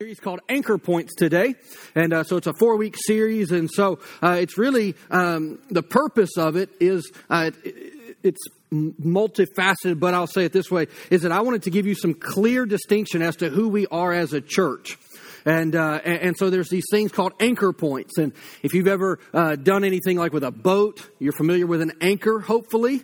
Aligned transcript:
series 0.00 0.20
called 0.20 0.38
Anchor 0.48 0.78
Points 0.78 1.12
today. 1.16 1.56
And 1.96 2.12
uh, 2.12 2.22
so 2.22 2.36
it's 2.36 2.46
a 2.46 2.52
four 2.52 2.76
week 2.76 2.94
series. 2.96 3.50
And 3.50 3.68
so 3.68 3.98
uh, 4.22 4.36
it's 4.40 4.56
really 4.56 4.94
um, 5.10 5.58
the 5.70 5.82
purpose 5.82 6.38
of 6.38 6.54
it 6.54 6.70
is 6.78 7.10
uh, 7.28 7.50
it, 7.64 8.14
it's 8.22 8.38
multifaceted, 8.72 9.98
but 9.98 10.14
I'll 10.14 10.28
say 10.28 10.44
it 10.44 10.52
this 10.52 10.70
way 10.70 10.86
is 11.10 11.22
that 11.22 11.32
I 11.32 11.40
wanted 11.40 11.64
to 11.64 11.70
give 11.70 11.84
you 11.84 11.96
some 11.96 12.14
clear 12.14 12.64
distinction 12.64 13.22
as 13.22 13.34
to 13.38 13.50
who 13.50 13.70
we 13.70 13.88
are 13.88 14.12
as 14.12 14.32
a 14.32 14.40
church. 14.40 14.96
And, 15.44 15.74
uh, 15.74 15.94
and, 16.04 16.36
so 16.36 16.48
there's 16.48 16.68
these 16.68 16.86
things 16.92 17.10
called 17.10 17.32
anchor 17.40 17.72
points. 17.72 18.18
And 18.18 18.34
if 18.62 18.74
you've 18.74 18.86
ever 18.86 19.18
uh, 19.34 19.56
done 19.56 19.82
anything 19.82 20.16
like 20.16 20.32
with 20.32 20.44
a 20.44 20.52
boat, 20.52 21.10
you're 21.18 21.32
familiar 21.32 21.66
with 21.66 21.82
an 21.82 21.94
anchor, 22.00 22.38
hopefully. 22.38 23.02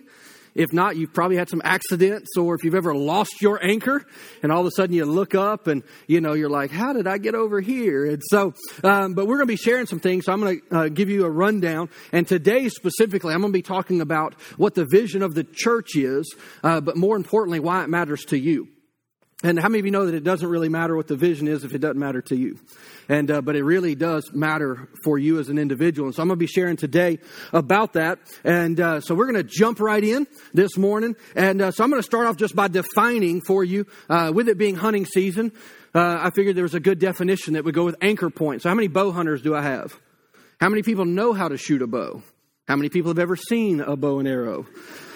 If 0.54 0.72
not, 0.72 0.96
you've 0.96 1.12
probably 1.12 1.36
had 1.36 1.48
some 1.48 1.60
accidents 1.64 2.36
or 2.36 2.54
if 2.54 2.62
you've 2.62 2.74
ever 2.74 2.94
lost 2.94 3.42
your 3.42 3.64
anchor 3.64 4.04
and 4.42 4.52
all 4.52 4.60
of 4.60 4.66
a 4.66 4.70
sudden 4.70 4.94
you 4.94 5.04
look 5.04 5.34
up 5.34 5.66
and, 5.66 5.82
you 6.06 6.20
know, 6.20 6.32
you're 6.34 6.50
like, 6.50 6.70
how 6.70 6.92
did 6.92 7.06
I 7.06 7.18
get 7.18 7.34
over 7.34 7.60
here? 7.60 8.06
And 8.06 8.22
so, 8.24 8.54
um, 8.84 9.14
but 9.14 9.26
we're 9.26 9.36
going 9.36 9.48
to 9.48 9.52
be 9.52 9.56
sharing 9.56 9.86
some 9.86 10.00
things. 10.00 10.26
So 10.26 10.32
I'm 10.32 10.40
going 10.40 10.60
to 10.60 10.76
uh, 10.76 10.88
give 10.88 11.10
you 11.10 11.24
a 11.24 11.30
rundown. 11.30 11.88
And 12.12 12.26
today 12.26 12.68
specifically, 12.68 13.34
I'm 13.34 13.40
going 13.40 13.52
to 13.52 13.58
be 13.58 13.62
talking 13.62 14.00
about 14.00 14.34
what 14.56 14.74
the 14.74 14.84
vision 14.84 15.22
of 15.22 15.34
the 15.34 15.44
church 15.44 15.96
is, 15.96 16.34
uh, 16.62 16.80
but 16.80 16.96
more 16.96 17.16
importantly, 17.16 17.58
why 17.58 17.82
it 17.82 17.88
matters 17.88 18.24
to 18.26 18.38
you. 18.38 18.68
And 19.44 19.60
how 19.60 19.68
many 19.68 19.80
of 19.80 19.84
you 19.84 19.92
know 19.92 20.06
that 20.06 20.14
it 20.14 20.24
doesn't 20.24 20.48
really 20.48 20.70
matter 20.70 20.96
what 20.96 21.06
the 21.06 21.16
vision 21.16 21.48
is 21.48 21.64
if 21.64 21.74
it 21.74 21.78
doesn't 21.78 21.98
matter 21.98 22.22
to 22.22 22.34
you? 22.34 22.58
And, 23.10 23.30
uh, 23.30 23.42
but 23.42 23.56
it 23.56 23.62
really 23.62 23.94
does 23.94 24.32
matter 24.32 24.88
for 25.04 25.18
you 25.18 25.38
as 25.38 25.50
an 25.50 25.58
individual. 25.58 26.08
And 26.08 26.14
so 26.14 26.22
I'm 26.22 26.28
going 26.28 26.38
to 26.38 26.42
be 26.42 26.46
sharing 26.46 26.78
today 26.78 27.18
about 27.52 27.92
that. 27.92 28.20
And, 28.42 28.80
uh, 28.80 29.02
so 29.02 29.14
we're 29.14 29.30
going 29.30 29.46
to 29.46 29.48
jump 29.48 29.80
right 29.80 30.02
in 30.02 30.26
this 30.54 30.78
morning. 30.78 31.14
And, 31.36 31.60
uh, 31.60 31.72
so 31.72 31.84
I'm 31.84 31.90
going 31.90 32.00
to 32.00 32.06
start 32.06 32.26
off 32.26 32.38
just 32.38 32.56
by 32.56 32.68
defining 32.68 33.42
for 33.46 33.62
you, 33.62 33.86
uh, 34.08 34.32
with 34.34 34.48
it 34.48 34.56
being 34.56 34.76
hunting 34.76 35.04
season, 35.04 35.52
uh, 35.94 36.20
I 36.22 36.30
figured 36.30 36.56
there 36.56 36.64
was 36.64 36.72
a 36.72 36.80
good 36.80 36.98
definition 36.98 37.52
that 37.52 37.66
would 37.66 37.74
go 37.74 37.84
with 37.84 37.96
anchor 38.00 38.30
points. 38.30 38.62
So 38.62 38.70
how 38.70 38.74
many 38.74 38.88
bow 38.88 39.12
hunters 39.12 39.42
do 39.42 39.54
I 39.54 39.60
have? 39.60 39.94
How 40.58 40.70
many 40.70 40.82
people 40.82 41.04
know 41.04 41.34
how 41.34 41.48
to 41.48 41.58
shoot 41.58 41.82
a 41.82 41.86
bow? 41.86 42.22
How 42.66 42.76
many 42.76 42.88
people 42.88 43.10
have 43.10 43.18
ever 43.18 43.36
seen 43.36 43.82
a 43.82 43.94
bow 43.94 44.20
and 44.20 44.26
arrow? 44.26 44.64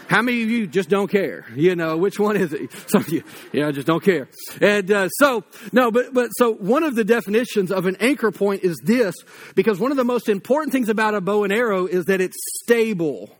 How 0.09 0.23
many 0.23 0.43
of 0.43 0.49
you 0.49 0.67
just 0.67 0.89
don't 0.89 1.09
care? 1.09 1.45
You 1.55 1.77
know, 1.77 1.99
which 1.99 2.19
one 2.19 2.37
is 2.37 2.55
it? 2.55 2.73
Some 2.89 3.03
of 3.03 3.11
you, 3.11 3.23
yeah, 3.53 3.71
just 3.71 3.87
don't 3.87 4.03
care. 4.03 4.29
And 4.59 4.91
uh, 4.91 5.09
so, 5.11 5.45
no, 5.71 5.91
but 5.91 6.15
but 6.15 6.31
so 6.31 6.55
one 6.55 6.83
of 6.83 6.95
the 6.95 7.05
definitions 7.05 7.71
of 7.71 7.85
an 7.85 7.97
anchor 8.01 8.31
point 8.31 8.65
is 8.65 8.81
this, 8.83 9.15
because 9.55 9.79
one 9.79 9.91
of 9.91 9.99
the 9.99 10.05
most 10.05 10.31
important 10.31 10.73
things 10.73 10.89
about 10.89 11.15
a 11.15 11.21
bow 11.21 11.45
and 11.45 11.53
arrow 11.53 11.87
is 11.87 12.07
that 12.07 12.23
it's 12.23 12.37
stable, 12.63 13.31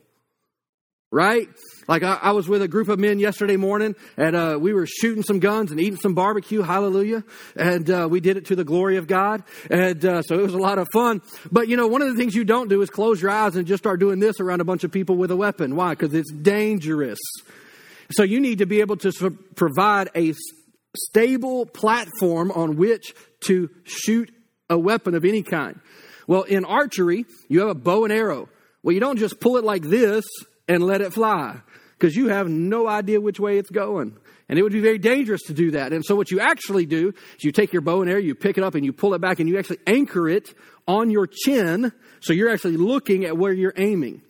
right? 1.11 1.49
Like 1.87 2.03
I, 2.03 2.19
I, 2.21 2.33
was 2.33 2.49
with 2.49 2.61
a 2.63 2.69
group 2.69 2.89
of 2.89 2.99
men 2.99 3.19
yesterday 3.19 3.57
morning, 3.57 3.97
and 4.17 4.37
uh, 4.37 4.59
we 4.61 4.73
were 4.75 4.87
shooting 4.87 5.23
some 5.23 5.41
guns 5.41 5.71
and 5.71 5.81
eating 5.81 5.99
some 5.99 6.15
barbecue. 6.15 6.61
Hallelujah! 6.61 7.25
And 7.57 7.91
uh, 7.91 8.09
we 8.11 8.21
did 8.21 8.37
it 8.37 8.47
to 8.47 8.57
the 8.57 8.65
glory 8.65 8.97
of 8.99 9.07
God, 9.07 9.43
and 9.71 10.05
uh, 10.05 10.23
so 10.23 10.39
it 10.39 10.43
was 10.43 10.55
a 10.55 10.59
lot 10.59 10.79
of 10.79 10.87
fun. 10.93 11.23
But 11.51 11.69
you 11.69 11.77
know, 11.77 11.87
one 11.87 12.03
of 12.03 12.09
the 12.09 12.15
things 12.15 12.35
you 12.35 12.45
don't 12.45 12.69
do 12.69 12.83
is 12.83 12.91
close 12.91 13.23
your 13.23 13.31
eyes 13.31 13.57
and 13.57 13.67
just 13.67 13.83
start 13.83 14.01
doing 14.01 14.19
this 14.19 14.41
around 14.41 14.61
a 14.61 14.65
bunch 14.65 14.85
of 14.85 14.93
people 14.93 15.17
with 15.17 15.31
a 15.31 15.37
weapon. 15.37 15.77
Why? 15.77 15.91
Because 15.91 16.13
it's 16.15 16.33
dangerous. 16.33 17.19
So 18.11 18.23
you 18.23 18.41
need 18.41 18.59
to 18.59 18.67
be 18.67 18.81
able 18.81 18.97
to 18.99 19.31
provide 19.55 20.09
a 20.15 20.35
stable 20.97 21.67
platform 21.67 22.51
on 22.51 22.77
which 22.77 23.15
to 23.45 23.71
shoot 23.85 24.31
a 24.71 24.79
weapon 24.79 25.15
of 25.15 25.25
any 25.25 25.43
kind. 25.43 25.81
Well, 26.27 26.43
in 26.43 26.65
archery, 26.65 27.25
you 27.49 27.61
have 27.61 27.69
a 27.71 27.75
bow 27.75 28.05
and 28.05 28.13
arrow. 28.13 28.49
Well, 28.83 28.93
you 28.93 29.01
don't 29.01 29.19
just 29.19 29.41
pull 29.41 29.57
it 29.57 29.65
like 29.65 29.83
this 29.83 30.25
and 30.69 30.85
let 30.85 31.01
it 31.01 31.13
fly 31.13 31.61
because 31.99 32.15
you 32.15 32.29
have 32.29 32.49
no 32.49 32.87
idea 32.87 33.21
which 33.21 33.41
way 33.41 33.59
it's 33.59 33.71
going. 33.71 34.17
And 34.49 34.59
it 34.59 34.63
would 34.63 34.73
be 34.73 34.81
very 34.81 34.99
dangerous 34.99 35.43
to 35.45 35.53
do 35.53 35.73
that. 35.73 35.93
And 35.93 36.05
so 36.05 36.17
what 36.17 36.31
you 36.31 36.41
actually 36.41 36.87
do 36.87 37.13
is 37.37 37.45
you 37.45 37.53
take 37.53 37.73
your 37.73 37.83
bow 37.83 38.01
and 38.01 38.11
arrow, 38.11 38.21
you 38.21 38.35
pick 38.35 38.57
it 38.57 38.65
up 38.65 38.75
and 38.75 38.85
you 38.85 38.93
pull 38.93 39.13
it 39.15 39.21
back 39.21 39.41
and 39.41 39.49
you 39.49 39.59
actually 39.59 39.79
anchor 39.87 40.29
it 40.29 40.55
on 40.87 41.11
your 41.11 41.27
chin. 41.27 41.93
So 42.21 42.33
you're 42.33 42.49
actually 42.49 42.79
looking 42.79 43.25
at 43.25 43.37
where 43.37 43.53
you're 43.53 43.75
aiming. 43.77 44.23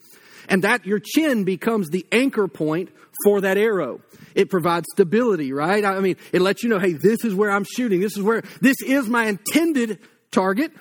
And 0.48 0.64
that 0.64 0.86
your 0.86 0.98
chin 0.98 1.44
becomes 1.44 1.90
the 1.90 2.06
anchor 2.10 2.48
point 2.48 2.90
for 3.24 3.42
that 3.42 3.58
arrow. 3.58 4.00
It 4.34 4.50
provides 4.50 4.86
stability, 4.92 5.52
right? 5.52 5.84
I 5.84 6.00
mean, 6.00 6.16
it 6.32 6.40
lets 6.40 6.62
you 6.62 6.68
know, 6.68 6.78
hey, 6.78 6.94
this 6.94 7.24
is 7.24 7.34
where 7.34 7.50
I'm 7.50 7.64
shooting. 7.64 8.00
This 8.00 8.16
is 8.16 8.22
where, 8.22 8.42
this 8.60 8.80
is 8.84 9.08
my 9.08 9.26
intended 9.26 10.00
target. 10.32 10.72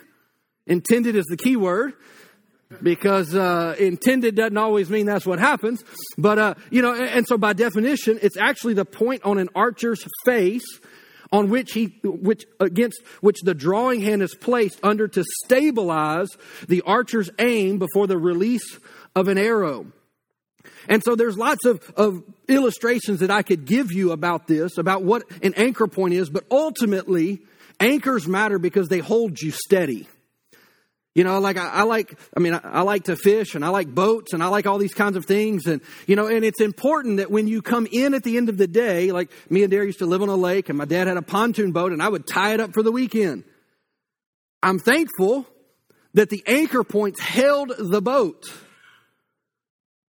Intended 0.65 1.15
is 1.15 1.25
the 1.25 1.37
key 1.37 1.57
word 1.57 1.93
because 2.81 3.33
uh, 3.33 3.75
intended 3.79 4.35
doesn't 4.35 4.57
always 4.57 4.89
mean 4.89 5.05
that's 5.05 5.25
what 5.25 5.39
happens. 5.39 5.83
But 6.17 6.39
uh, 6.39 6.53
you 6.69 6.81
know, 6.81 6.93
and, 6.93 7.09
and 7.09 7.27
so 7.27 7.37
by 7.37 7.53
definition, 7.53 8.19
it's 8.21 8.37
actually 8.37 8.73
the 8.73 8.85
point 8.85 9.23
on 9.23 9.37
an 9.37 9.49
archer's 9.55 10.05
face 10.25 10.65
on 11.31 11.49
which 11.49 11.73
he 11.73 11.99
which 12.03 12.45
against 12.59 13.01
which 13.21 13.37
the 13.43 13.53
drawing 13.53 14.01
hand 14.01 14.21
is 14.21 14.35
placed 14.35 14.79
under 14.83 15.07
to 15.07 15.23
stabilize 15.45 16.29
the 16.67 16.81
archer's 16.81 17.29
aim 17.39 17.77
before 17.79 18.07
the 18.07 18.17
release 18.17 18.79
of 19.15 19.27
an 19.27 19.37
arrow. 19.37 19.87
And 20.89 21.03
so 21.03 21.15
there's 21.15 21.37
lots 21.37 21.65
of, 21.65 21.81
of 21.97 22.23
illustrations 22.47 23.19
that 23.19 23.31
I 23.31 23.41
could 23.41 23.65
give 23.65 23.91
you 23.91 24.11
about 24.11 24.47
this, 24.47 24.77
about 24.77 25.03
what 25.03 25.23
an 25.43 25.53
anchor 25.55 25.87
point 25.87 26.13
is, 26.13 26.29
but 26.29 26.45
ultimately, 26.49 27.41
anchors 27.79 28.25
matter 28.25 28.57
because 28.57 28.87
they 28.87 28.99
hold 28.99 29.41
you 29.41 29.51
steady. 29.51 30.07
You 31.17 31.23
know, 31.23 31.39
like 31.39 31.57
I, 31.57 31.67
I 31.67 31.81
like, 31.81 32.15
I 32.37 32.39
mean, 32.39 32.53
I, 32.53 32.59
I, 32.63 32.81
like 32.83 33.05
to 33.05 33.15
fish 33.15 33.55
and 33.55 33.65
I 33.65 33.69
like 33.69 33.87
boats 33.87 34.33
and 34.33 34.43
I 34.43 34.49
like 34.49 34.67
all 34.67 34.77
these 34.77 34.93
kinds 34.93 35.17
of 35.17 35.25
things. 35.25 35.65
And, 35.65 35.81
you 36.05 36.15
know, 36.15 36.27
and 36.27 36.45
it's 36.45 36.61
important 36.61 37.17
that 37.17 37.31
when 37.31 37.47
you 37.47 37.63
come 37.63 37.87
in 37.91 38.13
at 38.13 38.21
the 38.21 38.37
end 38.37 38.49
of 38.49 38.57
the 38.59 38.67
day, 38.67 39.11
like 39.11 39.31
me 39.49 39.63
and 39.63 39.71
Dare 39.71 39.83
used 39.83 39.97
to 39.97 40.05
live 40.05 40.21
on 40.21 40.29
a 40.29 40.35
lake 40.35 40.69
and 40.69 40.77
my 40.77 40.85
dad 40.85 41.07
had 41.07 41.17
a 41.17 41.23
pontoon 41.23 41.71
boat 41.71 41.91
and 41.91 42.03
I 42.03 42.07
would 42.07 42.27
tie 42.27 42.53
it 42.53 42.59
up 42.59 42.71
for 42.71 42.83
the 42.83 42.91
weekend. 42.91 43.45
I'm 44.61 44.77
thankful 44.77 45.47
that 46.13 46.29
the 46.29 46.43
anchor 46.45 46.83
points 46.83 47.19
held 47.19 47.71
the 47.75 47.99
boat 47.99 48.45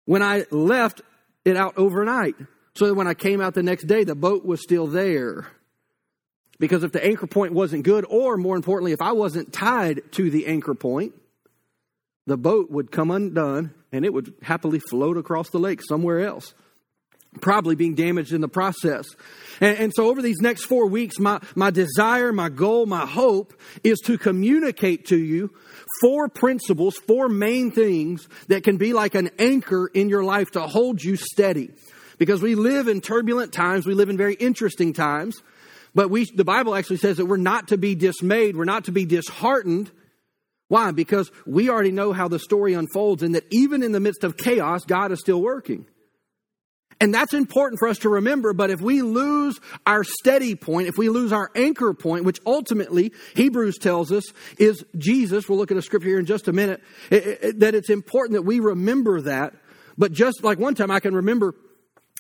when 0.06 0.24
I 0.24 0.46
left 0.50 1.04
it 1.46 1.56
out 1.56 1.78
overnight. 1.78 2.34
So 2.74 2.88
that 2.88 2.96
when 2.96 3.06
I 3.06 3.14
came 3.14 3.40
out 3.40 3.54
the 3.54 3.62
next 3.62 3.84
day, 3.84 4.04
the 4.04 4.16
boat 4.16 4.44
was 4.44 4.64
still 4.64 4.88
there. 4.88 5.46
Because 6.60 6.84
if 6.84 6.92
the 6.92 7.04
anchor 7.04 7.28
point 7.28 7.54
wasn't 7.54 7.84
good, 7.84 8.06
or 8.10 8.38
more 8.38 8.56
importantly, 8.56 8.92
if 8.92 9.02
I 9.02 9.12
wasn't 9.12 9.54
tied 9.54 10.02
to 10.14 10.30
the 10.30 10.48
anchor 10.48 10.74
point, 10.74 11.14
the 12.26 12.38
boat 12.38 12.70
would 12.72 12.92
come 12.92 13.12
undone 13.12 13.74
and 13.92 14.06
it 14.06 14.14
would 14.14 14.34
happily 14.42 14.80
float 14.80 15.18
across 15.18 15.50
the 15.50 15.60
lake 15.60 15.82
somewhere 15.88 16.20
else, 16.20 16.54
probably 17.42 17.76
being 17.76 17.96
damaged 17.96 18.34
in 18.34 18.42
the 18.42 18.50
process. 18.50 19.06
And, 19.62 19.78
and, 19.78 19.94
so 19.96 20.08
over 20.08 20.22
these 20.22 20.42
next 20.42 20.66
four 20.66 20.88
weeks, 20.88 21.20
my, 21.20 21.40
my 21.56 21.70
desire, 21.70 22.34
my 22.34 22.50
goal, 22.50 22.86
my 22.86 23.06
hope 23.06 23.54
is 23.84 24.00
to 24.06 24.18
communicate 24.18 25.08
to 25.08 25.18
you 25.18 25.52
four 26.02 26.28
principles, 26.28 26.98
four 26.98 27.30
main 27.30 27.72
things 27.72 28.28
that 28.50 28.64
can 28.64 28.78
be 28.78 28.94
like 28.94 29.16
an 29.16 29.30
anchor 29.40 29.88
in 29.94 30.10
your 30.10 30.24
life 30.24 30.52
to 30.52 30.62
hold 30.62 31.02
you 31.02 31.16
steady. 31.16 31.72
Because 32.18 32.42
we 32.42 32.56
live 32.56 32.88
in 32.88 33.00
turbulent 33.00 33.54
times, 33.54 33.86
we 33.86 33.94
live 33.94 34.10
in 34.10 34.18
very 34.18 34.34
interesting 34.34 34.92
times. 34.92 35.42
But 35.96 36.10
we, 36.10 36.26
the 36.26 36.46
Bible 36.46 36.76
actually 36.76 36.98
says 36.98 37.18
that 37.18 37.26
we're 37.26 37.38
not 37.38 37.70
to 37.70 37.78
be 37.78 37.96
dismayed, 37.96 38.56
we're 38.56 38.66
not 38.66 38.86
to 38.86 38.92
be 38.92 39.06
disheartened. 39.06 39.92
Why? 40.68 40.92
Because 40.92 41.32
we 41.46 41.70
already 41.70 41.92
know 41.92 42.12
how 42.12 42.28
the 42.28 42.40
story 42.40 42.74
unfolds 42.74 43.24
and 43.24 43.36
that 43.36 43.46
even 43.52 43.84
in 43.84 43.94
the 43.94 44.00
midst 44.00 44.24
of 44.24 44.38
chaos, 44.38 44.84
God 44.86 45.12
is 45.12 45.20
still 45.20 45.42
working. 45.42 45.86
And 47.00 47.14
that's 47.14 47.34
important 47.34 47.80
for 47.80 47.88
us 47.88 48.00
to 48.00 48.10
remember, 48.10 48.54
but 48.54 48.72
if 48.72 48.82
we 48.82 49.04
lose 49.04 49.60
our 49.86 50.04
steady 50.04 50.56
point, 50.56 50.88
if 50.88 50.98
we 50.98 51.10
lose 51.10 51.32
our 51.32 51.52
anchor 51.56 51.94
point, 51.94 52.26
which 52.26 52.40
ultimately 52.46 53.14
Hebrews 53.36 53.78
tells 53.78 54.12
us 54.12 54.24
is 54.58 54.84
Jesus, 54.98 55.48
we'll 55.48 55.60
look 55.60 55.70
at 55.70 55.78
a 55.78 55.82
scripture 55.82 56.10
here 56.10 56.20
in 56.20 56.26
just 56.26 56.48
a 56.48 56.54
minute, 56.54 56.82
it, 57.12 57.40
it, 57.42 57.60
that 57.60 57.76
it's 57.76 57.92
important 57.92 58.34
that 58.34 58.42
we 58.42 58.60
remember 58.60 59.22
that. 59.22 59.54
But 59.96 60.12
just 60.12 60.44
like 60.44 60.58
one 60.58 60.74
time 60.74 60.90
I 60.90 61.00
can 61.00 61.14
remember 61.14 61.54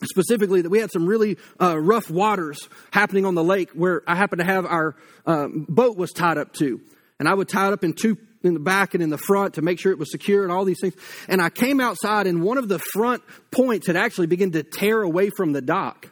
specifically 0.03 0.61
that 0.61 0.69
we 0.69 0.79
had 0.79 0.91
some 0.91 1.05
really 1.05 1.37
uh, 1.59 1.77
rough 1.79 2.09
waters 2.09 2.69
happening 2.91 3.25
on 3.25 3.35
the 3.35 3.43
lake 3.43 3.71
where 3.71 4.03
I 4.07 4.15
happened 4.15 4.39
to 4.39 4.45
have 4.45 4.65
our 4.65 4.95
um, 5.25 5.65
boat 5.67 5.97
was 5.97 6.11
tied 6.11 6.37
up 6.37 6.53
to. 6.53 6.79
And 7.19 7.27
I 7.27 7.33
would 7.33 7.49
tie 7.49 7.67
it 7.67 7.73
up 7.73 7.83
in 7.83 7.93
two 7.93 8.17
in 8.43 8.53
the 8.53 8.59
back 8.59 8.93
and 8.93 9.01
in 9.01 9.09
the 9.09 9.17
front 9.17 9.55
to 9.55 9.61
make 9.61 9.79
sure 9.79 9.91
it 9.91 9.97
was 9.97 10.11
secure 10.11 10.43
and 10.43 10.51
all 10.51 10.63
these 10.65 10.79
things. 10.79 10.93
And 11.27 11.41
I 11.41 11.49
came 11.49 11.81
outside 11.81 12.27
and 12.27 12.43
one 12.43 12.57
of 12.57 12.67
the 12.67 12.79
front 12.79 13.23
points 13.51 13.87
had 13.87 13.95
actually 13.95 14.27
begun 14.27 14.51
to 14.51 14.63
tear 14.63 15.01
away 15.01 15.31
from 15.31 15.53
the 15.53 15.61
dock. 15.61 16.11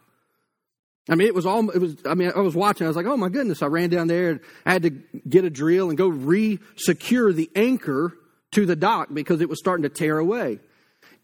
I 1.07 1.13
mean, 1.13 1.27
it 1.27 1.35
was 1.35 1.45
all, 1.45 1.69
it 1.69 1.77
was, 1.77 1.95
I 2.03 2.15
mean, 2.15 2.31
I 2.35 2.39
was 2.39 2.55
watching, 2.55 2.85
I 2.85 2.87
was 2.87 2.97
like, 2.97 3.05
oh 3.05 3.17
my 3.17 3.29
goodness. 3.29 3.61
I 3.61 3.67
ran 3.67 3.89
down 3.89 4.07
there 4.07 4.31
and 4.31 4.39
I 4.65 4.73
had 4.73 4.83
to 4.83 4.89
get 4.89 5.45
a 5.45 5.51
drill 5.51 5.89
and 5.89 5.97
go 5.97 6.07
re-secure 6.07 7.31
the 7.31 7.49
anchor 7.55 8.13
to 8.53 8.65
the 8.65 8.75
dock 8.75 9.09
because 9.13 9.41
it 9.41 9.49
was 9.49 9.59
starting 9.59 9.83
to 9.83 9.89
tear 9.89 10.17
away. 10.17 10.59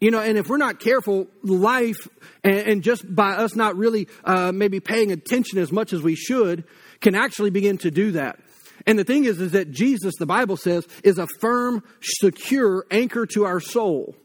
You 0.02 0.10
know, 0.10 0.18
and 0.18 0.36
if 0.36 0.48
we're 0.48 0.56
not 0.56 0.80
careful, 0.80 1.28
life, 1.44 2.08
and, 2.42 2.58
and 2.58 2.82
just 2.82 3.04
by 3.14 3.34
us 3.34 3.54
not 3.54 3.76
really 3.76 4.08
uh, 4.24 4.50
maybe 4.50 4.80
paying 4.80 5.12
attention 5.12 5.60
as 5.60 5.70
much 5.70 5.92
as 5.92 6.02
we 6.02 6.16
should, 6.16 6.64
can 7.00 7.14
actually 7.14 7.50
begin 7.50 7.78
to 7.78 7.90
do 7.92 8.10
that. 8.10 8.40
And 8.84 8.98
the 8.98 9.04
thing 9.04 9.26
is, 9.26 9.40
is 9.40 9.52
that 9.52 9.70
Jesus, 9.70 10.14
the 10.18 10.26
Bible 10.26 10.56
says, 10.56 10.88
is 11.04 11.18
a 11.18 11.28
firm, 11.38 11.84
secure 12.00 12.84
anchor 12.90 13.26
to 13.26 13.44
our 13.44 13.60
soul. 13.60 14.16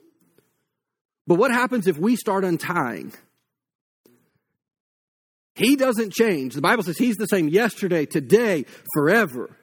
But 1.28 1.36
what 1.36 1.52
happens 1.52 1.86
if 1.86 2.00
we 2.00 2.16
start 2.16 2.44
untying? 2.44 3.14
He 5.54 5.76
doesn't 5.76 6.12
change. 6.12 6.56
The 6.56 6.62
Bible 6.62 6.82
says 6.82 6.98
He's 6.98 7.18
the 7.18 7.28
same 7.28 7.50
yesterday, 7.50 8.08
today, 8.08 8.66
forever. 8.96 9.56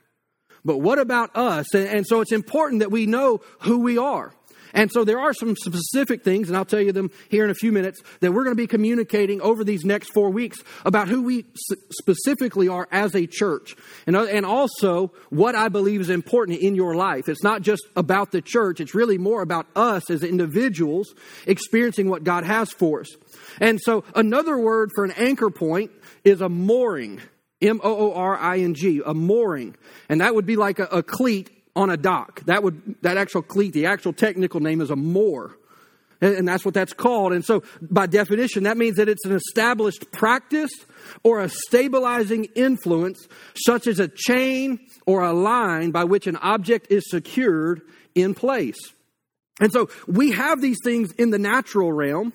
But 0.64 0.78
what 0.78 1.00
about 1.00 1.34
us? 1.34 1.74
And, 1.74 2.06
so 2.06 2.20
it's 2.20 2.30
important 2.32 2.80
that 2.80 2.92
we 2.92 3.06
know 3.06 3.40
who 3.62 3.80
we 3.80 3.98
are. 3.98 4.32
And 4.74 4.90
so 4.92 5.04
there 5.04 5.20
are 5.20 5.32
some 5.32 5.56
specific 5.56 6.24
things, 6.24 6.48
and 6.48 6.56
I'll 6.56 6.64
tell 6.64 6.80
you 6.80 6.92
them 6.92 7.10
here 7.30 7.44
in 7.44 7.50
a 7.50 7.54
few 7.54 7.72
minutes, 7.72 8.02
that 8.20 8.32
we're 8.32 8.44
going 8.44 8.56
to 8.56 8.62
be 8.62 8.66
communicating 8.66 9.40
over 9.40 9.64
these 9.64 9.84
next 9.84 10.12
four 10.12 10.30
weeks 10.30 10.58
about 10.84 11.08
who 11.08 11.22
we 11.22 11.46
specifically 11.90 12.68
are 12.68 12.88
as 12.90 13.14
a 13.14 13.26
church. 13.26 13.76
And, 14.06 14.16
uh, 14.16 14.24
and 14.24 14.44
also 14.44 15.12
what 15.30 15.54
I 15.54 15.68
believe 15.68 16.00
is 16.00 16.10
important 16.10 16.58
in 16.58 16.74
your 16.74 16.96
life. 16.96 17.28
It's 17.28 17.44
not 17.44 17.62
just 17.62 17.84
about 17.96 18.32
the 18.32 18.42
church, 18.42 18.80
it's 18.80 18.94
really 18.94 19.16
more 19.16 19.42
about 19.42 19.66
us 19.76 20.10
as 20.10 20.22
individuals 20.24 21.14
experiencing 21.46 22.10
what 22.10 22.24
God 22.24 22.44
has 22.44 22.70
for 22.72 23.00
us. 23.00 23.16
And 23.60 23.80
so 23.80 24.04
another 24.14 24.58
word 24.58 24.90
for 24.94 25.04
an 25.04 25.12
anchor 25.12 25.50
point 25.50 25.92
is 26.24 26.40
a 26.40 26.48
mooring. 26.48 27.20
M 27.62 27.80
O 27.82 28.10
O 28.10 28.14
R 28.14 28.36
I 28.36 28.58
N 28.58 28.74
G, 28.74 29.00
a 29.06 29.14
mooring. 29.14 29.76
And 30.08 30.20
that 30.20 30.34
would 30.34 30.44
be 30.44 30.56
like 30.56 30.80
a, 30.80 30.84
a 30.86 31.02
cleat 31.02 31.50
on 31.76 31.90
a 31.90 31.96
dock. 31.96 32.44
That 32.44 32.62
would 32.62 32.96
that 33.02 33.16
actual 33.16 33.42
cleat, 33.42 33.72
the 33.72 33.86
actual 33.86 34.12
technical 34.12 34.60
name 34.60 34.80
is 34.80 34.90
a 34.90 34.96
moor. 34.96 35.56
And 36.20 36.48
that's 36.48 36.64
what 36.64 36.72
that's 36.72 36.94
called. 36.94 37.32
And 37.32 37.44
so 37.44 37.64
by 37.82 38.06
definition, 38.06 38.62
that 38.62 38.78
means 38.78 38.96
that 38.96 39.08
it's 39.10 39.26
an 39.26 39.32
established 39.32 40.10
practice 40.10 40.70
or 41.22 41.40
a 41.40 41.50
stabilizing 41.50 42.44
influence, 42.54 43.28
such 43.66 43.86
as 43.86 43.98
a 43.98 44.08
chain 44.08 44.78
or 45.06 45.22
a 45.22 45.34
line 45.34 45.90
by 45.90 46.04
which 46.04 46.26
an 46.26 46.36
object 46.36 46.86
is 46.90 47.02
secured 47.10 47.82
in 48.14 48.32
place. 48.32 48.78
And 49.60 49.70
so 49.70 49.90
we 50.06 50.32
have 50.32 50.62
these 50.62 50.78
things 50.82 51.12
in 51.12 51.30
the 51.30 51.38
natural 51.38 51.92
realm. 51.92 52.32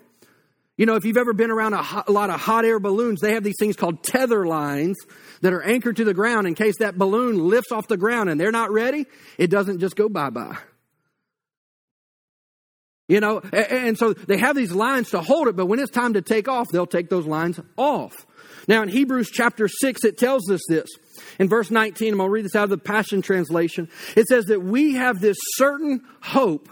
You 0.80 0.86
know, 0.86 0.96
if 0.96 1.04
you've 1.04 1.18
ever 1.18 1.34
been 1.34 1.52
around 1.52 1.74
a, 1.74 1.84
hot, 1.84 2.08
a, 2.08 2.12
lot 2.14 2.30
of 2.30 2.40
hot 2.40 2.64
air 2.64 2.80
balloons, 2.80 3.20
they 3.20 3.34
have 3.34 3.44
these 3.44 3.58
things 3.60 3.76
called 3.76 4.02
tether 4.02 4.48
lines 4.48 4.96
that 5.42 5.52
are 5.52 5.62
anchored 5.62 5.98
to 5.98 6.06
the 6.06 6.14
ground 6.14 6.48
in 6.48 6.56
case 6.56 6.78
that 6.78 6.98
balloon 6.98 7.50
lifts 7.50 7.74
off 7.74 7.90
the 7.90 7.98
ground 7.98 8.30
and 8.30 8.40
they're 8.40 8.50
not 8.50 8.72
ready, 8.72 9.06
it 9.38 9.48
doesn't 9.48 9.80
just 9.80 9.98
go 9.98 10.08
bye 10.08 10.30
bye. 10.30 10.58
You 13.10 13.20
know, 13.20 13.42
and 13.52 13.98
so 13.98 14.14
they 14.14 14.38
have 14.38 14.56
these 14.56 14.72
lines 14.72 15.10
to 15.10 15.20
hold 15.20 15.50
it, 15.50 15.58
but 15.58 15.66
when 15.66 15.80
it's 15.80 15.92
time 15.92 16.14
to 16.14 16.22
take 16.22 16.48
off, 16.48 16.70
they'll 16.72 16.88
take 16.88 17.10
those 17.10 17.26
lines 17.26 17.60
off. 17.76 18.26
Now 18.70 18.82
in 18.82 18.88
Hebrews 18.88 19.32
chapter 19.32 19.68
6, 19.68 20.06
it 20.06 20.18
tells 20.18 20.50
us 20.50 20.62
this. 20.70 20.88
In 21.40 21.50
verse 21.50 21.70
19, 21.70 22.14
I'm 22.14 22.20
going 22.20 22.28
to 22.30 22.32
read 22.32 22.46
this 22.46 22.56
out 22.56 22.64
of 22.64 22.70
the 22.70 22.78
Passion 22.78 23.22
Translation. 23.22 23.90
It 24.16 24.28
says 24.28 24.46
that 24.46 24.62
we 24.62 24.94
have 24.94 25.20
this 25.20 25.38
certain 25.56 26.06
hope 26.22 26.70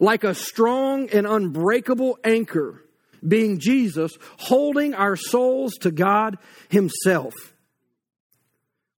like 0.00 0.22
a 0.22 0.34
strong 0.34 1.08
and 1.08 1.26
unbreakable 1.26 2.18
anchor 2.22 2.84
being 3.26 3.58
Jesus, 3.58 4.12
holding 4.38 4.94
our 4.94 5.16
souls 5.16 5.74
to 5.80 5.90
God 5.90 6.38
Himself. 6.68 7.34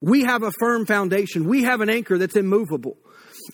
We 0.01 0.23
have 0.23 0.43
a 0.43 0.53
firm 0.59 0.87
foundation. 0.87 1.49
We 1.49 1.65
have 1.65 1.81
an 1.81 1.91
anchor 1.91 2.19
that's 2.19 2.37
immovable. 2.37 2.97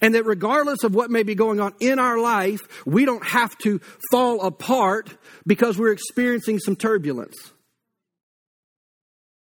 And 0.02 0.14
that 0.14 0.24
regardless 0.24 0.84
of 0.84 0.94
what 0.94 1.10
may 1.10 1.22
be 1.22 1.34
going 1.34 1.60
on 1.60 1.74
in 1.80 1.98
our 1.98 2.18
life, 2.18 2.60
we 2.86 3.04
don't 3.04 3.24
have 3.24 3.56
to 3.58 3.80
fall 4.10 4.42
apart 4.42 5.16
because 5.46 5.78
we're 5.78 5.92
experiencing 5.92 6.58
some 6.58 6.76
turbulence. 6.76 7.36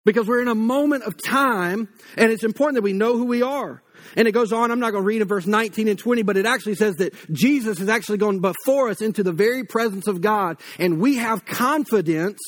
Because 0.04 0.26
we're 0.26 0.42
in 0.42 0.48
a 0.48 0.54
moment 0.54 1.04
of 1.04 1.22
time, 1.22 1.88
and 2.16 2.32
it's 2.32 2.44
important 2.44 2.76
that 2.76 2.82
we 2.82 2.92
know 2.94 3.16
who 3.16 3.26
we 3.26 3.42
are. 3.42 3.82
And 4.16 4.28
it 4.28 4.32
goes 4.32 4.52
on, 4.52 4.70
I'm 4.70 4.80
not 4.80 4.90
going 4.90 5.02
to 5.02 5.06
read 5.06 5.22
in 5.22 5.28
verse 5.28 5.46
19 5.46 5.88
and 5.88 5.98
20, 5.98 6.22
but 6.22 6.36
it 6.36 6.46
actually 6.46 6.74
says 6.74 6.96
that 6.96 7.14
Jesus 7.32 7.80
is 7.80 7.88
actually 7.88 8.18
going 8.18 8.40
before 8.40 8.88
us 8.88 9.00
into 9.00 9.22
the 9.22 9.32
very 9.32 9.64
presence 9.64 10.06
of 10.06 10.20
God. 10.20 10.58
And 10.78 11.00
we 11.00 11.16
have 11.16 11.44
confidence 11.44 12.38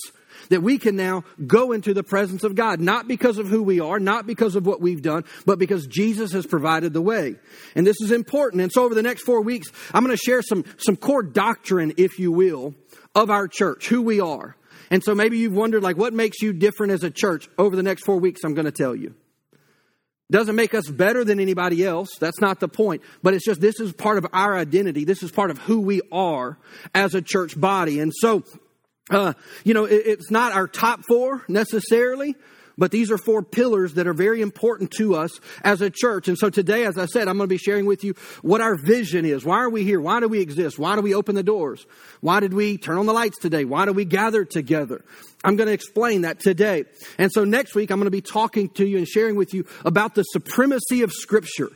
that 0.49 0.63
we 0.63 0.79
can 0.79 0.97
now 0.97 1.25
go 1.47 1.73
into 1.73 1.95
the 1.95 2.03
presence 2.03 2.45
of 2.45 2.55
God, 2.55 2.81
not 2.81 3.09
because 3.09 3.39
of 3.39 3.49
who 3.49 3.63
we 3.63 3.81
are, 3.81 3.99
not 3.99 4.27
because 4.27 4.57
of 4.57 4.67
what 4.67 4.81
we've 4.81 5.03
done, 5.03 5.25
but 5.47 5.59
because 5.59 5.87
Jesus 5.87 6.33
has 6.33 6.47
provided 6.47 6.93
the 6.93 7.01
way. 7.01 7.37
And 7.75 7.87
this 7.87 8.01
is 8.01 8.11
important. 8.11 8.63
And 8.63 8.73
so 8.73 8.85
over 8.85 8.95
the 8.95 9.03
next 9.03 9.23
four 9.23 9.43
weeks, 9.43 9.69
I'm 9.95 10.05
going 10.05 10.17
to 10.17 10.23
share 10.23 10.43
some, 10.43 10.65
some 10.79 10.97
core 10.97 11.23
doctrine, 11.23 11.95
if 11.97 12.19
you 12.19 12.33
will, 12.33 12.75
of 13.15 13.31
our 13.31 13.49
church, 13.49 13.89
who 13.89 14.03
we 14.03 14.21
are. 14.21 14.57
And 14.91 15.05
so 15.05 15.15
maybe 15.15 15.39
you've 15.39 15.55
wondered, 15.55 15.83
like, 15.85 15.97
what 15.97 16.13
makes 16.13 16.43
you 16.43 16.53
different 16.53 16.93
as 16.93 17.05
a 17.05 17.11
church? 17.11 17.49
Over 17.57 17.77
the 17.77 17.83
next 17.83 18.05
four 18.05 18.19
weeks, 18.19 18.41
I'm 18.45 18.55
going 18.55 18.65
to 18.65 18.73
tell 18.73 18.97
you. 18.97 19.15
Doesn't 20.31 20.55
make 20.55 20.75
us 20.75 20.89
better 20.89 21.25
than 21.25 21.41
anybody 21.41 21.85
else. 21.85 22.11
That's 22.19 22.41
not 22.41 22.61
the 22.61 22.69
point. 22.69 23.03
But 23.23 23.35
it's 23.35 23.45
just 23.45 23.61
this 23.61 23.81
is 23.81 23.93
part 23.93 24.17
of 24.17 24.27
our 24.33 24.57
identity. 24.57 25.05
This 25.05 25.23
is 25.23 25.33
part 25.33 25.51
of 25.51 25.59
who 25.59 25.81
we 25.81 26.01
are 26.13 26.57
as 26.95 27.15
a 27.15 27.23
church 27.23 27.61
body. 27.61 27.99
And 27.99 28.13
so, 28.15 28.45
uh, 29.11 29.33
you 29.65 29.75
know, 29.75 29.87
it, 29.87 30.03
it's 30.07 30.31
not 30.31 30.53
our 30.53 30.69
top 30.69 31.05
four 31.09 31.45
necessarily, 31.49 32.37
but 32.81 32.91
these 32.91 33.11
are 33.11 33.19
four 33.19 33.43
pillars 33.43 33.93
that 33.95 34.07
are 34.07 34.15
very 34.15 34.41
important 34.41 34.91
to 34.93 35.15
us 35.15 35.39
as 35.63 35.83
a 35.83 35.91
church. 35.91 36.29
And 36.29 36.39
so 36.39 36.49
today, 36.49 36.87
as 36.87 36.97
I 36.97 37.05
said, 37.05 37.29
I'm 37.29 37.37
going 37.37 37.47
to 37.47 37.53
be 37.53 37.59
sharing 37.59 37.85
with 37.85 38.03
you 38.03 38.15
what 38.41 38.63
our 38.63 38.75
vision 38.75 39.27
is. 39.27 39.45
Why 39.45 39.59
are 39.59 39.69
we 39.69 39.85
here? 39.85 40.01
Why 40.01 40.19
do 40.19 40.29
we 40.29 40.41
exist? 40.41 40.79
Why 40.79 40.97
do 40.97 41.03
we 41.03 41.15
open 41.15 41.35
the 41.35 41.43
doors? 41.43 41.87
Why 42.23 42.41
did 42.41 42.55
we 42.55 42.79
turn 42.79 42.97
on 42.97 43.05
the 43.05 43.13
lights 43.13 43.39
today? 43.39 43.67
Why 43.67 43.85
do 43.85 43.93
we 43.93 44.07
gather 44.07 44.47
together? 44.47 45.05
I'm 45.45 45.57
going 45.57 45.67
to 45.67 45.75
explain 45.75 46.23
that 46.23 46.41
today. 46.41 46.85
And 47.19 47.31
so 47.31 47.45
next 47.45 47.75
week, 47.75 47.91
I'm 47.91 47.99
going 47.99 48.07
to 48.07 48.11
be 48.11 48.23
talking 48.23 48.71
to 48.71 48.87
you 48.87 48.97
and 48.97 49.07
sharing 49.07 49.37
with 49.37 49.53
you 49.53 49.67
about 49.85 50.15
the 50.15 50.23
supremacy 50.23 51.03
of 51.03 51.13
Scripture. 51.13 51.69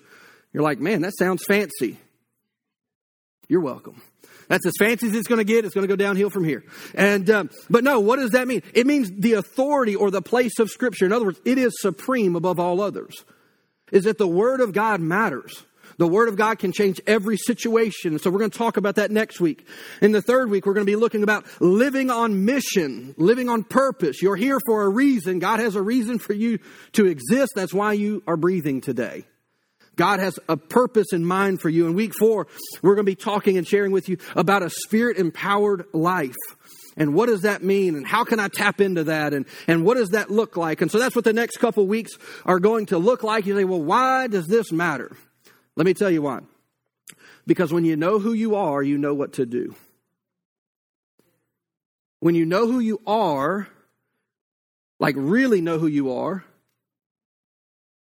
You're 0.55 0.62
like, 0.62 0.81
man, 0.81 1.03
that 1.03 1.12
sounds 1.19 1.45
fancy. 1.45 1.99
You're 3.47 3.61
welcome. 3.61 4.00
That's 4.49 4.67
as 4.67 4.75
fancy 4.79 5.08
as 5.08 5.14
it's 5.14 5.29
going 5.29 5.38
to 5.38 5.44
get. 5.44 5.64
It's 5.64 5.75
going 5.75 5.87
to 5.87 5.93
go 5.93 5.96
downhill 5.96 6.31
from 6.31 6.44
here. 6.44 6.64
And 6.94 7.29
um, 7.31 7.50
but 7.70 7.85
no, 7.85 8.00
what 8.00 8.17
does 8.17 8.31
that 8.31 8.46
mean? 8.46 8.62
It 8.75 8.87
means 8.87 9.11
the 9.11 9.35
authority 9.35 9.94
or 9.94 10.11
the 10.11 10.23
place 10.23 10.58
of 10.58 10.70
Scripture. 10.70 11.06
In 11.06 11.12
other 11.12 11.26
words, 11.26 11.41
it 11.44 11.58
is 11.58 11.73
supreme 11.81 12.37
above 12.37 12.61
all 12.61 12.81
others. 12.81 13.25
Is 13.93 14.05
that 14.05 14.19
the 14.19 14.29
Word 14.29 14.61
of 14.61 14.73
God 14.73 15.00
matters? 15.00 15.64
The 15.99 16.08
Word 16.08 16.29
of 16.29 16.37
God 16.37 16.58
can 16.58 16.73
change 16.73 17.00
every 17.06 17.37
situation. 17.37 18.19
So 18.19 18.31
we're 18.31 18.41
going 18.41 18.50
to 18.50 18.58
talk 18.58 18.76
about 18.76 18.96
that 18.96 19.11
next 19.11 19.41
week. 19.41 19.67
In 20.00 20.12
the 20.12 20.23
third 20.23 20.50
week, 20.50 20.67
we're 20.67 20.75
going 20.75 20.87
to 20.87 20.90
be 20.90 20.97
looking 20.97 21.23
about 21.23 21.47
living 21.61 22.11
on 22.11 22.44
mission, 22.44 23.14
living 23.17 23.49
on 23.49 23.62
purpose. 23.62 24.20
You're 24.20 24.37
here 24.37 24.58
for 24.67 24.82
a 24.82 24.88
reason. 24.88 25.38
God 25.38 25.61
has 25.61 25.76
a 25.76 25.82
reason 25.82 26.19
for 26.19 26.32
you 26.32 26.58
to 26.93 27.06
exist. 27.06 27.52
That's 27.55 27.75
why 27.75 27.93
you 27.93 28.23
are 28.26 28.37
breathing 28.37 28.81
today. 28.81 29.25
God 29.96 30.20
has 30.20 30.38
a 30.49 30.56
purpose 30.56 31.12
in 31.12 31.25
mind 31.25 31.61
for 31.61 31.69
you. 31.69 31.87
In 31.87 31.94
week 31.94 32.12
four, 32.19 32.46
we're 32.82 32.94
going 32.94 33.06
to 33.06 33.11
be 33.11 33.17
talking 33.17 33.56
and 33.56 33.67
sharing 33.67 33.93
with 33.93 34.08
you 34.08 34.19
about 34.35 34.62
a 34.62 34.70
spirit 34.70 35.19
empowered 35.19 35.87
life. 35.93 36.35
And 36.96 37.14
what 37.14 37.26
does 37.26 37.43
that 37.43 37.62
mean? 37.62 37.96
And 37.96 38.06
how 38.06 38.25
can 38.25 38.38
I 38.38 38.49
tap 38.49 38.81
into 38.81 39.05
that? 39.05 39.35
And, 39.35 39.46
and 39.67 39.85
what 39.85 39.96
does 39.96 40.11
that 40.11 40.31
look 40.31 40.56
like? 40.56 40.81
And 40.81 40.91
so 40.91 40.99
that's 40.99 41.17
what 41.17 41.25
the 41.25 41.32
next 41.32 41.56
couple 41.56 41.87
weeks 41.87 42.12
are 42.44 42.61
going 42.61 42.87
to 42.87 42.99
look 42.99 43.23
like. 43.23 43.46
You 43.46 43.56
say, 43.56 43.64
well, 43.64 43.82
why 43.82 44.29
does 44.29 44.46
this 44.46 44.70
matter? 44.70 45.17
Let 45.76 45.87
me 45.87 45.95
tell 45.95 46.11
you 46.11 46.23
why. 46.23 46.40
Because 47.47 47.73
when 47.73 47.85
you 47.85 47.97
know 47.97 48.19
who 48.19 48.33
you 48.33 48.54
are, 48.54 48.83
you 48.83 48.97
know 48.97 49.14
what 49.14 49.35
to 49.35 49.47
do. 49.47 49.75
When 52.21 52.35
you 52.35 52.47
know 52.47 52.66
who 52.66 52.78
you 52.78 53.00
are, 53.07 53.69
like 54.99 55.14
really 55.19 55.61
know 55.61 55.78
who 55.78 55.88
you 55.88 56.12
are, 56.12 56.45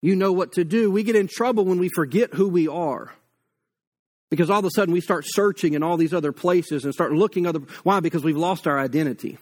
you 0.06 0.14
know 0.14 0.30
what 0.30 0.52
to 0.52 0.62
do. 0.62 0.88
We 0.88 1.02
get 1.02 1.16
in 1.16 1.26
trouble 1.26 1.64
when 1.64 1.80
we 1.80 1.88
forget 1.88 2.32
who 2.32 2.48
we 2.48 2.68
are. 2.68 3.12
Because 4.30 4.50
all 4.50 4.60
of 4.60 4.64
a 4.64 4.70
sudden 4.70 4.94
we 4.94 5.00
start 5.00 5.24
searching 5.26 5.74
in 5.74 5.82
all 5.82 5.96
these 5.96 6.14
other 6.14 6.30
places 6.30 6.84
and 6.84 6.94
start 6.94 7.12
looking 7.12 7.44
other 7.44 7.58
why? 7.82 7.98
Because 7.98 8.22
we've 8.22 8.36
lost 8.36 8.68
our 8.68 8.78
identity. 8.78 9.36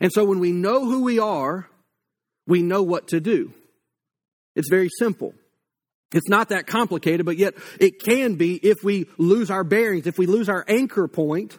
And 0.00 0.12
so 0.12 0.24
when 0.24 0.38
we 0.38 0.52
know 0.52 0.84
who 0.84 1.02
we 1.02 1.18
are, 1.18 1.68
we 2.46 2.62
know 2.62 2.84
what 2.84 3.08
to 3.08 3.18
do. 3.18 3.52
It's 4.54 4.70
very 4.70 4.88
simple. 4.96 5.34
It's 6.12 6.28
not 6.28 6.50
that 6.50 6.68
complicated, 6.68 7.26
but 7.26 7.36
yet 7.36 7.54
it 7.80 8.00
can 8.00 8.36
be 8.36 8.54
if 8.54 8.84
we 8.84 9.08
lose 9.18 9.50
our 9.50 9.64
bearings, 9.64 10.06
if 10.06 10.18
we 10.18 10.26
lose 10.26 10.48
our 10.48 10.64
anchor 10.68 11.08
point, 11.08 11.58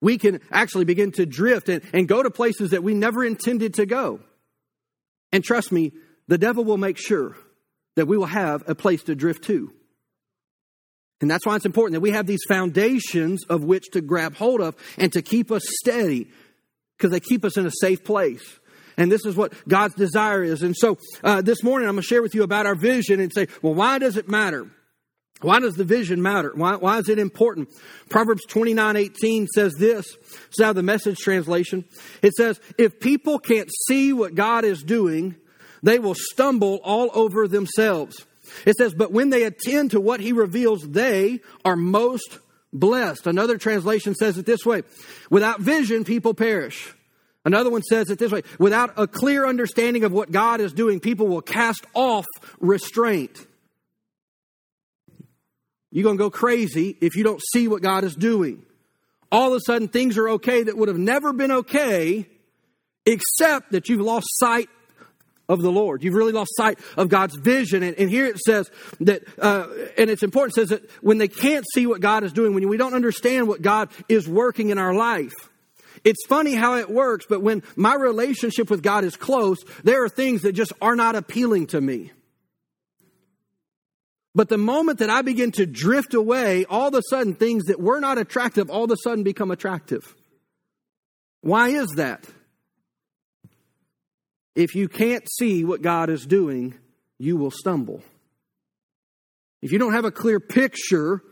we 0.00 0.18
can 0.18 0.40
actually 0.52 0.84
begin 0.84 1.10
to 1.12 1.26
drift 1.26 1.68
and, 1.68 1.82
and 1.92 2.06
go 2.06 2.22
to 2.22 2.30
places 2.30 2.70
that 2.70 2.84
we 2.84 2.94
never 2.94 3.24
intended 3.24 3.74
to 3.74 3.86
go. 3.86 4.20
And 5.32 5.42
trust 5.42 5.72
me, 5.72 5.92
the 6.28 6.38
devil 6.38 6.64
will 6.64 6.76
make 6.76 6.98
sure 6.98 7.36
that 7.96 8.06
we 8.06 8.16
will 8.16 8.26
have 8.26 8.62
a 8.68 8.74
place 8.74 9.02
to 9.04 9.14
drift 9.14 9.44
to. 9.44 9.72
And 11.20 11.28
that's 11.28 11.44
why 11.44 11.56
it's 11.56 11.66
important 11.66 11.94
that 11.94 12.00
we 12.00 12.12
have 12.12 12.26
these 12.26 12.44
foundations 12.46 13.44
of 13.46 13.64
which 13.64 13.90
to 13.92 14.00
grab 14.00 14.36
hold 14.36 14.60
of 14.60 14.76
and 14.96 15.12
to 15.14 15.22
keep 15.22 15.50
us 15.50 15.62
steady 15.80 16.28
because 16.96 17.10
they 17.10 17.20
keep 17.20 17.44
us 17.44 17.56
in 17.56 17.66
a 17.66 17.72
safe 17.80 18.04
place. 18.04 18.60
And 18.96 19.10
this 19.10 19.24
is 19.24 19.36
what 19.36 19.52
God's 19.68 19.94
desire 19.94 20.42
is. 20.42 20.62
And 20.62 20.76
so 20.76 20.98
uh, 21.24 21.40
this 21.40 21.62
morning 21.62 21.88
I'm 21.88 21.94
going 21.94 22.02
to 22.02 22.06
share 22.06 22.22
with 22.22 22.34
you 22.34 22.42
about 22.42 22.66
our 22.66 22.74
vision 22.74 23.20
and 23.20 23.32
say, 23.32 23.48
well, 23.62 23.74
why 23.74 23.98
does 23.98 24.16
it 24.16 24.28
matter? 24.28 24.68
Why 25.40 25.60
does 25.60 25.74
the 25.74 25.84
vision 25.84 26.20
matter? 26.20 26.52
Why, 26.54 26.74
why 26.74 26.98
is 26.98 27.08
it 27.08 27.18
important? 27.18 27.68
Proverbs 28.08 28.44
29 28.46 28.96
18 28.96 29.46
says 29.48 29.72
this. 29.78 30.04
It's 30.48 30.60
out 30.60 30.70
of 30.70 30.76
the 30.76 30.82
message 30.82 31.18
translation. 31.18 31.84
It 32.22 32.32
says, 32.34 32.60
If 32.76 32.98
people 32.98 33.38
can't 33.38 33.70
see 33.86 34.12
what 34.12 34.34
God 34.34 34.64
is 34.64 34.82
doing, 34.82 35.36
they 35.82 35.98
will 35.98 36.14
stumble 36.14 36.80
all 36.82 37.10
over 37.14 37.48
themselves. 37.48 38.24
It 38.64 38.76
says, 38.76 38.94
but 38.94 39.12
when 39.12 39.30
they 39.30 39.44
attend 39.44 39.92
to 39.92 40.00
what 40.00 40.20
he 40.20 40.32
reveals, 40.32 40.82
they 40.88 41.40
are 41.64 41.76
most 41.76 42.38
blessed. 42.72 43.26
Another 43.26 43.58
translation 43.58 44.14
says 44.14 44.38
it 44.38 44.46
this 44.46 44.64
way 44.64 44.82
without 45.30 45.60
vision, 45.60 46.04
people 46.04 46.34
perish. 46.34 46.94
Another 47.44 47.70
one 47.70 47.82
says 47.82 48.10
it 48.10 48.18
this 48.18 48.32
way 48.32 48.42
without 48.58 48.92
a 48.96 49.06
clear 49.06 49.46
understanding 49.46 50.04
of 50.04 50.12
what 50.12 50.30
God 50.30 50.60
is 50.60 50.72
doing, 50.72 51.00
people 51.00 51.28
will 51.28 51.42
cast 51.42 51.84
off 51.94 52.26
restraint. 52.60 53.46
You're 55.90 56.04
going 56.04 56.18
to 56.18 56.24
go 56.24 56.30
crazy 56.30 56.96
if 57.00 57.16
you 57.16 57.24
don't 57.24 57.40
see 57.52 57.66
what 57.66 57.80
God 57.80 58.04
is 58.04 58.14
doing. 58.14 58.64
All 59.32 59.52
of 59.52 59.56
a 59.56 59.60
sudden, 59.64 59.88
things 59.88 60.18
are 60.18 60.28
okay 60.30 60.62
that 60.62 60.76
would 60.76 60.88
have 60.88 60.98
never 60.98 61.32
been 61.32 61.52
okay, 61.52 62.26
except 63.06 63.72
that 63.72 63.88
you've 63.88 64.00
lost 64.00 64.26
sight 64.38 64.68
of 65.48 65.62
the 65.62 65.72
Lord. 65.72 66.02
You've 66.02 66.14
really 66.14 66.32
lost 66.32 66.54
sight 66.56 66.78
of 66.96 67.08
God's 67.08 67.36
vision. 67.36 67.82
And, 67.82 67.98
and 67.98 68.10
here 68.10 68.26
it 68.26 68.38
says 68.38 68.70
that, 69.00 69.22
uh, 69.38 69.66
and 69.96 70.10
it's 70.10 70.22
important, 70.22 70.56
it 70.56 70.60
says 70.60 70.68
that 70.68 70.90
when 71.02 71.18
they 71.18 71.28
can't 71.28 71.64
see 71.72 71.86
what 71.86 72.00
God 72.00 72.24
is 72.24 72.32
doing, 72.32 72.54
when 72.54 72.68
we 72.68 72.76
don't 72.76 72.94
understand 72.94 73.48
what 73.48 73.62
God 73.62 73.88
is 74.08 74.28
working 74.28 74.70
in 74.70 74.78
our 74.78 74.94
life, 74.94 75.32
it's 76.04 76.24
funny 76.26 76.54
how 76.54 76.76
it 76.76 76.88
works, 76.90 77.26
but 77.28 77.42
when 77.42 77.62
my 77.74 77.94
relationship 77.94 78.70
with 78.70 78.82
God 78.82 79.04
is 79.04 79.16
close, 79.16 79.58
there 79.82 80.04
are 80.04 80.08
things 80.08 80.42
that 80.42 80.52
just 80.52 80.72
are 80.80 80.94
not 80.94 81.16
appealing 81.16 81.66
to 81.68 81.80
me. 81.80 82.12
But 84.34 84.48
the 84.48 84.58
moment 84.58 85.00
that 85.00 85.10
I 85.10 85.22
begin 85.22 85.50
to 85.52 85.66
drift 85.66 86.14
away, 86.14 86.64
all 86.66 86.88
of 86.88 86.94
a 86.94 87.02
sudden 87.10 87.34
things 87.34 87.64
that 87.64 87.80
were 87.80 87.98
not 87.98 88.18
attractive 88.18 88.70
all 88.70 88.84
of 88.84 88.90
a 88.90 88.96
sudden 89.02 89.24
become 89.24 89.50
attractive. 89.50 90.14
Why 91.40 91.70
is 91.70 91.88
that? 91.96 92.24
If 94.58 94.74
you 94.74 94.88
can't 94.88 95.24
see 95.38 95.64
what 95.64 95.82
God 95.82 96.10
is 96.10 96.26
doing, 96.26 96.74
you 97.16 97.36
will 97.36 97.52
stumble. 97.52 98.02
If 99.62 99.70
you 99.70 99.78
don't 99.78 99.92
have 99.92 100.04
a 100.04 100.10
clear 100.10 100.40
picture 100.40 101.22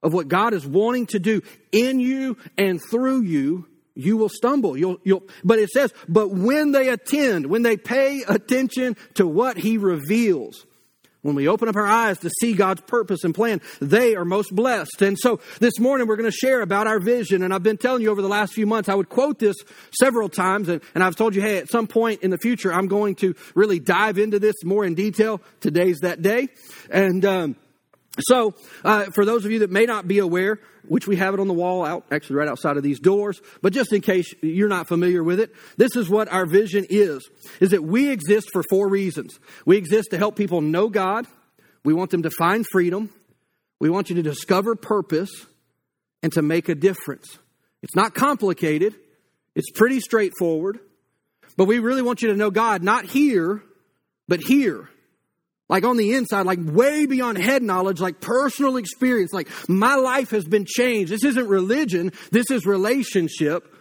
of 0.00 0.12
what 0.12 0.28
God 0.28 0.54
is 0.54 0.64
wanting 0.64 1.06
to 1.06 1.18
do 1.18 1.42
in 1.72 1.98
you 1.98 2.36
and 2.56 2.80
through 2.80 3.22
you, 3.22 3.66
you 3.96 4.16
will 4.16 4.28
stumble. 4.28 4.76
You'll, 4.76 4.98
you'll, 5.02 5.24
but 5.42 5.58
it 5.58 5.70
says, 5.70 5.92
but 6.08 6.30
when 6.30 6.70
they 6.70 6.88
attend, 6.88 7.46
when 7.46 7.62
they 7.62 7.76
pay 7.76 8.22
attention 8.22 8.96
to 9.14 9.26
what 9.26 9.56
he 9.56 9.76
reveals, 9.76 10.64
when 11.28 11.36
we 11.36 11.46
open 11.46 11.68
up 11.68 11.76
our 11.76 11.86
eyes 11.86 12.18
to 12.20 12.30
see 12.40 12.54
God's 12.54 12.80
purpose 12.80 13.22
and 13.22 13.34
plan, 13.34 13.60
they 13.80 14.16
are 14.16 14.24
most 14.24 14.52
blessed. 14.54 15.02
And 15.02 15.16
so 15.16 15.40
this 15.60 15.78
morning 15.78 16.08
we're 16.08 16.16
going 16.16 16.30
to 16.30 16.36
share 16.36 16.62
about 16.62 16.86
our 16.86 16.98
vision. 16.98 17.42
And 17.42 17.54
I've 17.54 17.62
been 17.62 17.76
telling 17.76 18.02
you 18.02 18.10
over 18.10 18.22
the 18.22 18.28
last 18.28 18.54
few 18.54 18.66
months, 18.66 18.88
I 18.88 18.94
would 18.94 19.08
quote 19.08 19.38
this 19.38 19.56
several 20.00 20.28
times. 20.28 20.68
And, 20.68 20.82
and 20.94 21.04
I've 21.04 21.14
told 21.14 21.34
you, 21.34 21.42
hey, 21.42 21.58
at 21.58 21.70
some 21.70 21.86
point 21.86 22.22
in 22.22 22.30
the 22.30 22.38
future, 22.38 22.72
I'm 22.72 22.88
going 22.88 23.14
to 23.16 23.34
really 23.54 23.78
dive 23.78 24.18
into 24.18 24.38
this 24.38 24.64
more 24.64 24.84
in 24.84 24.94
detail. 24.94 25.40
Today's 25.60 26.00
that 26.00 26.22
day. 26.22 26.48
And, 26.90 27.24
um, 27.24 27.56
so, 28.20 28.54
uh, 28.84 29.04
for 29.14 29.24
those 29.24 29.44
of 29.44 29.50
you 29.50 29.60
that 29.60 29.70
may 29.70 29.86
not 29.86 30.08
be 30.08 30.18
aware, 30.18 30.60
which 30.86 31.06
we 31.06 31.16
have 31.16 31.34
it 31.34 31.40
on 31.40 31.48
the 31.48 31.54
wall 31.54 31.84
out, 31.84 32.04
actually 32.10 32.36
right 32.36 32.48
outside 32.48 32.76
of 32.76 32.82
these 32.82 33.00
doors, 33.00 33.40
but 33.62 33.72
just 33.72 33.92
in 33.92 34.00
case 34.00 34.34
you're 34.42 34.68
not 34.68 34.88
familiar 34.88 35.22
with 35.22 35.40
it, 35.40 35.54
this 35.76 35.94
is 35.96 36.08
what 36.08 36.28
our 36.32 36.46
vision 36.46 36.86
is, 36.88 37.28
is 37.60 37.70
that 37.70 37.84
we 37.84 38.10
exist 38.10 38.50
for 38.52 38.62
four 38.68 38.88
reasons. 38.88 39.38
We 39.64 39.76
exist 39.76 40.08
to 40.10 40.18
help 40.18 40.36
people 40.36 40.60
know 40.60 40.88
God. 40.88 41.26
We 41.84 41.94
want 41.94 42.10
them 42.10 42.22
to 42.22 42.30
find 42.30 42.64
freedom. 42.72 43.10
We 43.80 43.90
want 43.90 44.10
you 44.10 44.16
to 44.16 44.22
discover 44.22 44.74
purpose 44.74 45.30
and 46.22 46.32
to 46.32 46.42
make 46.42 46.68
a 46.68 46.74
difference. 46.74 47.38
It's 47.82 47.94
not 47.94 48.14
complicated. 48.14 48.94
It's 49.54 49.70
pretty 49.70 50.00
straightforward. 50.00 50.80
But 51.56 51.66
we 51.66 51.78
really 51.78 52.02
want 52.02 52.22
you 52.22 52.28
to 52.28 52.36
know 52.36 52.50
God, 52.50 52.82
not 52.82 53.04
here, 53.04 53.62
but 54.26 54.40
here 54.40 54.88
like 55.68 55.84
on 55.84 55.96
the 55.96 56.14
inside, 56.14 56.46
like 56.46 56.58
way 56.62 57.06
beyond 57.06 57.38
head 57.38 57.62
knowledge, 57.62 58.00
like 58.00 58.20
personal 58.20 58.76
experience, 58.76 59.32
like 59.32 59.48
my 59.68 59.96
life 59.96 60.30
has 60.30 60.44
been 60.44 60.64
changed. 60.66 61.12
This 61.12 61.24
isn't 61.24 61.46
religion, 61.48 62.12
this 62.30 62.50
is 62.50 62.66
relationship. 62.66 63.74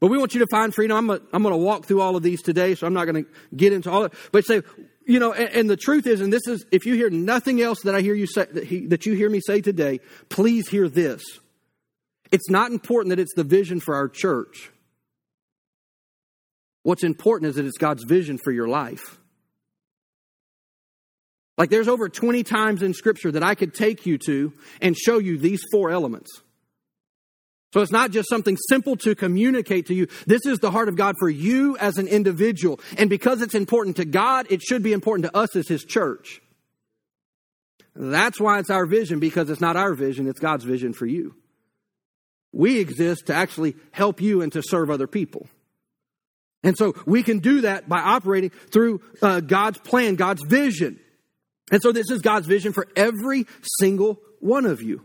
But 0.00 0.08
we 0.08 0.18
want 0.18 0.34
you 0.34 0.40
to 0.40 0.46
find 0.50 0.74
freedom. 0.74 0.96
I'm, 0.96 1.10
a, 1.10 1.20
I'm 1.32 1.42
going 1.42 1.54
to 1.54 1.58
walk 1.58 1.86
through 1.86 2.02
all 2.02 2.14
of 2.14 2.22
these 2.22 2.42
today, 2.42 2.74
so 2.74 2.86
I'm 2.86 2.92
not 2.92 3.06
going 3.06 3.24
to 3.24 3.30
get 3.56 3.72
into 3.72 3.90
all 3.90 4.04
of 4.04 4.12
it. 4.12 4.18
But 4.32 4.44
say, 4.44 4.60
you 5.06 5.18
know, 5.18 5.32
and, 5.32 5.48
and, 5.54 5.70
the 5.70 5.78
truth 5.78 6.06
is, 6.06 6.20
and 6.20 6.30
this 6.30 6.46
is, 6.46 6.66
if 6.70 6.84
you 6.84 6.94
hear 6.94 7.08
nothing 7.08 7.62
else 7.62 7.80
that 7.82 7.94
I 7.94 8.02
hear 8.02 8.14
you 8.14 8.26
say, 8.26 8.46
that, 8.52 8.64
he, 8.64 8.86
that 8.88 9.06
you 9.06 9.14
hear 9.14 9.30
me 9.30 9.40
say 9.40 9.62
today, 9.62 10.00
please 10.28 10.68
hear 10.68 10.88
this. 10.88 11.22
It's 12.30 12.50
not 12.50 12.70
important 12.70 13.10
that 13.10 13.18
it's 13.18 13.34
the 13.34 13.44
vision 13.44 13.80
for 13.80 13.94
our 13.94 14.08
church. 14.08 14.70
What's 16.82 17.04
important 17.04 17.48
is 17.48 17.56
that 17.56 17.64
it's 17.64 17.78
God's 17.78 18.04
vision 18.04 18.38
for 18.42 18.50
your 18.50 18.68
life. 18.68 19.18
Like 21.56 21.70
there's 21.70 21.88
over 21.88 22.08
20 22.08 22.42
times 22.42 22.82
in 22.82 22.94
Scripture 22.94 23.30
that 23.32 23.42
I 23.42 23.54
could 23.54 23.74
take 23.74 24.06
you 24.06 24.18
to 24.26 24.52
and 24.80 24.96
show 24.96 25.18
you 25.18 25.38
these 25.38 25.62
four 25.70 25.90
elements. 25.90 26.30
So 27.72 27.80
it's 27.80 27.92
not 27.92 28.12
just 28.12 28.28
something 28.28 28.56
simple 28.68 28.96
to 28.98 29.16
communicate 29.16 29.86
to 29.86 29.94
you. 29.94 30.06
This 30.26 30.46
is 30.46 30.60
the 30.60 30.70
heart 30.70 30.88
of 30.88 30.96
God 30.96 31.16
for 31.18 31.28
you 31.28 31.76
as 31.78 31.98
an 31.98 32.06
individual. 32.06 32.78
And 32.96 33.10
because 33.10 33.42
it's 33.42 33.54
important 33.54 33.96
to 33.96 34.04
God, 34.04 34.46
it 34.48 34.62
should 34.62 34.82
be 34.82 34.92
important 34.92 35.26
to 35.26 35.36
us 35.36 35.56
as 35.56 35.66
His 35.66 35.84
church. 35.84 36.40
That's 37.96 38.40
why 38.40 38.58
it's 38.60 38.70
our 38.70 38.86
vision, 38.86 39.18
because 39.18 39.50
it's 39.50 39.60
not 39.60 39.76
our 39.76 39.94
vision, 39.94 40.28
it's 40.28 40.40
God's 40.40 40.64
vision 40.64 40.92
for 40.92 41.06
you. 41.06 41.34
We 42.52 42.78
exist 42.78 43.26
to 43.26 43.34
actually 43.34 43.74
help 43.90 44.20
you 44.20 44.40
and 44.42 44.52
to 44.52 44.62
serve 44.62 44.88
other 44.88 45.08
people. 45.08 45.48
And 46.62 46.78
so 46.78 46.94
we 47.06 47.22
can 47.22 47.40
do 47.40 47.62
that 47.62 47.88
by 47.88 47.98
operating 47.98 48.50
through 48.50 49.02
uh, 49.20 49.40
God's 49.40 49.78
plan, 49.78 50.14
God's 50.14 50.42
vision. 50.46 51.00
And 51.70 51.82
so 51.82 51.92
this 51.92 52.10
is 52.10 52.20
God's 52.20 52.46
vision 52.46 52.72
for 52.72 52.86
every 52.96 53.46
single 53.78 54.20
one 54.40 54.66
of 54.66 54.82
you. 54.82 55.02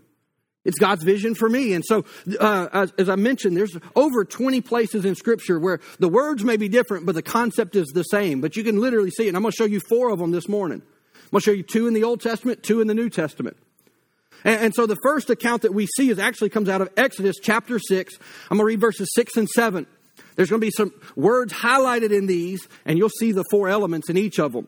It's 0.66 0.78
God's 0.78 1.04
vision 1.04 1.36
for 1.36 1.50
me. 1.50 1.74
And 1.74 1.86
so, 1.86 2.04
uh, 2.40 2.68
as, 2.74 2.94
as, 2.98 3.08
I 3.08 3.16
mentioned, 3.16 3.56
there's 3.56 3.76
over 3.96 4.26
20 4.26 4.60
places 4.62 5.06
in 5.06 5.16
Scripture 5.16 5.58
where 5.58 5.80
the 6.00 6.10
words 6.10 6.44
may 6.44 6.58
be 6.58 6.68
different, 6.68 7.06
but 7.06 7.16
the 7.16 7.22
concept 7.22 7.78
is 7.78 7.88
the 7.88 8.04
same. 8.04 8.42
But 8.42 8.58
you 8.58 8.64
can 8.64 8.80
literally 8.80 9.10
see 9.10 9.26
it. 9.26 9.30
And 9.30 9.38
I'm 9.38 9.44
going 9.44 9.54
to 9.54 9.56
show 9.56 9.66
you 9.66 9.80
four 9.80 10.12
of 10.12 10.20
them 10.20 10.32
this 10.32 10.50
morning. 10.50 10.82
I'm 10.82 11.30
going 11.32 11.40
to 11.40 11.46
show 11.46 11.52
you 11.52 11.64
two 11.64 11.88
in 11.88 11.94
the 11.94 12.04
Old 12.04 12.20
Testament, 12.20 12.62
two 12.62 12.82
in 12.82 12.88
the 12.88 12.94
New 12.94 13.10
Testament. 13.10 13.56
And, 14.44 14.60
and 14.62 14.76
so 14.76 14.86
the 14.86 14.98
first 15.02 15.30
account 15.30 15.62
that 15.62 15.74
we 15.74 15.88
see 15.98 16.10
is 16.10 16.20
actually 16.20 16.50
comes 16.50 16.68
out 16.68 16.82
of 16.82 16.90
Exodus 16.98 17.38
chapter 17.42 17.80
6. 17.80 18.14
I'm 18.52 18.58
going 18.58 18.60
to 18.60 18.66
read 18.66 18.82
verses 18.82 19.10
6 19.16 19.38
and 19.38 19.48
7. 19.48 19.88
There's 20.36 20.50
going 20.50 20.62
to 20.62 20.68
be 20.68 20.72
some 20.72 20.94
words 21.16 21.54
highlighted 21.54 22.12
in 22.12 22.28
these, 22.28 22.68
and 22.86 22.98
you'll 22.98 23.10
see 23.10 23.32
the 23.32 23.46
four 23.50 23.70
elements 23.70 24.10
in 24.10 24.18
each 24.18 24.40
of 24.40 24.52
them 24.52 24.68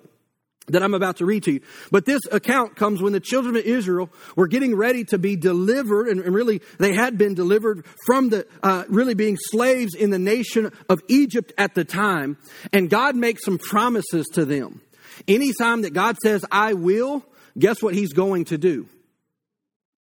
that 0.71 0.83
I'm 0.83 0.93
about 0.93 1.17
to 1.17 1.25
read 1.25 1.43
to 1.43 1.53
you. 1.53 1.61
But 1.91 2.05
this 2.05 2.21
account 2.31 2.75
comes 2.75 3.01
when 3.01 3.13
the 3.13 3.19
children 3.19 3.55
of 3.55 3.63
Israel 3.63 4.09
were 4.35 4.47
getting 4.47 4.75
ready 4.75 5.03
to 5.05 5.17
be 5.17 5.35
delivered, 5.35 6.07
and, 6.07 6.21
really 6.21 6.61
they 6.79 6.93
had 6.93 7.17
been 7.17 7.33
delivered 7.33 7.85
from 8.05 8.29
the 8.29 8.47
uh, 8.63 8.83
really 8.89 9.13
being 9.13 9.37
slaves 9.37 9.95
in 9.95 10.09
the 10.09 10.19
nation 10.19 10.71
of 10.89 11.01
Egypt 11.07 11.51
at 11.57 11.75
the 11.75 11.83
time. 11.83 12.37
And 12.73 12.89
God 12.89 13.15
makes 13.15 13.43
some 13.43 13.57
promises 13.57 14.27
to 14.33 14.45
them. 14.45 14.81
Anytime 15.27 15.81
that 15.83 15.93
God 15.93 16.17
says, 16.23 16.45
I 16.51 16.73
will, 16.73 17.23
guess 17.57 17.81
what 17.81 17.93
He's 17.93 18.13
going 18.13 18.45
to 18.45 18.57
do? 18.57 18.87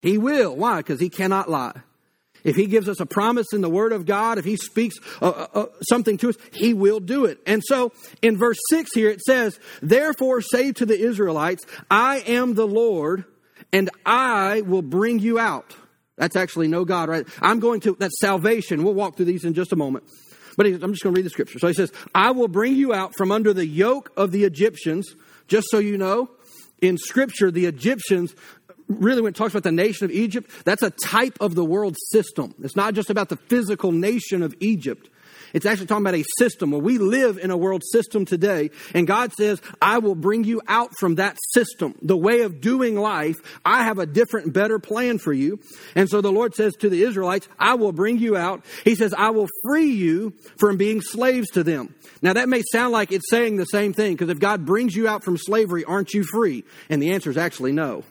He 0.03 0.19
will. 0.19 0.57
Why? 0.57 0.79
Because 0.79 1.01
He 1.01 1.11
cannot 1.11 1.51
lie. 1.51 1.81
If 2.45 2.57
he 2.57 2.67
gives 2.67 2.89
us 2.89 3.01
a 3.01 3.07
promise 3.07 3.49
in 3.53 3.61
the 3.61 3.71
Word 3.71 3.93
of 3.93 4.07
God, 4.07 4.39
if 4.39 4.45
he 4.45 4.57
speaks 4.57 4.97
uh, 5.21 5.29
uh, 5.29 5.47
uh, 5.55 5.67
something 5.89 6.17
to 6.19 6.31
us, 6.31 6.37
he 6.53 6.75
will 6.75 7.01
do 7.01 7.25
it. 7.25 7.39
And 7.47 7.63
so 7.65 7.93
in 8.23 8.37
verse 8.37 8.59
6 8.71 8.91
here 8.95 9.11
it 9.11 9.21
says, 9.21 9.59
Therefore 9.83 10.41
say 10.41 10.73
to 10.73 10.87
the 10.87 10.99
Israelites, 10.99 11.65
I 11.91 12.19
am 12.21 12.55
the 12.55 12.67
Lord, 12.67 13.25
and 13.73 13.91
I 14.05 14.63
will 14.63 14.83
bring 14.83 15.19
you 15.19 15.39
out. 15.39 15.77
That's 16.17 16.37
actually 16.37 16.69
know 16.69 16.85
God, 16.85 17.09
right? 17.09 17.27
I'm 17.41 17.61
going 17.61 17.81
to, 17.81 17.97
that's 17.99 18.19
salvation. 18.21 18.85
We'll 18.85 18.95
walk 18.95 19.17
through 19.17 19.27
these 19.27 19.45
in 19.45 19.55
just 19.55 19.73
a 19.73 19.77
moment. 19.77 20.05
But 20.57 20.67
I'm 20.67 20.93
just 20.93 21.03
going 21.03 21.15
to 21.15 21.19
read 21.19 21.25
the 21.25 21.31
scripture. 21.31 21.59
So 21.59 21.69
he 21.69 21.75
says, 21.75 21.93
I 22.15 22.33
will 22.33 22.49
bring 22.49 22.77
you 22.77 22.93
out 22.93 23.15
from 23.17 23.33
under 23.33 23.55
the 23.55 23.67
yoke 23.67 24.13
of 24.17 24.31
the 24.31 24.45
Egyptians. 24.45 25.15
Just 25.49 25.69
so 25.71 25.79
you 25.79 25.97
know, 25.97 26.31
in 26.83 26.99
scripture, 26.99 27.51
the 27.51 27.67
Egyptians 27.67 28.35
really 28.91 29.23
when 29.23 29.31
it 29.31 29.37
talks 29.37 29.53
about 29.53 29.63
the 29.63 29.73
nation 29.73 30.05
of 30.05 30.11
Egypt, 30.11 30.51
that's 30.65 30.83
a 30.83 30.91
type 30.91 31.39
of 31.41 31.55
the 31.55 31.65
world 31.65 31.97
system. 32.11 32.55
It's 32.63 32.77
not 32.77 32.95
just 32.95 33.11
about 33.11 33.29
the 33.29 33.37
physical 33.37 33.93
nation 33.93 34.43
of 34.43 34.55
Egypt. 34.61 35.09
It's 35.53 35.67
actually 35.67 35.87
talking 35.87 36.05
about 36.05 36.15
a 36.15 36.25
system 36.39 36.71
where 36.71 36.81
we 36.81 36.99
live 36.99 37.39
in 37.39 37.51
a 37.51 37.57
world 37.57 37.83
system 37.85 38.25
today. 38.25 38.71
And 38.95 39.07
God 39.07 39.33
says, 39.33 39.61
I 39.81 39.99
will 39.99 40.15
bring 40.15 40.45
you 40.45 40.63
out 40.69 40.91
from 40.99 41.17
that 41.17 41.39
system, 41.53 41.95
the 42.03 42.17
way 42.17 42.43
of 42.43 42.61
doing 42.61 42.97
life. 42.97 43.37
I 43.65 43.83
have 43.85 43.99
a 43.99 44.07
different, 44.07 44.53
better 44.53 44.79
plan 44.79 45.19
for 45.19 45.33
you. 45.33 45.61
And 45.95 46.09
so 46.09 46.21
the 46.21 46.33
Lord 46.33 46.55
says 46.55 46.75
to 46.81 46.89
the 46.89 47.03
Israelites, 47.03 47.49
I 47.59 47.75
will 47.75 47.93
bring 47.93 48.19
you 48.19 48.37
out. 48.37 48.65
He 48.85 48.95
says, 48.95 49.13
I 49.13 49.31
will 49.31 49.49
free 49.65 49.91
you 49.91 50.35
from 50.59 50.77
being 50.77 51.01
slaves 51.01 51.51
to 51.51 51.65
them. 51.65 51.95
Now 52.23 52.35
that 52.35 52.49
may 52.49 52.63
sound 52.73 52.93
like 52.93 53.13
it's 53.13 53.31
saying 53.31 53.57
the 53.57 53.65
same 53.65 53.93
thing 53.93 54.13
because 54.15 54.29
if 54.29 54.39
God 54.39 54.65
brings 54.65 54.95
you 54.95 55.09
out 55.09 55.25
from 55.25 55.37
slavery, 55.37 55.85
aren't 55.85 56.13
you 56.15 56.25
free? 56.25 56.65
And 56.89 57.03
the 57.03 57.13
answer 57.13 57.31
is 57.31 57.37
actually 57.37 57.73
no. 57.73 58.05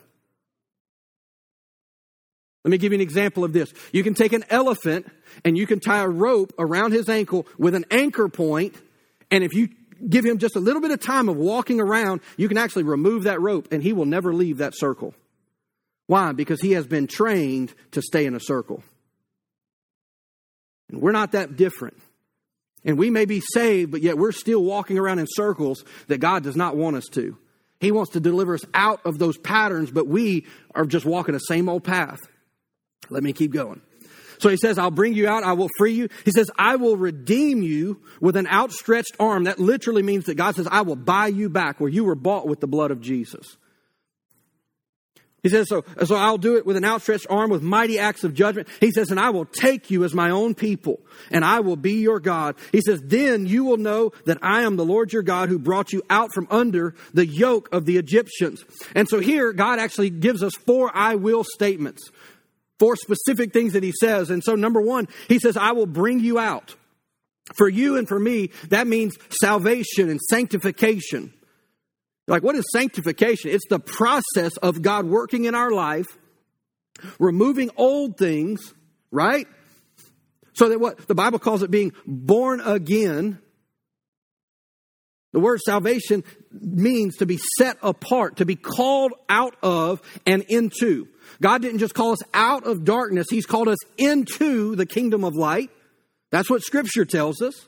Let 2.64 2.70
me 2.70 2.78
give 2.78 2.92
you 2.92 2.96
an 2.96 3.02
example 3.02 3.44
of 3.44 3.52
this. 3.52 3.72
You 3.92 4.02
can 4.02 4.14
take 4.14 4.32
an 4.32 4.44
elephant 4.50 5.10
and 5.44 5.56
you 5.56 5.66
can 5.66 5.80
tie 5.80 6.02
a 6.02 6.08
rope 6.08 6.52
around 6.58 6.92
his 6.92 7.08
ankle 7.08 7.46
with 7.58 7.74
an 7.74 7.86
anchor 7.90 8.28
point, 8.28 8.74
and 9.30 9.42
if 9.42 9.54
you 9.54 9.68
give 10.08 10.24
him 10.24 10.38
just 10.38 10.56
a 10.56 10.60
little 10.60 10.82
bit 10.82 10.90
of 10.90 11.00
time 11.00 11.28
of 11.28 11.36
walking 11.36 11.80
around, 11.80 12.20
you 12.36 12.48
can 12.48 12.58
actually 12.58 12.82
remove 12.82 13.24
that 13.24 13.40
rope 13.40 13.68
and 13.70 13.82
he 13.82 13.92
will 13.92 14.06
never 14.06 14.32
leave 14.32 14.58
that 14.58 14.76
circle. 14.76 15.14
Why? 16.06 16.32
Because 16.32 16.60
he 16.60 16.72
has 16.72 16.86
been 16.86 17.06
trained 17.06 17.72
to 17.92 18.02
stay 18.02 18.26
in 18.26 18.34
a 18.34 18.40
circle. 18.40 18.82
And 20.88 21.00
we're 21.00 21.12
not 21.12 21.32
that 21.32 21.56
different. 21.56 21.96
And 22.84 22.98
we 22.98 23.10
may 23.10 23.26
be 23.26 23.40
saved, 23.40 23.92
but 23.92 24.02
yet 24.02 24.18
we're 24.18 24.32
still 24.32 24.64
walking 24.64 24.98
around 24.98 25.18
in 25.18 25.26
circles 25.28 25.84
that 26.08 26.18
God 26.18 26.42
does 26.42 26.56
not 26.56 26.76
want 26.76 26.96
us 26.96 27.06
to. 27.12 27.36
He 27.78 27.92
wants 27.92 28.12
to 28.12 28.20
deliver 28.20 28.54
us 28.54 28.64
out 28.74 29.00
of 29.04 29.18
those 29.18 29.38
patterns, 29.38 29.90
but 29.90 30.06
we 30.06 30.46
are 30.74 30.84
just 30.84 31.06
walking 31.06 31.34
the 31.34 31.38
same 31.38 31.68
old 31.68 31.84
path. 31.84 32.18
Let 33.10 33.22
me 33.22 33.32
keep 33.32 33.52
going. 33.52 33.80
So 34.38 34.48
he 34.48 34.56
says, 34.56 34.78
I'll 34.78 34.90
bring 34.90 35.12
you 35.12 35.28
out, 35.28 35.44
I 35.44 35.52
will 35.52 35.68
free 35.76 35.92
you. 35.92 36.08
He 36.24 36.30
says, 36.30 36.50
I 36.56 36.76
will 36.76 36.96
redeem 36.96 37.62
you 37.62 38.00
with 38.22 38.36
an 38.36 38.46
outstretched 38.46 39.16
arm. 39.20 39.44
That 39.44 39.58
literally 39.58 40.02
means 40.02 40.24
that 40.26 40.36
God 40.36 40.54
says, 40.54 40.66
I 40.70 40.80
will 40.80 40.96
buy 40.96 41.26
you 41.26 41.50
back 41.50 41.78
where 41.78 41.90
you 41.90 42.04
were 42.04 42.14
bought 42.14 42.48
with 42.48 42.60
the 42.60 42.66
blood 42.66 42.90
of 42.90 43.02
Jesus. 43.02 43.58
He 45.42 45.48
says, 45.48 45.68
so, 45.68 45.84
so 46.04 46.16
I'll 46.16 46.38
do 46.38 46.56
it 46.56 46.66
with 46.66 46.76
an 46.76 46.84
outstretched 46.84 47.26
arm, 47.30 47.50
with 47.50 47.62
mighty 47.62 47.98
acts 47.98 48.24
of 48.24 48.34
judgment. 48.34 48.68
He 48.80 48.90
says, 48.90 49.10
and 49.10 49.18
I 49.18 49.30
will 49.30 49.46
take 49.46 49.90
you 49.90 50.04
as 50.04 50.12
my 50.12 50.30
own 50.30 50.54
people, 50.54 51.00
and 51.30 51.44
I 51.44 51.60
will 51.60 51.76
be 51.76 51.94
your 51.94 52.20
God. 52.20 52.56
He 52.72 52.82
says, 52.82 53.00
then 53.04 53.46
you 53.46 53.64
will 53.64 53.78
know 53.78 54.12
that 54.26 54.38
I 54.42 54.62
am 54.62 54.76
the 54.76 54.84
Lord 54.84 55.14
your 55.14 55.22
God 55.22 55.48
who 55.48 55.58
brought 55.58 55.92
you 55.92 56.02
out 56.10 56.30
from 56.34 56.46
under 56.50 56.94
the 57.14 57.26
yoke 57.26 57.70
of 57.72 57.86
the 57.86 57.96
Egyptians. 57.96 58.64
And 58.94 59.08
so 59.08 59.18
here, 59.18 59.54
God 59.54 59.78
actually 59.78 60.10
gives 60.10 60.42
us 60.42 60.52
four 60.66 60.90
I 60.94 61.14
will 61.14 61.44
statements, 61.44 62.10
four 62.80 62.96
specific 62.96 63.52
things 63.52 63.74
that 63.74 63.84
he 63.84 63.92
says. 63.92 64.30
And 64.30 64.42
so 64.42 64.56
number 64.56 64.80
one, 64.80 65.06
he 65.28 65.38
says, 65.38 65.56
I 65.56 65.72
will 65.72 65.86
bring 65.86 66.18
you 66.18 66.40
out. 66.40 66.74
For 67.54 67.68
you 67.68 67.96
and 67.96 68.08
for 68.08 68.18
me, 68.18 68.50
that 68.68 68.86
means 68.86 69.16
salvation 69.40 70.08
and 70.08 70.20
sanctification. 70.20 71.32
Like, 72.26 72.42
what 72.42 72.54
is 72.54 72.64
sanctification? 72.72 73.50
It's 73.50 73.68
the 73.68 73.80
process 73.80 74.56
of 74.58 74.82
God 74.82 75.06
working 75.06 75.44
in 75.46 75.54
our 75.54 75.70
life, 75.70 76.06
removing 77.18 77.70
old 77.76 78.16
things, 78.16 78.72
right? 79.10 79.48
So 80.52 80.68
that 80.68 80.80
what 80.80 81.08
the 81.08 81.14
Bible 81.14 81.38
calls 81.40 81.62
it 81.62 81.70
being 81.70 81.92
born 82.06 82.60
again. 82.60 83.40
The 85.32 85.40
word 85.40 85.60
salvation 85.60 86.24
means 86.52 87.18
to 87.18 87.26
be 87.26 87.38
set 87.58 87.78
apart, 87.82 88.36
to 88.36 88.44
be 88.44 88.56
called 88.56 89.12
out 89.28 89.54
of 89.62 90.02
and 90.26 90.44
into. 90.48 91.06
God 91.40 91.62
didn't 91.62 91.78
just 91.78 91.94
call 91.94 92.12
us 92.12 92.22
out 92.34 92.66
of 92.66 92.84
darkness, 92.84 93.28
He's 93.30 93.46
called 93.46 93.68
us 93.68 93.78
into 93.96 94.74
the 94.74 94.86
kingdom 94.86 95.24
of 95.24 95.34
light. 95.34 95.70
That's 96.30 96.50
what 96.50 96.62
Scripture 96.62 97.04
tells 97.04 97.42
us. 97.42 97.66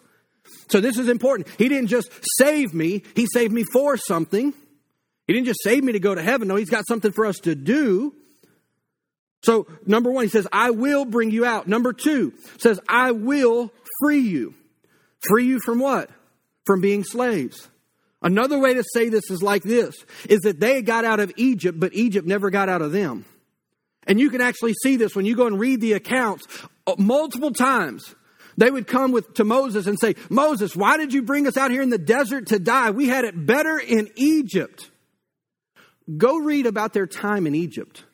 So 0.71 0.81
this 0.81 0.99
is 0.99 1.09
important. 1.09 1.49
He 1.59 1.69
didn't 1.69 1.88
just 1.88 2.11
save 2.38 2.75
me, 2.75 3.02
He 3.14 3.26
saved 3.33 3.52
me 3.52 3.64
for 3.73 3.97
something. 3.97 4.52
He 5.28 5.33
didn't 5.33 5.47
just 5.47 5.62
save 5.62 5.85
me 5.85 5.92
to 5.92 6.00
go 6.00 6.14
to 6.14 6.23
heaven. 6.23 6.49
No, 6.49 6.57
He's 6.57 6.71
got 6.71 6.87
something 6.88 7.12
for 7.12 7.26
us 7.26 7.38
to 7.40 7.54
do. 7.54 8.12
So, 9.45 9.66
number 9.87 10.11
one, 10.11 10.25
He 10.25 10.31
says, 10.31 10.49
I 10.52 10.71
will 10.71 11.04
bring 11.04 11.31
you 11.31 11.45
out. 11.45 11.69
Number 11.69 11.92
two 11.92 12.33
says, 12.59 12.81
I 12.88 13.12
will 13.12 13.73
free 14.00 14.21
you. 14.21 14.54
Free 15.28 15.47
you 15.47 15.61
from 15.64 15.78
what? 15.78 16.11
From 16.64 16.81
being 16.81 17.04
slaves. 17.04 17.69
Another 18.23 18.59
way 18.59 18.75
to 18.75 18.85
say 18.95 19.09
this 19.09 19.31
is 19.31 19.42
like 19.42 19.64
this 19.64 19.97
is 20.28 20.40
that 20.42 20.61
they 20.61 20.81
got 20.81 21.04
out 21.04 21.19
of 21.19 21.33
Egypt, 21.37 21.78
but 21.78 21.92
Egypt 21.92 22.26
never 22.26 22.50
got 22.50 22.69
out 22.69 22.83
of 22.83 22.92
them. 22.92 23.25
And 24.07 24.21
you 24.21 24.31
can 24.31 24.40
actually 24.40 24.75
see 24.83 24.97
this 24.97 25.14
when 25.14 25.26
you 25.26 25.37
go 25.37 25.47
and 25.47 25.59
read 25.59 25.81
the 25.81 25.92
accounts 25.95 26.47
uh, 26.87 26.95
multiple 26.99 27.52
times. 27.52 28.14
They 28.57 28.71
would 28.71 28.87
come 28.87 29.12
with, 29.12 29.35
to 29.35 29.45
Moses 29.45 29.87
and 29.87 29.99
say, 29.99 30.14
Moses, 30.28 30.76
why 30.76 30.99
did 30.99 31.12
you 31.12 31.23
bring 31.23 31.47
us 31.47 31.57
out 31.57 31.71
here 31.71 31.83
in 31.83 31.90
the 31.90 31.99
desert 31.99 32.49
to 32.49 32.59
die? 32.59 32.90
We 32.90 33.09
had 33.09 33.25
it 33.25 33.47
better 33.47 33.78
in 33.78 34.11
Egypt. 34.16 34.90
Go 36.16 36.38
read 36.38 36.66
about 36.66 36.92
their 36.92 37.07
time 37.07 37.47
in 37.47 37.54
Egypt. 37.54 38.04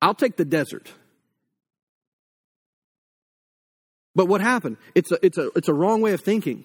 I'll 0.00 0.14
take 0.14 0.36
the 0.36 0.44
desert. 0.44 0.90
But 4.14 4.26
what 4.26 4.40
happened? 4.40 4.76
It's 4.94 5.10
a, 5.10 5.18
it's 5.24 5.38
a, 5.38 5.50
it's 5.56 5.68
a 5.68 5.74
wrong 5.74 6.00
way 6.00 6.12
of 6.12 6.20
thinking. 6.20 6.64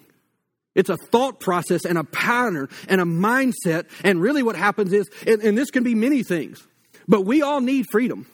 It's 0.74 0.88
a 0.88 0.96
thought 0.96 1.40
process 1.40 1.84
and 1.84 1.98
a 1.98 2.04
pattern 2.04 2.68
and 2.88 3.00
a 3.00 3.04
mindset. 3.04 3.88
And 4.04 4.20
really, 4.20 4.42
what 4.42 4.56
happens 4.56 4.92
is, 4.92 5.10
and, 5.26 5.42
and 5.42 5.58
this 5.58 5.70
can 5.70 5.82
be 5.82 5.94
many 5.94 6.22
things, 6.22 6.66
but 7.08 7.22
we 7.22 7.42
all 7.42 7.60
need 7.60 7.86
freedom. 7.90 8.26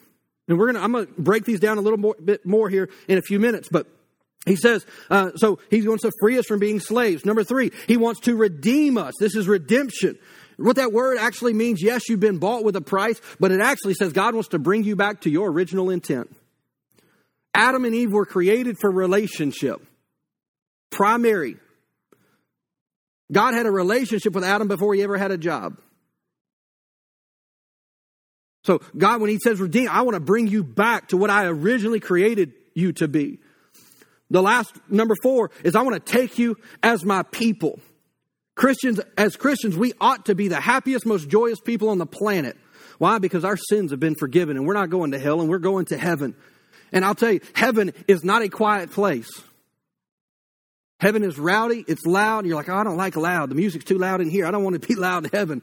And 0.48 0.58
we're 0.58 0.66
gonna, 0.66 0.80
I'm 0.80 0.92
gonna 0.92 1.06
break 1.18 1.44
these 1.44 1.60
down 1.60 1.78
a 1.78 1.80
little 1.80 1.98
more, 1.98 2.14
bit 2.22 2.44
more 2.44 2.68
here 2.68 2.90
in 3.08 3.18
a 3.18 3.22
few 3.22 3.40
minutes, 3.40 3.68
but 3.70 3.86
he 4.44 4.54
says, 4.54 4.86
uh, 5.10 5.32
so 5.34 5.58
he 5.70 5.86
wants 5.88 6.02
to 6.02 6.12
free 6.20 6.38
us 6.38 6.46
from 6.46 6.60
being 6.60 6.78
slaves. 6.78 7.24
Number 7.24 7.42
three, 7.42 7.72
he 7.88 7.96
wants 7.96 8.20
to 8.20 8.36
redeem 8.36 8.96
us. 8.96 9.14
This 9.18 9.34
is 9.34 9.48
redemption. 9.48 10.18
What 10.56 10.76
that 10.76 10.92
word 10.92 11.18
actually 11.18 11.52
means, 11.52 11.82
yes, 11.82 12.08
you've 12.08 12.20
been 12.20 12.38
bought 12.38 12.64
with 12.64 12.76
a 12.76 12.80
price, 12.80 13.20
but 13.40 13.50
it 13.50 13.60
actually 13.60 13.94
says 13.94 14.12
God 14.12 14.34
wants 14.34 14.50
to 14.50 14.58
bring 14.58 14.84
you 14.84 14.94
back 14.94 15.22
to 15.22 15.30
your 15.30 15.50
original 15.50 15.90
intent. 15.90 16.34
Adam 17.56 17.84
and 17.84 17.94
Eve 17.94 18.12
were 18.12 18.26
created 18.26 18.76
for 18.78 18.90
relationship, 18.90 19.80
primary. 20.90 21.56
God 23.32 23.54
had 23.54 23.66
a 23.66 23.70
relationship 23.70 24.34
with 24.34 24.44
Adam 24.44 24.68
before 24.68 24.94
he 24.94 25.02
ever 25.02 25.16
had 25.16 25.30
a 25.30 25.38
job. 25.38 25.78
So, 28.64 28.80
God, 28.96 29.20
when 29.20 29.30
He 29.30 29.38
says 29.38 29.60
redeem, 29.60 29.88
I 29.88 30.02
want 30.02 30.14
to 30.14 30.20
bring 30.20 30.48
you 30.48 30.64
back 30.64 31.08
to 31.08 31.16
what 31.16 31.30
I 31.30 31.46
originally 31.46 32.00
created 32.00 32.52
you 32.74 32.92
to 32.94 33.08
be. 33.08 33.38
The 34.28 34.42
last, 34.42 34.74
number 34.88 35.14
four, 35.22 35.50
is 35.62 35.76
I 35.76 35.82
want 35.82 36.04
to 36.04 36.12
take 36.12 36.38
you 36.38 36.56
as 36.82 37.04
my 37.04 37.22
people. 37.22 37.78
Christians, 38.56 39.00
as 39.16 39.36
Christians, 39.36 39.76
we 39.76 39.92
ought 40.00 40.26
to 40.26 40.34
be 40.34 40.48
the 40.48 40.60
happiest, 40.60 41.06
most 41.06 41.28
joyous 41.28 41.60
people 41.60 41.90
on 41.90 41.98
the 41.98 42.06
planet. 42.06 42.56
Why? 42.98 43.18
Because 43.18 43.44
our 43.44 43.56
sins 43.56 43.92
have 43.92 44.00
been 44.00 44.16
forgiven 44.16 44.56
and 44.56 44.66
we're 44.66 44.74
not 44.74 44.90
going 44.90 45.12
to 45.12 45.18
hell 45.18 45.40
and 45.40 45.48
we're 45.48 45.58
going 45.58 45.84
to 45.86 45.98
heaven. 45.98 46.34
And 46.92 47.04
I'll 47.04 47.14
tell 47.14 47.32
you, 47.32 47.40
heaven 47.54 47.92
is 48.08 48.24
not 48.24 48.42
a 48.42 48.48
quiet 48.48 48.90
place. 48.90 49.28
Heaven 50.98 51.22
is 51.24 51.38
rowdy, 51.38 51.84
it's 51.86 52.06
loud, 52.06 52.40
and 52.40 52.48
you're 52.48 52.56
like, 52.56 52.68
oh, 52.68 52.76
I 52.76 52.84
don't 52.84 52.96
like 52.96 53.16
loud. 53.16 53.50
The 53.50 53.54
music's 53.54 53.84
too 53.84 53.98
loud 53.98 54.20
in 54.20 54.30
here. 54.30 54.46
I 54.46 54.50
don't 54.50 54.64
want 54.64 54.80
to 54.80 54.86
be 54.86 54.94
loud 54.98 55.24
in 55.24 55.30
heaven. 55.30 55.62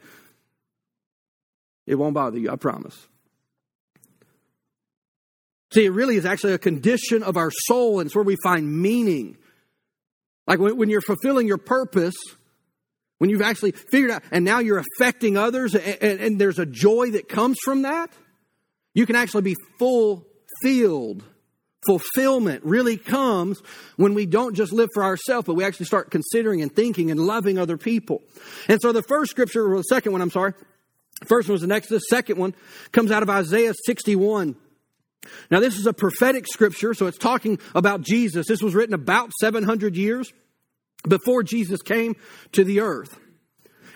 It 1.86 1.96
won't 1.96 2.14
bother 2.14 2.38
you, 2.38 2.50
I 2.50 2.56
promise. 2.56 2.96
See, 5.72 5.84
it 5.84 5.90
really 5.90 6.16
is 6.16 6.24
actually 6.24 6.52
a 6.52 6.58
condition 6.58 7.24
of 7.24 7.36
our 7.36 7.50
soul, 7.50 7.98
and 7.98 8.06
it's 8.06 8.14
where 8.14 8.24
we 8.24 8.36
find 8.44 8.80
meaning. 8.80 9.36
Like 10.46 10.60
when, 10.60 10.76
when 10.76 10.88
you're 10.88 11.00
fulfilling 11.00 11.48
your 11.48 11.58
purpose, 11.58 12.14
when 13.18 13.28
you've 13.28 13.42
actually 13.42 13.72
figured 13.72 14.12
out, 14.12 14.22
and 14.30 14.44
now 14.44 14.60
you're 14.60 14.78
affecting 14.78 15.36
others, 15.36 15.74
and, 15.74 15.98
and, 16.00 16.20
and 16.20 16.40
there's 16.40 16.60
a 16.60 16.66
joy 16.66 17.10
that 17.10 17.28
comes 17.28 17.58
from 17.64 17.82
that, 17.82 18.10
you 18.94 19.04
can 19.04 19.16
actually 19.16 19.42
be 19.42 19.56
fulfilled. 20.62 21.24
Fulfillment 21.86 22.64
really 22.64 22.96
comes 22.96 23.60
when 23.96 24.14
we 24.14 24.24
don't 24.24 24.54
just 24.54 24.72
live 24.72 24.88
for 24.94 25.04
ourselves, 25.04 25.46
but 25.46 25.52
we 25.52 25.64
actually 25.64 25.84
start 25.84 26.10
considering 26.10 26.62
and 26.62 26.74
thinking 26.74 27.10
and 27.10 27.20
loving 27.20 27.58
other 27.58 27.76
people. 27.76 28.22
And 28.68 28.80
so 28.80 28.90
the 28.92 29.02
first 29.02 29.30
scripture, 29.30 29.70
or 29.70 29.76
the 29.76 29.82
second 29.82 30.12
one, 30.12 30.22
I'm 30.22 30.30
sorry, 30.30 30.54
First 31.26 31.48
one 31.48 31.54
was 31.54 31.62
in 31.62 31.72
Exodus. 31.72 32.04
Second 32.08 32.38
one 32.38 32.54
comes 32.92 33.10
out 33.10 33.22
of 33.22 33.30
Isaiah 33.30 33.72
61. 33.86 34.56
Now, 35.50 35.60
this 35.60 35.78
is 35.78 35.86
a 35.86 35.92
prophetic 35.92 36.46
scripture, 36.46 36.92
so 36.92 37.06
it's 37.06 37.16
talking 37.16 37.58
about 37.74 38.02
Jesus. 38.02 38.46
This 38.46 38.62
was 38.62 38.74
written 38.74 38.94
about 38.94 39.32
700 39.40 39.96
years 39.96 40.32
before 41.08 41.42
Jesus 41.42 41.80
came 41.80 42.16
to 42.52 42.64
the 42.64 42.80
earth. 42.80 43.18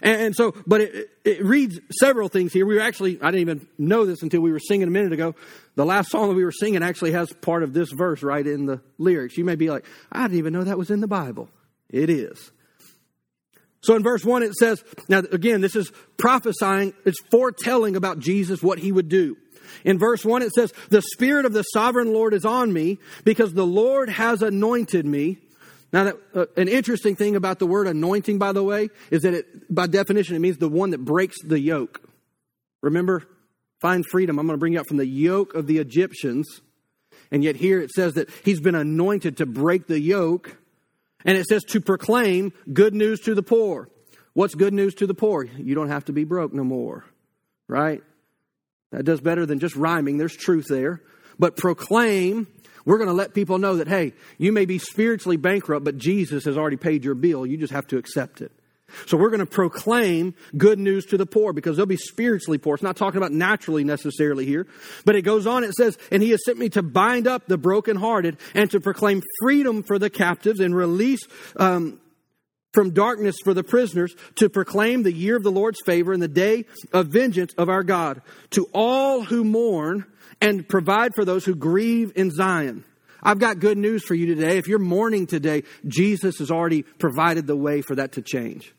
And, 0.03 0.35
so, 0.35 0.55
but 0.67 0.81
it, 0.81 1.11
it, 1.25 1.45
reads 1.45 1.81
several 2.01 2.29
things 2.29 2.53
here. 2.53 2.65
We 2.67 2.77
were 2.77 2.81
actually, 2.81 3.21
I 3.21 3.31
didn't 3.31 3.41
even 3.41 3.69
know 3.79 4.07
this 4.07 4.23
until 4.23 4.41
we 4.41 4.53
were 4.53 4.61
singing 4.61 4.87
a 4.87 4.91
minute 4.91 5.13
ago. 5.13 5.35
The 5.75 5.85
last 5.85 6.11
song 6.11 6.29
that 6.29 6.35
we 6.35 6.45
were 6.45 6.53
singing 6.53 6.83
actually 6.83 7.13
has 7.13 7.33
part 7.33 7.63
of 7.63 7.73
this 7.73 7.91
verse 7.91 8.23
right 8.23 8.47
in 8.47 8.67
the 8.67 8.81
lyrics. 8.99 9.37
You 9.37 9.45
may 9.45 9.57
be 9.57 9.71
like, 9.71 9.85
I 10.13 10.23
didn't 10.23 10.39
even 10.39 10.53
know 10.53 10.65
that 10.65 10.79
was 10.79 10.91
in 10.91 11.01
the 11.01 11.09
Bible. 11.09 11.49
It 11.91 12.11
is. 12.11 12.53
So 13.81 13.97
in 13.97 14.03
verse 14.03 14.25
1, 14.25 14.43
it 14.43 14.55
says, 14.55 14.83
now 15.09 15.21
again, 15.33 15.61
this 15.61 15.77
is 15.77 15.91
prophesying, 16.17 16.95
it's 17.05 17.21
foretelling 17.31 17.97
about 17.97 18.19
Jesus, 18.19 18.63
what 18.63 18.79
he 18.79 18.93
would 18.93 19.09
do. 19.09 19.37
In 19.85 19.99
verse 19.99 20.25
1, 20.25 20.43
it 20.43 20.53
says, 20.53 20.73
The 20.91 21.03
Spirit 21.03 21.45
of 21.45 21.53
the 21.53 21.63
sovereign 21.63 22.13
Lord 22.13 22.35
is 22.35 22.45
on 22.45 22.73
me 22.73 22.99
because 23.25 23.53
the 23.53 23.67
Lord 23.67 24.09
has 24.11 24.43
anointed 24.43 25.07
me. 25.07 25.39
Now, 25.93 26.05
that, 26.05 26.17
uh, 26.35 26.47
an 26.57 26.69
interesting 26.69 27.17
thing 27.17 27.35
about 27.37 27.59
the 27.59 27.67
word 27.67 27.87
anointing, 27.87 28.39
by 28.39 28.53
the 28.53 28.63
way, 28.63 28.91
is 29.11 29.23
that 29.23 29.35
it, 29.35 29.75
by 29.75 29.87
definition, 29.87 30.37
it 30.37 30.41
means 30.41 30.59
the 30.59 30.69
one 30.69 30.91
that 30.91 31.05
breaks 31.05 31.37
the 31.43 31.59
yoke. 31.59 32.03
Remember, 32.83 33.25
find 33.81 34.05
freedom. 34.07 34.39
I'm 34.39 34.47
going 34.47 34.57
to 34.57 34.61
bring 34.61 34.75
you 34.75 34.81
out 34.81 34.87
from 34.87 34.99
the 34.99 35.07
yoke 35.07 35.55
of 35.55 35.67
the 35.67 35.79
Egyptians. 35.79 36.61
And 37.31 37.43
yet 37.43 37.57
here 37.57 37.81
it 37.81 37.91
says 37.91 38.15
that 38.15 38.29
he's 38.45 38.61
been 38.61 38.75
anointed 38.75 39.39
to 39.39 39.47
break 39.47 39.87
the 39.87 40.01
yoke 40.01 40.59
and 41.25 41.37
it 41.37 41.47
says 41.47 41.65
to 41.65 41.81
proclaim 41.81 42.53
good 42.73 42.95
news 42.95 43.21
to 43.21 43.35
the 43.35 43.43
poor. 43.43 43.89
What's 44.35 44.55
good 44.55 44.73
news 44.73 44.95
to 44.97 45.07
the 45.07 45.15
poor? 45.15 45.45
You 45.45 45.75
don't 45.75 45.89
have 45.89 46.05
to 46.07 46.13
be 46.13 46.25
broke 46.25 46.53
no 46.53 46.65
more, 46.65 47.05
right? 47.67 48.03
That 48.93 49.05
does 49.05 49.21
better 49.21 49.45
than 49.45 49.59
just 49.59 49.75
rhyming. 49.75 50.17
There's 50.17 50.37
truth 50.37 50.67
there. 50.69 51.03
But 51.39 51.57
proclaim, 51.57 52.47
we're 52.89 52.97
going 52.97 53.09
to 53.09 53.15
let 53.15 53.35
people 53.35 53.59
know 53.59 53.77
that, 53.77 53.87
hey, 53.87 54.15
you 54.39 54.51
may 54.51 54.65
be 54.65 54.79
spiritually 54.79 55.37
bankrupt, 55.37 55.85
but 55.85 55.99
Jesus 55.99 56.47
has 56.47 56.57
already 56.57 56.79
paid 56.79 57.05
your 57.05 57.15
bill. 57.15 57.45
You 57.45 57.59
just 57.59 57.75
have 57.75 57.87
to 57.89 57.99
accept 57.99 58.41
it. 58.41 58.51
So 59.05 59.19
we're 59.19 59.29
going 59.29 59.41
to 59.41 59.47
proclaim 59.47 60.35
good 60.57 60.79
news 60.79 61.05
to 61.07 61.19
the 61.19 61.27
poor 61.27 61.53
because 61.53 61.77
they'll 61.77 61.85
be 61.85 61.99
spiritually 61.99 62.57
poor. 62.57 62.77
It's 62.77 62.83
not 62.83 62.97
talking 62.97 63.19
about 63.19 63.31
naturally 63.31 63.85
necessarily 63.85 64.47
here. 64.47 64.67
But 65.05 65.17
it 65.17 65.21
goes 65.21 65.47
on, 65.47 65.65
it 65.65 65.75
says, 65.75 65.99
and 66.11 66.23
he 66.23 66.31
has 66.31 66.43
sent 66.47 66.57
me 66.57 66.71
to 66.71 66.83
bind 66.83 67.27
up 67.27 67.47
the 67.47 67.59
brokenhearted 67.59 68.39
and 68.55 68.71
to 68.71 68.81
proclaim 68.81 69.23
freedom 69.43 69.83
for 69.83 69.99
the 69.99 70.09
captives 70.09 70.59
and 70.59 70.75
release 70.75 71.21
um, 71.57 72.01
from 72.73 72.93
darkness 72.93 73.37
for 73.45 73.53
the 73.53 73.65
prisoners 73.65 74.17
to 74.37 74.49
proclaim 74.49 75.03
the 75.03 75.13
year 75.13 75.37
of 75.37 75.43
the 75.43 75.53
Lord's 75.53 75.83
favor 75.85 76.15
and 76.15 76.23
the 76.23 76.27
day 76.27 76.65
of 76.95 77.09
vengeance 77.09 77.53
of 77.59 77.69
our 77.69 77.83
God 77.83 78.23
to 78.53 78.67
all 78.73 79.25
who 79.25 79.45
mourn 79.45 80.07
and 80.41 80.69
provide 80.69 81.15
for 81.15 81.25
those 81.25 81.45
who 81.45 81.55
grieve 81.55 82.13
in 82.17 82.31
Zion. 82.31 82.85
I've 83.23 83.39
got 83.39 83.59
good 83.59 83.79
news 83.79 84.05
for 84.05 84.15
you 84.15 84.27
today. 84.27 84.59
If 84.59 84.69
you're 84.69 84.79
mourning 84.79 85.27
today, 85.27 85.65
Jesus 85.87 86.39
has 86.39 86.51
already 86.51 86.83
provided 86.83 87.47
the 87.47 87.57
way 87.57 87.83
for 87.83 87.97
that 87.97 88.13
to 88.13 88.23
change. 88.23 88.73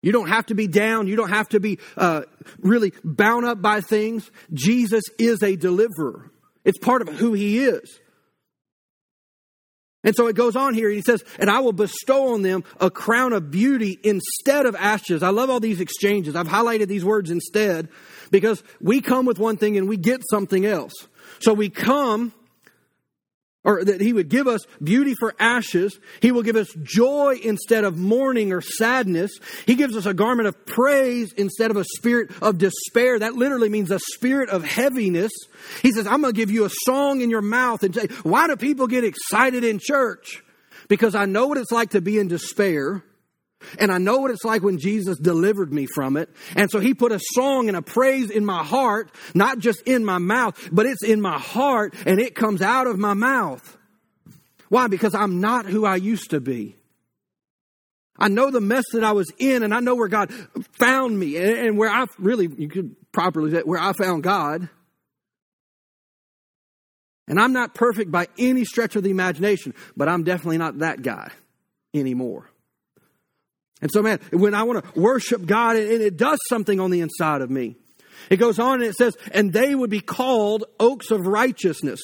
You 0.00 0.12
don't 0.12 0.28
have 0.28 0.46
to 0.46 0.54
be 0.54 0.68
down. 0.68 1.08
You 1.08 1.16
don't 1.16 1.30
have 1.30 1.48
to 1.50 1.60
be 1.60 1.78
uh, 1.96 2.22
really 2.60 2.92
bound 3.02 3.44
up 3.44 3.60
by 3.60 3.80
things. 3.80 4.30
Jesus 4.52 5.04
is 5.18 5.42
a 5.42 5.56
deliverer. 5.56 6.30
It's 6.64 6.78
part 6.78 7.02
of 7.02 7.08
who 7.08 7.32
he 7.32 7.58
is. 7.64 8.00
And 10.04 10.14
so 10.14 10.28
it 10.28 10.36
goes 10.36 10.54
on 10.54 10.74
here. 10.74 10.88
He 10.88 11.02
says, 11.02 11.24
And 11.40 11.50
I 11.50 11.58
will 11.58 11.72
bestow 11.72 12.34
on 12.34 12.42
them 12.42 12.62
a 12.80 12.90
crown 12.90 13.32
of 13.32 13.50
beauty 13.50 13.98
instead 14.04 14.64
of 14.64 14.76
ashes. 14.76 15.24
I 15.24 15.30
love 15.30 15.50
all 15.50 15.58
these 15.58 15.80
exchanges. 15.80 16.36
I've 16.36 16.46
highlighted 16.46 16.86
these 16.86 17.04
words 17.04 17.30
instead 17.30 17.88
because 18.30 18.62
we 18.80 19.00
come 19.00 19.26
with 19.26 19.38
one 19.38 19.56
thing 19.56 19.76
and 19.76 19.88
we 19.88 19.96
get 19.96 20.22
something 20.30 20.66
else. 20.66 20.92
So 21.40 21.54
we 21.54 21.68
come 21.70 22.32
or 23.64 23.84
that 23.84 24.00
he 24.00 24.12
would 24.12 24.28
give 24.28 24.46
us 24.46 24.62
beauty 24.82 25.14
for 25.18 25.34
ashes. 25.38 25.98
He 26.20 26.32
will 26.32 26.42
give 26.42 26.56
us 26.56 26.68
joy 26.82 27.38
instead 27.42 27.84
of 27.84 27.98
mourning 27.98 28.52
or 28.52 28.62
sadness. 28.62 29.30
He 29.66 29.74
gives 29.74 29.96
us 29.96 30.06
a 30.06 30.14
garment 30.14 30.48
of 30.48 30.64
praise 30.64 31.32
instead 31.36 31.70
of 31.70 31.76
a 31.76 31.84
spirit 31.84 32.30
of 32.40 32.56
despair. 32.56 33.18
That 33.18 33.34
literally 33.34 33.68
means 33.68 33.90
a 33.90 33.98
spirit 34.14 34.48
of 34.48 34.64
heaviness. 34.64 35.32
He 35.82 35.92
says, 35.92 36.06
I'm 36.06 36.22
going 36.22 36.32
to 36.32 36.36
give 36.36 36.50
you 36.50 36.64
a 36.64 36.70
song 36.84 37.20
in 37.20 37.30
your 37.30 37.42
mouth 37.42 37.82
and 37.82 37.94
say, 37.94 38.06
why 38.22 38.46
do 38.46 38.56
people 38.56 38.86
get 38.86 39.04
excited 39.04 39.64
in 39.64 39.80
church? 39.82 40.42
Because 40.88 41.14
I 41.14 41.26
know 41.26 41.48
what 41.48 41.58
it's 41.58 41.72
like 41.72 41.90
to 41.90 42.00
be 42.00 42.18
in 42.18 42.28
despair. 42.28 43.04
And 43.78 43.90
I 43.90 43.98
know 43.98 44.18
what 44.18 44.30
it's 44.30 44.44
like 44.44 44.62
when 44.62 44.78
Jesus 44.78 45.18
delivered 45.18 45.72
me 45.72 45.86
from 45.86 46.16
it. 46.16 46.30
And 46.54 46.70
so 46.70 46.78
he 46.78 46.94
put 46.94 47.12
a 47.12 47.20
song 47.34 47.68
and 47.68 47.76
a 47.76 47.82
praise 47.82 48.30
in 48.30 48.44
my 48.44 48.62
heart, 48.62 49.10
not 49.34 49.58
just 49.58 49.82
in 49.82 50.04
my 50.04 50.18
mouth, 50.18 50.68
but 50.70 50.86
it's 50.86 51.02
in 51.02 51.20
my 51.20 51.38
heart 51.38 51.94
and 52.06 52.20
it 52.20 52.34
comes 52.34 52.62
out 52.62 52.86
of 52.86 52.98
my 52.98 53.14
mouth. 53.14 53.76
Why? 54.68 54.86
Because 54.86 55.14
I'm 55.14 55.40
not 55.40 55.66
who 55.66 55.84
I 55.84 55.96
used 55.96 56.30
to 56.30 56.40
be. 56.40 56.76
I 58.18 58.28
know 58.28 58.50
the 58.50 58.60
mess 58.60 58.84
that 58.92 59.04
I 59.04 59.12
was 59.12 59.30
in 59.38 59.62
and 59.62 59.72
I 59.72 59.80
know 59.80 59.94
where 59.94 60.08
God 60.08 60.32
found 60.72 61.18
me 61.18 61.36
and 61.36 61.78
where 61.78 61.88
I 61.88 62.06
really, 62.18 62.48
you 62.58 62.68
could 62.68 62.96
properly 63.12 63.52
say, 63.52 63.60
where 63.60 63.80
I 63.80 63.92
found 63.92 64.24
God. 64.24 64.68
And 67.28 67.38
I'm 67.38 67.52
not 67.52 67.74
perfect 67.74 68.10
by 68.10 68.26
any 68.38 68.64
stretch 68.64 68.96
of 68.96 69.02
the 69.02 69.10
imagination, 69.10 69.74
but 69.96 70.08
I'm 70.08 70.24
definitely 70.24 70.58
not 70.58 70.78
that 70.78 71.02
guy 71.02 71.30
anymore. 71.94 72.48
And 73.80 73.90
so, 73.92 74.02
man, 74.02 74.18
when 74.32 74.54
I 74.54 74.64
want 74.64 74.84
to 74.84 75.00
worship 75.00 75.46
God, 75.46 75.76
and 75.76 76.02
it 76.02 76.16
does 76.16 76.38
something 76.48 76.80
on 76.80 76.90
the 76.90 77.00
inside 77.00 77.42
of 77.42 77.50
me. 77.50 77.76
It 78.30 78.36
goes 78.36 78.58
on 78.58 78.80
and 78.80 78.84
it 78.84 78.94
says, 78.94 79.16
and 79.32 79.52
they 79.52 79.74
would 79.74 79.90
be 79.90 80.00
called 80.00 80.64
oaks 80.78 81.10
of 81.10 81.26
righteousness. 81.26 82.00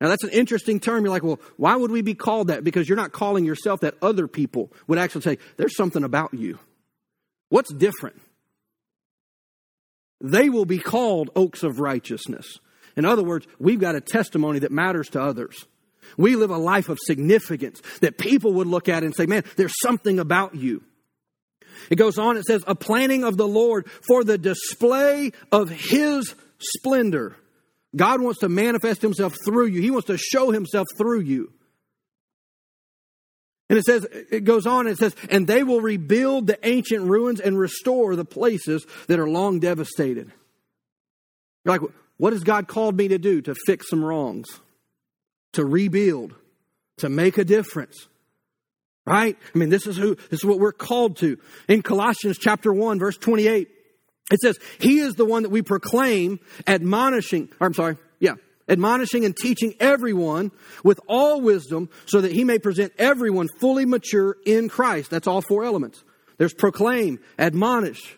Now, 0.00 0.08
that's 0.08 0.22
an 0.22 0.30
interesting 0.30 0.78
term. 0.78 1.04
You're 1.04 1.12
like, 1.12 1.24
well, 1.24 1.40
why 1.56 1.74
would 1.74 1.90
we 1.90 2.02
be 2.02 2.14
called 2.14 2.48
that? 2.48 2.62
Because 2.62 2.88
you're 2.88 2.96
not 2.96 3.12
calling 3.12 3.44
yourself 3.44 3.80
that. 3.80 3.94
Other 4.00 4.28
people 4.28 4.72
would 4.86 4.98
actually 4.98 5.22
say, 5.22 5.38
there's 5.56 5.76
something 5.76 6.04
about 6.04 6.32
you. 6.34 6.58
What's 7.48 7.72
different? 7.74 8.20
They 10.20 10.48
will 10.48 10.64
be 10.64 10.78
called 10.78 11.30
oaks 11.34 11.62
of 11.62 11.80
righteousness. 11.80 12.58
In 12.96 13.04
other 13.04 13.22
words, 13.22 13.46
we've 13.58 13.80
got 13.80 13.96
a 13.96 14.00
testimony 14.00 14.60
that 14.60 14.72
matters 14.72 15.08
to 15.10 15.20
others. 15.20 15.66
We 16.16 16.36
live 16.36 16.50
a 16.50 16.58
life 16.58 16.88
of 16.88 16.98
significance 17.00 17.80
that 18.00 18.18
people 18.18 18.54
would 18.54 18.66
look 18.66 18.88
at 18.88 19.04
and 19.04 19.14
say, 19.14 19.26
man, 19.26 19.44
there's 19.56 19.74
something 19.82 20.18
about 20.18 20.54
you. 20.54 20.82
It 21.90 21.96
goes 21.96 22.18
on, 22.18 22.36
it 22.36 22.44
says, 22.44 22.62
a 22.66 22.74
planning 22.74 23.24
of 23.24 23.36
the 23.36 23.46
Lord 23.46 23.88
for 24.06 24.24
the 24.24 24.38
display 24.38 25.32
of 25.52 25.68
his 25.70 26.34
splendor. 26.58 27.36
God 27.96 28.20
wants 28.20 28.40
to 28.40 28.48
manifest 28.48 29.00
himself 29.00 29.34
through 29.44 29.66
you. 29.66 29.80
He 29.80 29.90
wants 29.90 30.08
to 30.08 30.18
show 30.18 30.50
himself 30.50 30.86
through 30.96 31.20
you. 31.20 31.52
And 33.70 33.78
it 33.78 33.84
says, 33.84 34.06
it 34.10 34.44
goes 34.44 34.66
on, 34.66 34.86
it 34.86 34.96
says, 34.96 35.14
and 35.30 35.46
they 35.46 35.62
will 35.62 35.80
rebuild 35.80 36.46
the 36.46 36.58
ancient 36.66 37.04
ruins 37.04 37.38
and 37.38 37.58
restore 37.58 38.16
the 38.16 38.24
places 38.24 38.86
that 39.08 39.18
are 39.18 39.28
long 39.28 39.60
devastated. 39.60 40.32
You're 41.64 41.78
like, 41.78 41.90
what 42.16 42.32
has 42.32 42.42
God 42.42 42.66
called 42.66 42.96
me 42.96 43.08
to 43.08 43.18
do? 43.18 43.42
To 43.42 43.54
fix 43.66 43.90
some 43.90 44.02
wrongs 44.02 44.46
to 45.52 45.64
rebuild, 45.64 46.34
to 46.98 47.08
make 47.08 47.38
a 47.38 47.44
difference. 47.44 48.08
Right? 49.06 49.38
I 49.54 49.58
mean, 49.58 49.70
this 49.70 49.86
is 49.86 49.96
who, 49.96 50.16
this 50.16 50.40
is 50.40 50.44
what 50.44 50.58
we're 50.58 50.72
called 50.72 51.16
to. 51.18 51.38
In 51.66 51.80
Colossians 51.80 52.36
chapter 52.38 52.72
1, 52.72 52.98
verse 52.98 53.16
28, 53.16 53.68
it 54.30 54.40
says, 54.40 54.58
He 54.78 54.98
is 54.98 55.14
the 55.14 55.24
one 55.24 55.44
that 55.44 55.48
we 55.48 55.62
proclaim, 55.62 56.40
admonishing, 56.66 57.48
or 57.58 57.66
I'm 57.66 57.74
sorry, 57.74 57.96
yeah, 58.20 58.34
admonishing 58.68 59.24
and 59.24 59.34
teaching 59.34 59.74
everyone 59.80 60.50
with 60.84 61.00
all 61.08 61.40
wisdom 61.40 61.88
so 62.06 62.20
that 62.20 62.32
he 62.32 62.44
may 62.44 62.58
present 62.58 62.92
everyone 62.98 63.48
fully 63.60 63.86
mature 63.86 64.36
in 64.44 64.68
Christ. 64.68 65.10
That's 65.10 65.26
all 65.26 65.40
four 65.40 65.64
elements. 65.64 66.04
There's 66.36 66.54
proclaim, 66.54 67.18
admonish. 67.38 68.16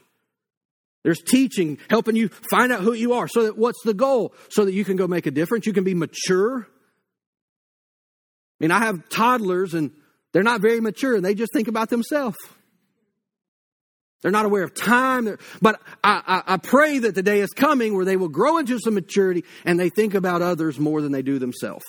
There's 1.04 1.22
teaching, 1.22 1.78
helping 1.88 2.16
you 2.16 2.28
find 2.50 2.72
out 2.72 2.80
who 2.80 2.92
you 2.92 3.14
are. 3.14 3.26
So 3.26 3.44
that 3.44 3.56
what's 3.56 3.82
the 3.84 3.94
goal? 3.94 4.34
So 4.50 4.64
that 4.64 4.74
you 4.74 4.84
can 4.84 4.96
go 4.96 5.06
make 5.06 5.26
a 5.26 5.30
difference. 5.30 5.66
You 5.66 5.72
can 5.72 5.84
be 5.84 5.94
mature 5.94 6.68
mean, 8.60 8.70
I 8.70 8.80
have 8.80 9.08
toddlers 9.08 9.74
and 9.74 9.90
they're 10.32 10.42
not 10.42 10.60
very 10.60 10.80
mature 10.80 11.16
and 11.16 11.24
they 11.24 11.34
just 11.34 11.52
think 11.52 11.68
about 11.68 11.88
themselves. 11.88 12.36
They're 14.22 14.30
not 14.30 14.44
aware 14.44 14.62
of 14.62 14.74
time. 14.74 15.38
But 15.62 15.80
I, 16.04 16.42
I, 16.46 16.54
I, 16.54 16.56
pray 16.58 16.98
that 16.98 17.14
the 17.14 17.22
day 17.22 17.40
is 17.40 17.50
coming 17.50 17.94
where 17.94 18.04
they 18.04 18.16
will 18.16 18.28
grow 18.28 18.58
into 18.58 18.78
some 18.78 18.94
maturity 18.94 19.44
and 19.64 19.80
they 19.80 19.88
think 19.88 20.14
about 20.14 20.42
others 20.42 20.78
more 20.78 21.00
than 21.00 21.12
they 21.12 21.22
do 21.22 21.38
themselves. 21.38 21.84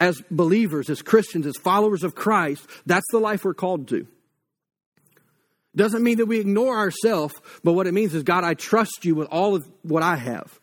As 0.00 0.20
believers, 0.30 0.90
as 0.90 1.02
Christians, 1.02 1.46
as 1.46 1.56
followers 1.56 2.02
of 2.02 2.16
Christ, 2.16 2.66
that's 2.84 3.06
the 3.12 3.20
life 3.20 3.44
we're 3.44 3.54
called 3.54 3.88
to. 3.88 4.06
Doesn't 5.76 6.02
mean 6.02 6.18
that 6.18 6.26
we 6.26 6.38
ignore 6.38 6.76
ourselves, 6.76 7.34
but 7.62 7.72
what 7.72 7.86
it 7.86 7.94
means 7.94 8.14
is, 8.14 8.22
God, 8.22 8.44
I 8.44 8.54
trust 8.54 9.04
you 9.04 9.14
with 9.14 9.28
all 9.28 9.54
of 9.54 9.68
what 9.82 10.02
I 10.02 10.16
have. 10.16 10.60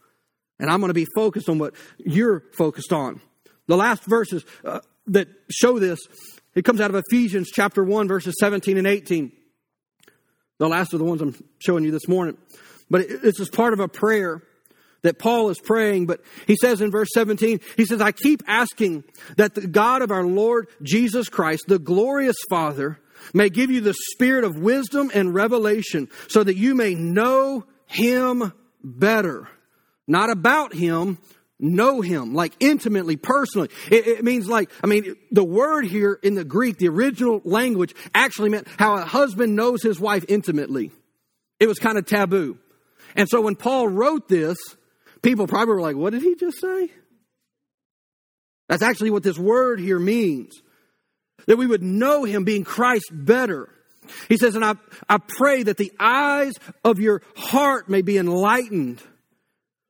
And 0.60 0.70
I'm 0.70 0.80
going 0.80 0.90
to 0.90 0.94
be 0.94 1.08
focused 1.16 1.50
on 1.50 1.58
what 1.58 1.74
you're 1.98 2.44
focused 2.54 2.94
on. 2.94 3.20
The 3.68 3.78
last 3.78 4.04
verses 4.06 4.44
uh, 4.66 4.80
that 5.08 5.28
show 5.50 5.80
this, 5.80 6.00
it 6.56 6.66
comes 6.66 6.82
out 6.82 6.94
of 6.94 7.02
Ephesians 7.08 7.50
chapter 7.54 7.84
1, 7.84 8.08
verses 8.08 8.36
17 8.40 8.78
and 8.78 8.88
18. 8.88 9.32
The 10.58 10.68
last 10.68 10.94
of 10.94 11.00
the 11.00 11.06
ones 11.06 11.22
I'm 11.22 11.36
showing 11.60 11.84
you 11.84 11.92
this 11.92 12.08
morning. 12.08 12.38
But 12.90 13.02
it's 13.02 13.40
as 13.40 13.50
part 13.50 13.74
of 13.74 13.80
a 13.80 13.88
prayer 13.88 14.44
that 15.02 15.18
Paul 15.18 15.50
is 15.50 15.60
praying, 15.60 16.06
but 16.06 16.22
he 16.46 16.56
says 16.56 16.82
in 16.82 16.92
verse 16.92 17.10
17, 17.14 17.60
he 17.78 17.86
says, 17.86 18.02
I 18.02 18.12
keep 18.12 18.44
asking 18.48 19.04
that 19.38 19.56
the 19.56 19.66
God 19.66 20.02
of 20.02 20.12
our 20.12 20.24
Lord 20.24 20.68
Jesus 20.84 21.30
Christ, 21.30 21.66
the 21.68 21.80
glorious 21.80 22.38
Father, 22.50 23.00
may 23.34 23.50
give 23.50 23.72
you 23.72 23.82
the 23.82 23.96
spirit 24.12 24.44
of 24.44 24.58
wisdom 24.58 25.12
and 25.14 25.34
revelation 25.34 26.10
so 26.28 26.44
that 26.44 26.56
you 26.56 26.76
may 26.76 26.96
know 26.96 27.66
him 27.88 28.54
better. 28.84 29.48
Not 30.08 30.30
about 30.30 30.74
him, 30.74 31.18
know 31.62 32.02
him, 32.02 32.34
like 32.34 32.54
intimately, 32.60 33.16
personally. 33.16 33.70
It, 33.90 34.08
it, 34.08 34.24
means 34.24 34.48
like, 34.48 34.70
I 34.84 34.88
mean, 34.88 35.16
the 35.32 35.44
word 35.44 35.86
here 35.86 36.20
in 36.22 36.36
the 36.36 36.44
Greek, 36.44 36.78
the 36.78 36.90
original 36.90 37.42
language, 37.46 37.94
actually 38.14 38.50
meant 38.50 38.68
how 38.78 38.96
a 38.96 39.06
husband 39.06 39.56
knows 39.56 39.82
his 39.82 40.00
wife 40.00 40.26
intimately. 40.28 40.92
It 41.60 41.68
was 41.68 41.80
kind 41.80 41.98
of 41.98 42.06
taboo. 42.06 42.58
And 43.16 43.30
so 43.30 43.42
when 43.42 43.56
Paul 43.56 43.88
wrote 43.88 44.28
this, 44.28 44.58
people 45.22 45.48
probably 45.48 45.76
were 45.76 45.82
like, 45.82 45.96
what 45.96 46.12
did 46.12 46.24
he 46.24 46.36
just 46.36 46.60
say? 46.60 46.90
That's 48.68 48.84
actually 48.84 49.12
what 49.12 49.24
this 49.24 49.38
word 49.38 49.80
here 49.80 50.00
means. 50.00 50.62
That 51.48 51.58
we 51.58 51.68
would 51.68 51.84
know 51.84 52.24
him 52.24 52.44
being 52.44 52.64
Christ 52.64 53.10
better. 53.12 53.70
He 54.30 54.38
says, 54.38 54.56
and 54.56 54.66
I, 54.66 54.76
I 55.10 55.18
pray 55.18 55.64
that 55.64 55.78
the 55.78 55.92
eyes 56.00 56.54
of 56.84 57.00
your 57.00 57.22
heart 57.36 57.90
may 57.90 58.02
be 58.02 58.18
enlightened 58.18 59.02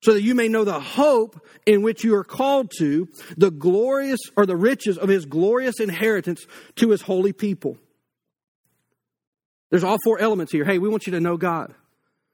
so 0.02 0.14
that 0.14 0.24
you 0.24 0.34
may 0.34 0.48
know 0.48 0.64
the 0.64 0.80
hope 0.80 1.46
in 1.66 1.84
which 1.84 2.04
you 2.04 2.16
are 2.16 2.24
called 2.24 2.72
to, 2.80 3.08
the 3.38 3.52
glorious 3.52 4.20
or 4.36 4.46
the 4.46 4.56
riches 4.56 4.98
of 4.98 5.10
his 5.10 5.26
glorious 5.26 5.80
inheritance 5.80 6.46
to 6.76 6.90
his 6.90 7.02
holy 7.02 7.34
people. 7.34 7.78
There's 9.70 9.84
all 9.84 9.98
four 10.04 10.20
elements 10.20 10.52
here. 10.52 10.66
Hey, 10.66 10.80
we 10.80 10.90
want 10.90 11.06
you 11.06 11.14
to 11.14 11.20
know 11.20 11.38
God. 11.38 11.74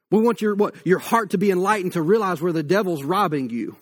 We 0.10 0.22
want 0.22 0.42
your 0.42 0.56
what 0.56 0.76
your 0.86 1.00
heart 1.00 1.32
to 1.32 1.38
be 1.38 1.52
enlightened 1.52 1.94
to 1.94 2.02
realize 2.02 2.42
where 2.42 2.54
the 2.54 2.64
devil's 2.64 3.04
robbing 3.04 3.50
you. 3.50 3.76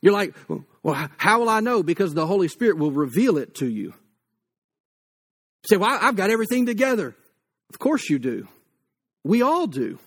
You're 0.00 0.14
like, 0.14 0.34
well, 0.82 1.10
how 1.16 1.40
will 1.40 1.48
I 1.48 1.60
know? 1.60 1.82
Because 1.82 2.14
the 2.14 2.26
Holy 2.26 2.48
Spirit 2.48 2.78
will 2.78 2.92
reveal 2.92 3.38
it 3.38 3.56
to 3.56 3.66
you. 3.68 3.92
say, 5.64 5.76
well, 5.76 5.98
I've 6.00 6.16
got 6.16 6.30
everything 6.30 6.66
together. 6.66 7.14
Of 7.70 7.78
course 7.78 8.08
you 8.08 8.18
do. 8.18 8.48
We 9.24 9.42
all 9.42 9.66
do. 9.66 9.98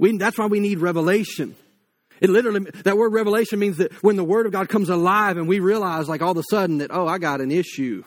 We, 0.00 0.16
that's 0.16 0.38
why 0.38 0.46
we 0.46 0.60
need 0.60 0.78
revelation. 0.78 1.54
It 2.22 2.30
literally, 2.30 2.70
that 2.84 2.96
word 2.96 3.12
revelation 3.12 3.58
means 3.58 3.76
that 3.76 3.92
when 4.02 4.16
the 4.16 4.24
Word 4.24 4.46
of 4.46 4.52
God 4.52 4.68
comes 4.68 4.88
alive 4.88 5.36
and 5.36 5.46
we 5.46 5.60
realize, 5.60 6.08
like 6.08 6.22
all 6.22 6.32
of 6.32 6.38
a 6.38 6.42
sudden, 6.50 6.78
that, 6.78 6.90
oh, 6.90 7.06
I 7.06 7.18
got 7.18 7.42
an 7.42 7.50
issue. 7.50 8.02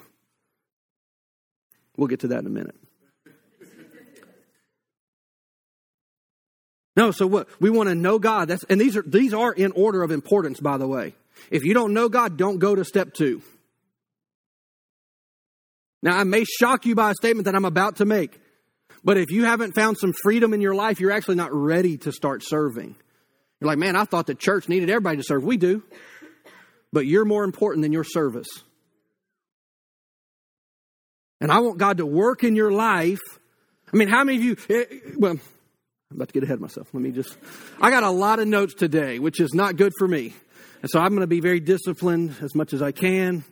We'll 1.96 2.08
get 2.08 2.22
to 2.22 2.30
that 2.30 2.40
in 2.40 2.48
a 2.48 2.50
minute. 2.50 2.76
No, 6.96 7.12
so 7.12 7.28
what? 7.28 7.48
We 7.60 7.70
want 7.70 7.90
to 7.90 7.96
know 7.96 8.18
God. 8.18 8.48
That's, 8.48 8.64
and 8.66 8.82
these 8.82 8.98
are, 8.98 9.04
these 9.04 9.34
are 9.34 9.52
in 9.54 9.72
order 9.72 10.02
of 10.02 10.10
importance, 10.10 10.60
by 10.60 10.78
the 10.78 10.88
way. 10.88 11.14
If 11.52 11.64
you 11.64 11.76
don't 11.76 11.94
know 11.94 12.10
God, 12.10 12.38
don't 12.38 12.58
go 12.58 12.74
to 12.76 12.84
step 12.84 13.14
two. 13.14 13.44
Now, 16.02 16.18
I 16.18 16.24
may 16.24 16.44
shock 16.44 16.88
you 16.88 16.96
by 16.96 17.12
a 17.12 17.14
statement 17.16 17.46
that 17.46 17.56
I'm 17.56 17.66
about 17.66 17.98
to 17.98 18.06
make, 18.06 18.40
but 19.04 19.18
if 19.18 19.32
you 19.32 19.44
haven't 19.44 19.76
found 19.76 19.98
some 19.98 20.14
freedom 20.24 20.54
in 20.54 20.62
your 20.62 20.76
life, 20.76 21.00
you're 21.00 21.12
actually 21.12 21.36
not 21.36 21.54
ready 21.54 21.98
to 22.00 22.12
start 22.12 22.42
serving. 22.44 22.96
You're 23.60 23.68
like, 23.68 23.78
man, 23.78 23.96
I 23.96 24.06
thought 24.06 24.28
the 24.28 24.36
church 24.36 24.70
needed 24.70 24.90
everybody 24.90 25.18
to 25.18 25.24
serve. 25.24 25.44
We 25.44 25.58
do. 25.58 25.84
But 26.92 27.06
you're 27.06 27.26
more 27.26 27.44
important 27.44 27.84
than 27.84 27.92
your 27.92 28.04
service. 28.04 28.48
And 31.42 31.52
I 31.52 31.60
want 31.60 31.78
God 31.78 31.98
to 31.98 32.06
work 32.06 32.44
in 32.44 32.56
your 32.56 32.72
life. 32.72 33.20
I 33.92 33.98
mean, 33.98 34.08
how 34.08 34.24
many 34.24 34.38
of 34.38 34.44
you, 34.44 34.58
eh, 34.70 34.86
well, 35.18 35.32
I'm 35.34 35.42
about 36.16 36.30
to 36.30 36.34
get 36.34 36.44
ahead 36.44 36.56
of 36.56 36.62
myself. 36.62 36.88
Let 36.94 37.04
me 37.04 37.12
just, 37.12 37.36
I 37.82 37.90
got 37.90 38.04
a 38.04 38.10
lot 38.10 38.40
of 38.40 38.48
notes 38.48 38.74
today, 38.76 39.20
which 39.20 39.42
is 39.42 39.54
not 39.54 39.76
good 39.76 39.92
for 39.98 40.08
me. 40.08 40.34
And 40.82 40.90
so 40.90 41.00
I'm 41.00 41.10
going 41.10 41.22
to 41.22 41.28
be 41.28 41.40
very 41.40 41.60
disciplined 41.60 42.36
as 42.42 42.56
much 42.56 42.72
as 42.74 42.82
I 42.82 42.92
can 42.92 43.44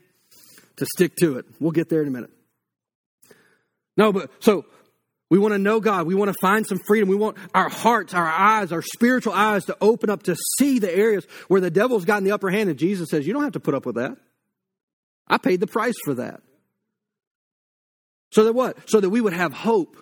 to 0.77 0.85
stick 0.85 1.15
to 1.17 1.37
it. 1.37 1.45
We'll 1.59 1.71
get 1.71 1.89
there 1.89 2.01
in 2.01 2.07
a 2.07 2.11
minute. 2.11 2.29
No, 3.97 4.13
but 4.13 4.31
so 4.39 4.65
we 5.31 5.39
want 5.39 5.53
to 5.53 5.57
know 5.57 5.79
God. 5.79 6.07
We 6.07 6.13
want 6.13 6.29
to 6.29 6.35
find 6.41 6.67
some 6.67 6.77
freedom. 6.85 7.07
We 7.07 7.15
want 7.15 7.37
our 7.55 7.69
hearts, 7.69 8.13
our 8.13 8.27
eyes, 8.27 8.73
our 8.73 8.81
spiritual 8.81 9.31
eyes 9.31 9.63
to 9.65 9.77
open 9.79 10.09
up 10.09 10.23
to 10.23 10.35
see 10.59 10.77
the 10.77 10.93
areas 10.93 11.25
where 11.47 11.61
the 11.61 11.71
devil's 11.71 12.03
gotten 12.03 12.25
the 12.25 12.33
upper 12.33 12.49
hand. 12.49 12.69
And 12.69 12.77
Jesus 12.77 13.09
says, 13.09 13.25
You 13.25 13.31
don't 13.31 13.43
have 13.43 13.53
to 13.53 13.61
put 13.61 13.73
up 13.73 13.85
with 13.85 13.95
that. 13.95 14.17
I 15.29 15.37
paid 15.37 15.61
the 15.61 15.67
price 15.67 15.95
for 16.03 16.15
that. 16.15 16.41
So 18.33 18.43
that 18.43 18.51
what? 18.51 18.89
So 18.89 18.99
that 18.99 19.09
we 19.09 19.21
would 19.21 19.31
have 19.31 19.53
hope. 19.53 19.95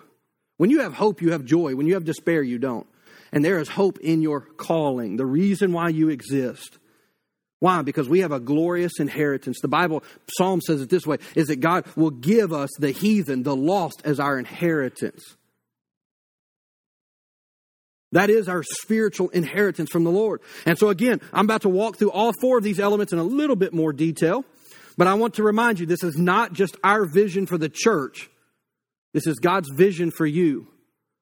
When 0.56 0.68
you 0.68 0.80
have 0.80 0.94
hope, 0.94 1.22
you 1.22 1.30
have 1.30 1.44
joy. 1.44 1.76
When 1.76 1.86
you 1.86 1.94
have 1.94 2.04
despair, 2.04 2.42
you 2.42 2.58
don't. 2.58 2.88
And 3.30 3.44
there 3.44 3.60
is 3.60 3.68
hope 3.68 4.00
in 4.00 4.22
your 4.22 4.40
calling, 4.40 5.16
the 5.16 5.26
reason 5.26 5.72
why 5.72 5.90
you 5.90 6.08
exist. 6.08 6.76
Why? 7.60 7.82
Because 7.82 8.08
we 8.08 8.20
have 8.20 8.32
a 8.32 8.40
glorious 8.40 8.98
inheritance. 8.98 9.60
The 9.60 9.68
Bible, 9.68 10.02
Psalm 10.38 10.62
says 10.62 10.80
it 10.80 10.88
this 10.88 11.06
way, 11.06 11.18
is 11.34 11.48
that 11.48 11.60
God 11.60 11.84
will 11.94 12.10
give 12.10 12.52
us 12.52 12.70
the 12.78 12.90
heathen, 12.90 13.42
the 13.42 13.54
lost, 13.54 14.00
as 14.04 14.18
our 14.18 14.38
inheritance. 14.38 15.36
That 18.12 18.30
is 18.30 18.48
our 18.48 18.64
spiritual 18.64 19.28
inheritance 19.28 19.90
from 19.90 20.04
the 20.04 20.10
Lord. 20.10 20.40
And 20.66 20.78
so 20.78 20.88
again, 20.88 21.20
I'm 21.32 21.44
about 21.44 21.62
to 21.62 21.68
walk 21.68 21.96
through 21.96 22.10
all 22.10 22.32
four 22.40 22.58
of 22.58 22.64
these 22.64 22.80
elements 22.80 23.12
in 23.12 23.18
a 23.18 23.24
little 23.24 23.56
bit 23.56 23.72
more 23.72 23.92
detail, 23.92 24.44
but 24.96 25.06
I 25.06 25.14
want 25.14 25.34
to 25.34 25.42
remind 25.42 25.78
you 25.78 25.86
this 25.86 26.02
is 26.02 26.16
not 26.16 26.54
just 26.54 26.76
our 26.82 27.04
vision 27.04 27.46
for 27.46 27.58
the 27.58 27.68
church. 27.68 28.30
This 29.12 29.26
is 29.26 29.38
God's 29.38 29.68
vision 29.68 30.10
for 30.10 30.26
you. 30.26 30.66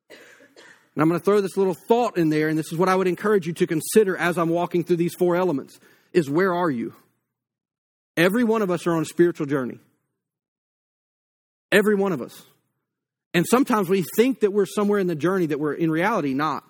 And 0.09 1.03
I'm 1.03 1.09
going 1.09 1.21
to 1.21 1.25
throw 1.25 1.41
this 1.41 1.57
little 1.57 1.77
thought 1.89 2.17
in 2.17 2.29
there, 2.29 2.49
and 2.49 2.59
this 2.59 2.73
is 2.73 2.79
what 2.79 2.89
I 2.89 2.97
would 2.97 3.07
encourage 3.07 3.47
you 3.47 3.53
to 3.55 3.67
consider 3.67 4.17
as 4.17 4.39
I'm 4.39 4.49
walking 4.49 4.83
through 4.83 4.97
these 4.97 5.15
four 5.15 5.37
elements 5.37 5.79
is 6.13 6.29
where 6.29 6.55
are 6.55 6.71
you? 6.71 6.95
Every 8.17 8.45
one 8.45 8.63
of 8.63 8.71
us 8.71 8.87
are 8.87 8.93
on 8.93 9.03
a 9.03 9.07
spiritual 9.07 9.47
journey. 9.47 9.79
Every 11.71 11.95
one 11.95 12.13
of 12.13 12.23
us. 12.23 12.43
And 13.35 13.47
sometimes 13.47 13.89
we 13.89 14.05
think 14.17 14.41
that 14.41 14.53
we're 14.53 14.67
somewhere 14.67 14.99
in 14.99 15.07
the 15.07 15.15
journey 15.15 15.47
that 15.47 15.61
we're 15.61 15.75
in 15.75 15.91
reality 15.91 16.35
not. 16.35 16.65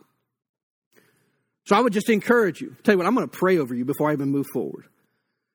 So 1.66 1.76
I 1.76 1.80
would 1.80 1.92
just 1.92 2.10
encourage 2.10 2.60
you. 2.60 2.76
Tell 2.82 2.94
you 2.94 2.98
what, 2.98 3.06
I'm 3.06 3.14
going 3.14 3.28
to 3.28 3.36
pray 3.36 3.58
over 3.58 3.74
you 3.74 3.84
before 3.84 4.10
I 4.10 4.12
even 4.12 4.30
move 4.30 4.46
forward. 4.52 4.86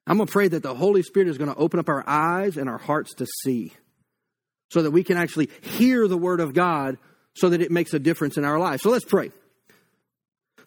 I'm 0.06 0.18
going 0.18 0.28
to 0.28 0.32
pray 0.32 0.48
that 0.48 0.64
the 0.64 0.76
Holy 0.76 1.02
Spirit 1.02 1.28
is 1.28 1.38
going 1.38 1.54
to 1.54 1.58
open 1.58 1.80
up 1.80 1.90
our 1.90 2.04
eyes 2.08 2.58
and 2.58 2.70
our 2.70 2.78
hearts 2.78 3.14
to 3.16 3.26
see 3.44 3.74
so 4.72 4.82
that 4.82 4.92
we 4.92 5.04
can 5.04 5.18
actually 5.18 5.50
hear 5.62 6.08
the 6.08 6.18
Word 6.18 6.40
of 6.40 6.54
God 6.54 6.98
so 7.36 7.50
that 7.50 7.62
it 7.62 7.72
makes 7.72 7.94
a 7.94 8.00
difference 8.00 8.38
in 8.38 8.46
our 8.46 8.60
lives. 8.60 8.84
So 8.84 8.90
let's 8.90 9.06
pray. 9.06 9.32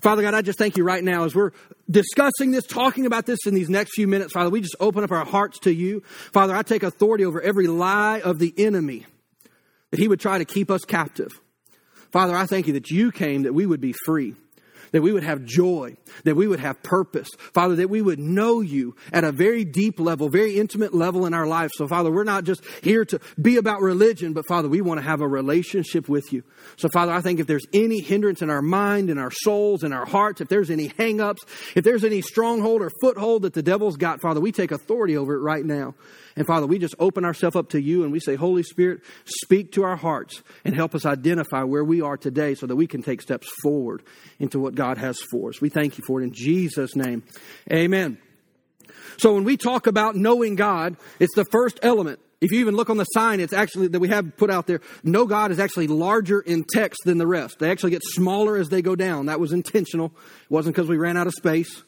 Father 0.06 0.22
God, 0.22 0.34
I 0.34 0.42
just 0.42 0.56
thank 0.56 0.76
you 0.76 0.84
right 0.84 1.02
now 1.02 1.24
as 1.24 1.34
we're 1.34 1.50
discussing 1.90 2.52
this, 2.52 2.64
talking 2.64 3.06
about 3.06 3.26
this 3.26 3.40
in 3.44 3.54
these 3.56 3.68
next 3.68 3.96
few 3.96 4.06
minutes. 4.06 4.32
Father, 4.32 4.50
we 4.50 4.60
just 4.60 4.76
open 4.78 5.02
up 5.02 5.10
our 5.10 5.24
hearts 5.24 5.58
to 5.64 5.74
you. 5.74 6.00
Father, 6.32 6.54
I 6.54 6.62
take 6.62 6.84
authority 6.84 7.24
over 7.24 7.40
every 7.40 7.66
lie 7.66 8.20
of 8.20 8.38
the 8.38 8.54
enemy 8.56 9.04
that 9.90 9.98
he 9.98 10.06
would 10.06 10.20
try 10.20 10.38
to 10.38 10.44
keep 10.44 10.70
us 10.70 10.84
captive. 10.84 11.40
Father, 12.12 12.36
I 12.36 12.46
thank 12.46 12.68
you 12.68 12.74
that 12.74 12.88
you 12.88 13.10
came 13.10 13.42
that 13.42 13.52
we 13.52 13.66
would 13.66 13.80
be 13.80 13.94
free 14.04 14.36
that 14.92 15.02
we 15.02 15.12
would 15.12 15.24
have 15.24 15.44
joy, 15.44 15.96
that 16.24 16.34
we 16.34 16.46
would 16.46 16.60
have 16.60 16.82
purpose. 16.82 17.28
Father, 17.52 17.76
that 17.76 17.90
we 17.90 18.02
would 18.02 18.18
know 18.18 18.60
you 18.60 18.96
at 19.12 19.24
a 19.24 19.32
very 19.32 19.64
deep 19.64 20.00
level, 20.00 20.28
very 20.28 20.58
intimate 20.58 20.94
level 20.94 21.26
in 21.26 21.34
our 21.34 21.46
life. 21.46 21.70
So, 21.74 21.86
Father, 21.86 22.10
we're 22.10 22.24
not 22.24 22.44
just 22.44 22.62
here 22.82 23.04
to 23.06 23.20
be 23.40 23.56
about 23.56 23.80
religion, 23.80 24.32
but 24.32 24.46
Father, 24.46 24.68
we 24.68 24.80
want 24.80 24.98
to 24.98 25.06
have 25.06 25.20
a 25.20 25.28
relationship 25.28 26.08
with 26.08 26.32
you. 26.32 26.42
So, 26.76 26.88
Father, 26.88 27.12
I 27.12 27.20
think 27.20 27.40
if 27.40 27.46
there's 27.46 27.66
any 27.72 28.00
hindrance 28.00 28.42
in 28.42 28.50
our 28.50 28.62
mind, 28.62 29.10
in 29.10 29.18
our 29.18 29.30
souls, 29.30 29.82
in 29.82 29.92
our 29.92 30.06
hearts, 30.06 30.40
if 30.40 30.48
there's 30.48 30.70
any 30.70 30.88
hangups, 30.88 31.38
if 31.74 31.84
there's 31.84 32.04
any 32.04 32.22
stronghold 32.22 32.82
or 32.82 32.90
foothold 33.00 33.42
that 33.42 33.54
the 33.54 33.62
devil's 33.62 33.96
got, 33.96 34.20
Father, 34.20 34.40
we 34.40 34.52
take 34.52 34.70
authority 34.70 35.16
over 35.16 35.34
it 35.34 35.40
right 35.40 35.64
now. 35.64 35.94
And 36.36 36.46
Father, 36.46 36.66
we 36.66 36.78
just 36.78 36.94
open 36.98 37.24
ourselves 37.24 37.56
up 37.56 37.70
to 37.70 37.80
you 37.80 38.04
and 38.04 38.12
we 38.12 38.20
say, 38.20 38.34
Holy 38.34 38.62
Spirit, 38.62 39.00
speak 39.24 39.72
to 39.72 39.84
our 39.84 39.96
hearts 39.96 40.42
and 40.64 40.74
help 40.74 40.94
us 40.94 41.06
identify 41.06 41.62
where 41.62 41.82
we 41.82 42.02
are 42.02 42.18
today 42.18 42.54
so 42.54 42.66
that 42.66 42.76
we 42.76 42.86
can 42.86 43.02
take 43.02 43.22
steps 43.22 43.48
forward 43.62 44.02
into 44.38 44.60
what 44.60 44.74
God 44.74 44.98
has 44.98 45.18
for 45.30 45.48
us. 45.48 45.60
We 45.60 45.70
thank 45.70 45.96
you 45.96 46.04
for 46.06 46.20
it 46.20 46.24
in 46.24 46.32
Jesus' 46.32 46.94
name. 46.94 47.22
Amen. 47.72 48.18
So 49.16 49.32
when 49.34 49.44
we 49.44 49.56
talk 49.56 49.86
about 49.86 50.14
knowing 50.14 50.56
God, 50.56 50.96
it's 51.18 51.34
the 51.34 51.46
first 51.50 51.78
element. 51.82 52.20
If 52.38 52.52
you 52.52 52.60
even 52.60 52.76
look 52.76 52.90
on 52.90 52.98
the 52.98 53.04
sign, 53.04 53.40
it's 53.40 53.54
actually 53.54 53.88
that 53.88 54.00
we 54.00 54.08
have 54.08 54.36
put 54.36 54.50
out 54.50 54.66
there, 54.66 54.82
know 55.02 55.24
God 55.24 55.50
is 55.52 55.58
actually 55.58 55.86
larger 55.86 56.40
in 56.40 56.64
text 56.64 57.00
than 57.06 57.16
the 57.16 57.26
rest. 57.26 57.58
They 57.58 57.70
actually 57.70 57.92
get 57.92 58.02
smaller 58.04 58.56
as 58.56 58.68
they 58.68 58.82
go 58.82 58.94
down. 58.94 59.26
That 59.26 59.40
was 59.40 59.52
intentional. 59.52 60.12
It 60.42 60.50
wasn't 60.50 60.76
because 60.76 60.88
we 60.88 60.98
ran 60.98 61.16
out 61.16 61.26
of 61.26 61.32
space. 61.32 61.82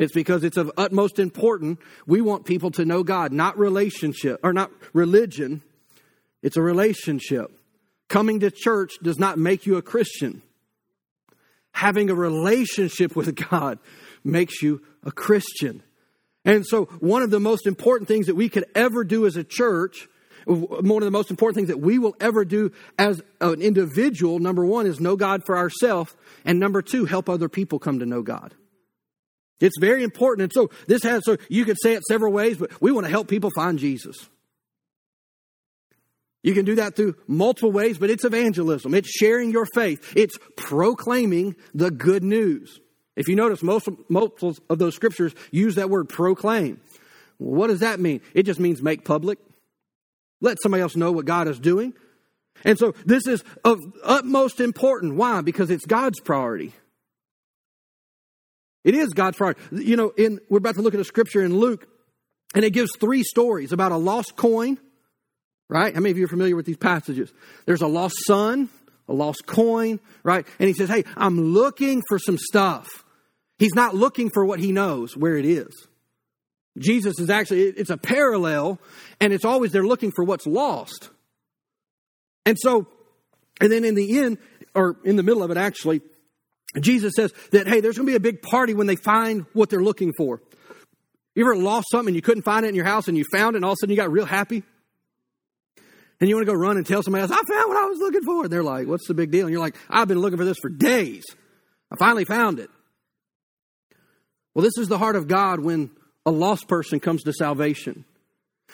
It's 0.00 0.14
because 0.14 0.44
it's 0.44 0.56
of 0.56 0.72
utmost 0.78 1.18
importance. 1.18 1.78
We 2.06 2.22
want 2.22 2.46
people 2.46 2.70
to 2.72 2.86
know 2.86 3.02
God, 3.02 3.32
not 3.32 3.58
relationship 3.58 4.40
or 4.42 4.54
not 4.54 4.70
religion. 4.94 5.62
It's 6.42 6.56
a 6.56 6.62
relationship. 6.62 7.52
Coming 8.08 8.40
to 8.40 8.50
church 8.50 8.92
does 9.02 9.18
not 9.18 9.38
make 9.38 9.66
you 9.66 9.76
a 9.76 9.82
Christian. 9.82 10.40
Having 11.72 12.08
a 12.08 12.14
relationship 12.14 13.14
with 13.14 13.34
God 13.50 13.78
makes 14.24 14.62
you 14.62 14.80
a 15.04 15.12
Christian. 15.12 15.82
And 16.46 16.66
so, 16.66 16.86
one 17.00 17.22
of 17.22 17.30
the 17.30 17.38
most 17.38 17.66
important 17.66 18.08
things 18.08 18.26
that 18.26 18.34
we 18.34 18.48
could 18.48 18.64
ever 18.74 19.04
do 19.04 19.26
as 19.26 19.36
a 19.36 19.44
church, 19.44 20.08
one 20.46 21.02
of 21.02 21.06
the 21.06 21.10
most 21.10 21.30
important 21.30 21.56
things 21.56 21.68
that 21.68 21.80
we 21.80 21.98
will 21.98 22.16
ever 22.20 22.46
do 22.46 22.72
as 22.98 23.20
an 23.42 23.60
individual, 23.60 24.38
number 24.38 24.64
one, 24.64 24.86
is 24.86 24.98
know 24.98 25.16
God 25.16 25.44
for 25.44 25.58
ourselves. 25.58 26.16
And 26.46 26.58
number 26.58 26.80
two, 26.80 27.04
help 27.04 27.28
other 27.28 27.50
people 27.50 27.78
come 27.78 27.98
to 27.98 28.06
know 28.06 28.22
God. 28.22 28.54
It's 29.60 29.78
very 29.78 30.02
important. 30.02 30.44
And 30.44 30.52
so 30.52 30.70
this 30.86 31.02
has, 31.02 31.24
so 31.24 31.36
you 31.48 31.64
could 31.64 31.76
say 31.82 31.94
it 31.94 32.02
several 32.04 32.32
ways, 32.32 32.56
but 32.56 32.80
we 32.80 32.92
want 32.92 33.06
to 33.06 33.10
help 33.10 33.28
people 33.28 33.50
find 33.50 33.78
Jesus. 33.78 34.16
You 36.42 36.54
can 36.54 36.64
do 36.64 36.76
that 36.76 36.96
through 36.96 37.16
multiple 37.26 37.70
ways, 37.70 37.98
but 37.98 38.08
it's 38.08 38.24
evangelism. 38.24 38.94
It's 38.94 39.10
sharing 39.10 39.50
your 39.50 39.66
faith. 39.66 40.12
It's 40.16 40.38
proclaiming 40.56 41.54
the 41.74 41.90
good 41.90 42.24
news. 42.24 42.80
If 43.16 43.28
you 43.28 43.36
notice, 43.36 43.62
most, 43.62 43.88
most 44.08 44.60
of 44.70 44.78
those 44.78 44.94
scriptures 44.94 45.34
use 45.50 45.74
that 45.74 45.90
word 45.90 46.08
proclaim. 46.08 46.80
What 47.36 47.66
does 47.66 47.80
that 47.80 48.00
mean? 48.00 48.22
It 48.32 48.44
just 48.44 48.60
means 48.60 48.80
make 48.80 49.04
public. 49.04 49.38
Let 50.40 50.56
somebody 50.62 50.82
else 50.82 50.96
know 50.96 51.12
what 51.12 51.26
God 51.26 51.48
is 51.48 51.58
doing. 51.58 51.92
And 52.64 52.78
so 52.78 52.94
this 53.04 53.26
is 53.26 53.44
of 53.64 53.78
utmost 54.02 54.60
importance. 54.60 55.12
Why? 55.12 55.42
Because 55.42 55.70
it's 55.70 55.84
God's 55.84 56.20
priority. 56.20 56.72
It 58.84 58.94
is 58.94 59.10
God's 59.10 59.36
priority. 59.36 59.60
You 59.72 59.96
know, 59.96 60.10
in 60.16 60.40
we're 60.48 60.58
about 60.58 60.76
to 60.76 60.82
look 60.82 60.94
at 60.94 61.00
a 61.00 61.04
scripture 61.04 61.42
in 61.42 61.56
Luke, 61.56 61.86
and 62.54 62.64
it 62.64 62.70
gives 62.70 62.90
three 62.98 63.22
stories 63.22 63.72
about 63.72 63.92
a 63.92 63.96
lost 63.96 64.36
coin. 64.36 64.78
Right? 65.68 65.94
How 65.94 66.00
many 66.00 66.10
of 66.10 66.18
you 66.18 66.24
are 66.24 66.28
familiar 66.28 66.56
with 66.56 66.66
these 66.66 66.76
passages? 66.76 67.32
There's 67.64 67.82
a 67.82 67.86
lost 67.86 68.16
son, 68.26 68.68
a 69.08 69.12
lost 69.12 69.46
coin, 69.46 70.00
right? 70.24 70.46
And 70.58 70.66
he 70.66 70.74
says, 70.74 70.88
Hey, 70.88 71.04
I'm 71.16 71.52
looking 71.52 72.02
for 72.08 72.18
some 72.18 72.38
stuff. 72.38 72.88
He's 73.58 73.74
not 73.74 73.94
looking 73.94 74.30
for 74.30 74.44
what 74.44 74.58
he 74.58 74.72
knows, 74.72 75.16
where 75.16 75.36
it 75.36 75.44
is. 75.44 75.86
Jesus 76.78 77.18
is 77.18 77.28
actually, 77.28 77.64
it's 77.64 77.90
a 77.90 77.98
parallel, 77.98 78.80
and 79.20 79.32
it's 79.32 79.44
always 79.44 79.72
they're 79.72 79.84
looking 79.84 80.12
for 80.12 80.24
what's 80.24 80.46
lost. 80.46 81.10
And 82.46 82.56
so, 82.58 82.86
and 83.60 83.70
then 83.70 83.84
in 83.84 83.94
the 83.94 84.18
end, 84.18 84.38
or 84.74 84.96
in 85.04 85.16
the 85.16 85.22
middle 85.22 85.42
of 85.42 85.50
it 85.50 85.56
actually, 85.56 86.00
Jesus 86.78 87.14
says 87.16 87.32
that, 87.50 87.66
hey, 87.66 87.80
there's 87.80 87.96
going 87.96 88.06
to 88.06 88.12
be 88.12 88.16
a 88.16 88.20
big 88.20 88.42
party 88.42 88.74
when 88.74 88.86
they 88.86 88.96
find 88.96 89.46
what 89.52 89.70
they're 89.70 89.82
looking 89.82 90.12
for. 90.16 90.40
You 91.34 91.44
ever 91.44 91.56
lost 91.56 91.88
something 91.90 92.08
and 92.08 92.16
you 92.16 92.22
couldn't 92.22 92.42
find 92.42 92.64
it 92.64 92.68
in 92.68 92.74
your 92.74 92.84
house 92.84 93.08
and 93.08 93.16
you 93.16 93.24
found 93.32 93.54
it 93.54 93.58
and 93.58 93.64
all 93.64 93.72
of 93.72 93.76
a 93.76 93.80
sudden 93.80 93.90
you 93.90 93.96
got 93.96 94.10
real 94.12 94.26
happy? 94.26 94.62
And 96.20 96.28
you 96.28 96.36
want 96.36 96.46
to 96.46 96.52
go 96.52 96.58
run 96.58 96.76
and 96.76 96.86
tell 96.86 97.02
somebody 97.02 97.22
else, 97.22 97.30
I 97.30 97.36
found 97.36 97.68
what 97.68 97.82
I 97.82 97.86
was 97.86 97.98
looking 97.98 98.22
for. 98.22 98.44
And 98.44 98.52
they're 98.52 98.62
like, 98.62 98.86
what's 98.86 99.08
the 99.08 99.14
big 99.14 99.30
deal? 99.30 99.46
And 99.46 99.52
you're 99.52 99.60
like, 99.60 99.76
I've 99.88 100.06
been 100.06 100.18
looking 100.18 100.38
for 100.38 100.44
this 100.44 100.58
for 100.60 100.68
days. 100.68 101.24
I 101.90 101.96
finally 101.96 102.24
found 102.24 102.58
it. 102.58 102.68
Well, 104.54 104.62
this 104.62 104.76
is 104.76 104.88
the 104.88 104.98
heart 104.98 105.16
of 105.16 105.28
God 105.28 105.60
when 105.60 105.90
a 106.26 106.30
lost 106.30 106.68
person 106.68 107.00
comes 107.00 107.22
to 107.22 107.32
salvation. 107.32 108.04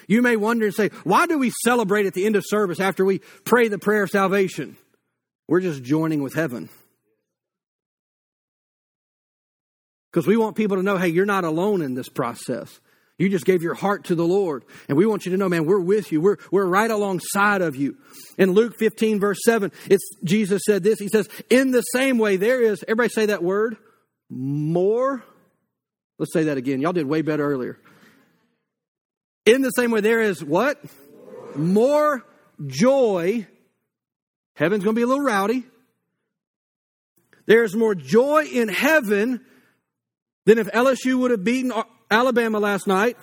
You 0.07 0.21
may 0.21 0.35
wonder 0.35 0.65
and 0.65 0.75
say, 0.75 0.89
why 1.03 1.25
do 1.25 1.37
we 1.39 1.51
celebrate 1.63 2.05
at 2.05 2.13
the 2.13 2.25
end 2.25 2.35
of 2.35 2.43
service 2.45 2.79
after 2.79 3.05
we 3.05 3.19
pray 3.45 3.67
the 3.67 3.79
prayer 3.79 4.03
of 4.03 4.09
salvation? 4.09 4.75
We're 5.47 5.61
just 5.61 5.83
joining 5.83 6.21
with 6.21 6.33
heaven. 6.33 6.69
Because 10.11 10.27
we 10.27 10.37
want 10.37 10.55
people 10.55 10.77
to 10.77 10.83
know, 10.83 10.97
hey, 10.97 11.09
you're 11.09 11.25
not 11.25 11.43
alone 11.43 11.81
in 11.81 11.93
this 11.93 12.09
process. 12.09 12.79
You 13.17 13.29
just 13.29 13.45
gave 13.45 13.63
your 13.63 13.73
heart 13.73 14.05
to 14.05 14.15
the 14.15 14.25
Lord. 14.25 14.63
And 14.87 14.97
we 14.97 15.05
want 15.05 15.25
you 15.25 15.31
to 15.31 15.37
know, 15.37 15.49
man, 15.49 15.65
we're 15.65 15.79
with 15.79 16.11
you. 16.11 16.21
We're, 16.21 16.37
we're 16.51 16.65
right 16.65 16.89
alongside 16.89 17.61
of 17.61 17.75
you. 17.75 17.97
In 18.37 18.51
Luke 18.51 18.75
15, 18.77 19.19
verse 19.19 19.39
7, 19.43 19.71
it's 19.89 20.07
Jesus 20.23 20.61
said 20.65 20.83
this. 20.83 20.99
He 20.99 21.07
says, 21.07 21.27
In 21.49 21.71
the 21.71 21.81
same 21.81 22.19
way, 22.19 22.37
there 22.37 22.61
is, 22.61 22.83
everybody 22.83 23.09
say 23.09 23.25
that 23.27 23.43
word, 23.43 23.77
more. 24.29 25.23
Let's 26.19 26.33
say 26.33 26.45
that 26.45 26.57
again. 26.57 26.79
Y'all 26.79 26.93
did 26.93 27.07
way 27.07 27.23
better 27.23 27.43
earlier. 27.43 27.79
In 29.45 29.61
the 29.61 29.71
same 29.71 29.91
way, 29.91 30.01
there 30.01 30.21
is 30.21 30.43
what? 30.43 30.79
More 31.55 32.23
joy. 32.67 33.47
Heaven's 34.55 34.83
going 34.83 34.95
to 34.95 34.99
be 34.99 35.03
a 35.03 35.07
little 35.07 35.23
rowdy. 35.23 35.63
There's 37.47 37.75
more 37.75 37.95
joy 37.95 38.45
in 38.45 38.67
heaven 38.67 39.43
than 40.47 40.57
if 40.57 40.67
LSU 40.67 41.19
would 41.19 41.31
have 41.31 41.43
beaten 41.43 41.73
Alabama 42.09 42.57
last 42.57 42.87
night. 42.87 43.17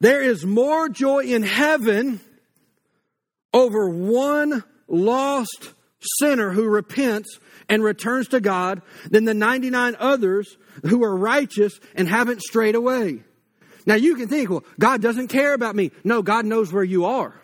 There 0.00 0.22
is 0.22 0.46
more 0.46 0.88
joy 0.88 1.24
in 1.24 1.42
heaven 1.42 2.20
over 3.52 3.88
one 3.90 4.62
lost 4.86 5.74
sinner 6.20 6.52
who 6.52 6.68
repents 6.68 7.40
and 7.68 7.82
returns 7.82 8.28
to 8.28 8.40
God 8.40 8.82
than 9.10 9.24
the 9.24 9.34
99 9.34 9.96
others 9.98 10.56
who 10.84 11.02
are 11.02 11.16
righteous 11.16 11.80
and 11.96 12.08
haven't 12.08 12.40
strayed 12.40 12.76
away. 12.76 13.24
Now 13.84 13.96
you 13.96 14.14
can 14.14 14.28
think, 14.28 14.48
well, 14.48 14.64
God 14.78 15.02
doesn't 15.02 15.26
care 15.26 15.54
about 15.54 15.74
me. 15.74 15.90
No, 16.04 16.22
God 16.22 16.46
knows 16.46 16.72
where 16.72 16.84
you 16.84 17.06
are. 17.06 17.34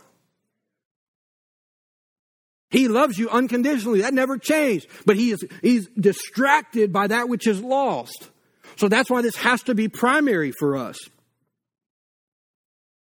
He 2.71 2.89
loves 2.89 3.19
you 3.19 3.31
unconditionally. 3.31 4.01
That 4.01 4.15
never 4.15 4.39
changed. 4.39 4.87
But 5.07 5.17
he 5.17 5.31
is, 5.31 5.45
he's 5.63 5.89
distracted 5.99 6.93
by 6.93 7.07
that 7.07 7.29
which 7.29 7.47
is 7.47 7.61
lost. 7.61 8.31
So 8.77 8.89
that's 8.89 9.11
why 9.11 9.23
this 9.23 9.37
has 9.37 9.63
to 9.65 9.75
be 9.75 9.89
primary 9.89 10.53
for 10.59 10.77
us. 10.77 10.99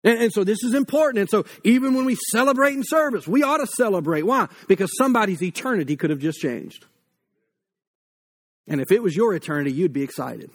And, 0.03 0.23
and, 0.23 0.33
so 0.33 0.43
this 0.43 0.63
is 0.63 0.73
important. 0.73 1.19
And 1.19 1.29
so 1.29 1.45
even 1.63 1.95
when 1.95 2.05
we 2.05 2.15
celebrate 2.31 2.73
in 2.73 2.83
service, 2.83 3.27
we 3.27 3.43
ought 3.43 3.57
to 3.57 3.67
celebrate. 3.67 4.23
Why? 4.23 4.47
Because 4.67 4.91
somebody's 4.97 5.41
eternity 5.41 5.95
could 5.95 6.11
have 6.11 6.19
just 6.19 6.39
changed. 6.39 6.85
And 8.67 8.81
if 8.81 8.91
it 8.91 9.01
was 9.01 9.15
your 9.15 9.33
eternity, 9.33 9.71
you'd 9.71 9.93
be 9.93 10.03
excited. 10.03 10.51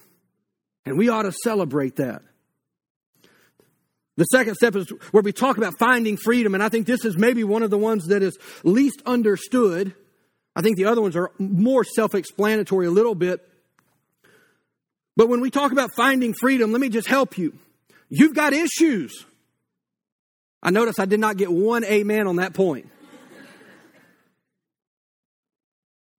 And 0.84 0.98
we 0.98 1.08
ought 1.08 1.22
to 1.22 1.32
celebrate 1.32 1.96
that. 1.96 2.22
The 4.20 4.26
second 4.26 4.56
step 4.56 4.76
is 4.76 4.86
where 5.12 5.22
we 5.22 5.32
talk 5.32 5.56
about 5.56 5.78
finding 5.78 6.18
freedom. 6.18 6.52
And 6.52 6.62
I 6.62 6.68
think 6.68 6.86
this 6.86 7.06
is 7.06 7.16
maybe 7.16 7.42
one 7.42 7.62
of 7.62 7.70
the 7.70 7.78
ones 7.78 8.08
that 8.08 8.22
is 8.22 8.36
least 8.62 9.00
understood. 9.06 9.94
I 10.54 10.60
think 10.60 10.76
the 10.76 10.84
other 10.84 11.00
ones 11.00 11.16
are 11.16 11.32
more 11.38 11.84
self 11.84 12.14
explanatory 12.14 12.84
a 12.84 12.90
little 12.90 13.14
bit. 13.14 13.40
But 15.16 15.30
when 15.30 15.40
we 15.40 15.50
talk 15.50 15.72
about 15.72 15.94
finding 15.96 16.34
freedom, 16.34 16.70
let 16.70 16.82
me 16.82 16.90
just 16.90 17.08
help 17.08 17.38
you. 17.38 17.56
You've 18.10 18.34
got 18.34 18.52
issues. 18.52 19.24
I 20.62 20.68
notice 20.68 20.98
I 20.98 21.06
did 21.06 21.18
not 21.18 21.38
get 21.38 21.50
one 21.50 21.82
amen 21.84 22.26
on 22.26 22.36
that 22.36 22.52
point. 22.52 22.90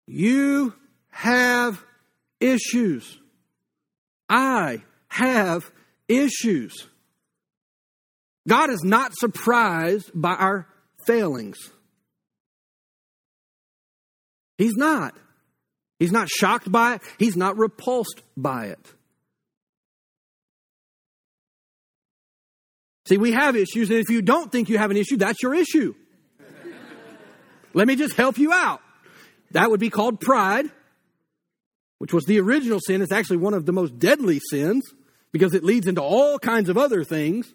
You 0.06 0.72
have 1.10 1.84
issues. 2.40 3.18
I 4.26 4.84
have 5.08 5.70
issues. 6.08 6.86
God 8.50 8.70
is 8.70 8.82
not 8.82 9.12
surprised 9.14 10.10
by 10.12 10.32
our 10.32 10.66
failings. 11.06 11.56
He's 14.58 14.74
not. 14.74 15.14
He's 16.00 16.10
not 16.10 16.28
shocked 16.28 16.70
by 16.70 16.94
it. 16.94 17.02
He's 17.16 17.36
not 17.36 17.56
repulsed 17.56 18.22
by 18.36 18.66
it. 18.66 18.92
See, 23.06 23.18
we 23.18 23.30
have 23.30 23.54
issues, 23.54 23.88
and 23.88 24.00
if 24.00 24.10
you 24.10 24.20
don't 24.20 24.50
think 24.50 24.68
you 24.68 24.78
have 24.78 24.90
an 24.90 24.96
issue, 24.96 25.18
that's 25.18 25.40
your 25.44 25.54
issue. 25.54 25.94
Let 27.72 27.86
me 27.86 27.94
just 27.94 28.16
help 28.16 28.36
you 28.36 28.52
out. 28.52 28.80
That 29.52 29.70
would 29.70 29.78
be 29.78 29.90
called 29.90 30.18
pride, 30.20 30.66
which 31.98 32.12
was 32.12 32.24
the 32.24 32.40
original 32.40 32.80
sin. 32.84 33.00
It's 33.00 33.12
actually 33.12 33.36
one 33.36 33.54
of 33.54 33.64
the 33.64 33.72
most 33.72 34.00
deadly 34.00 34.40
sins 34.50 34.82
because 35.30 35.54
it 35.54 35.62
leads 35.62 35.86
into 35.86 36.02
all 36.02 36.40
kinds 36.40 36.68
of 36.68 36.76
other 36.76 37.04
things. 37.04 37.54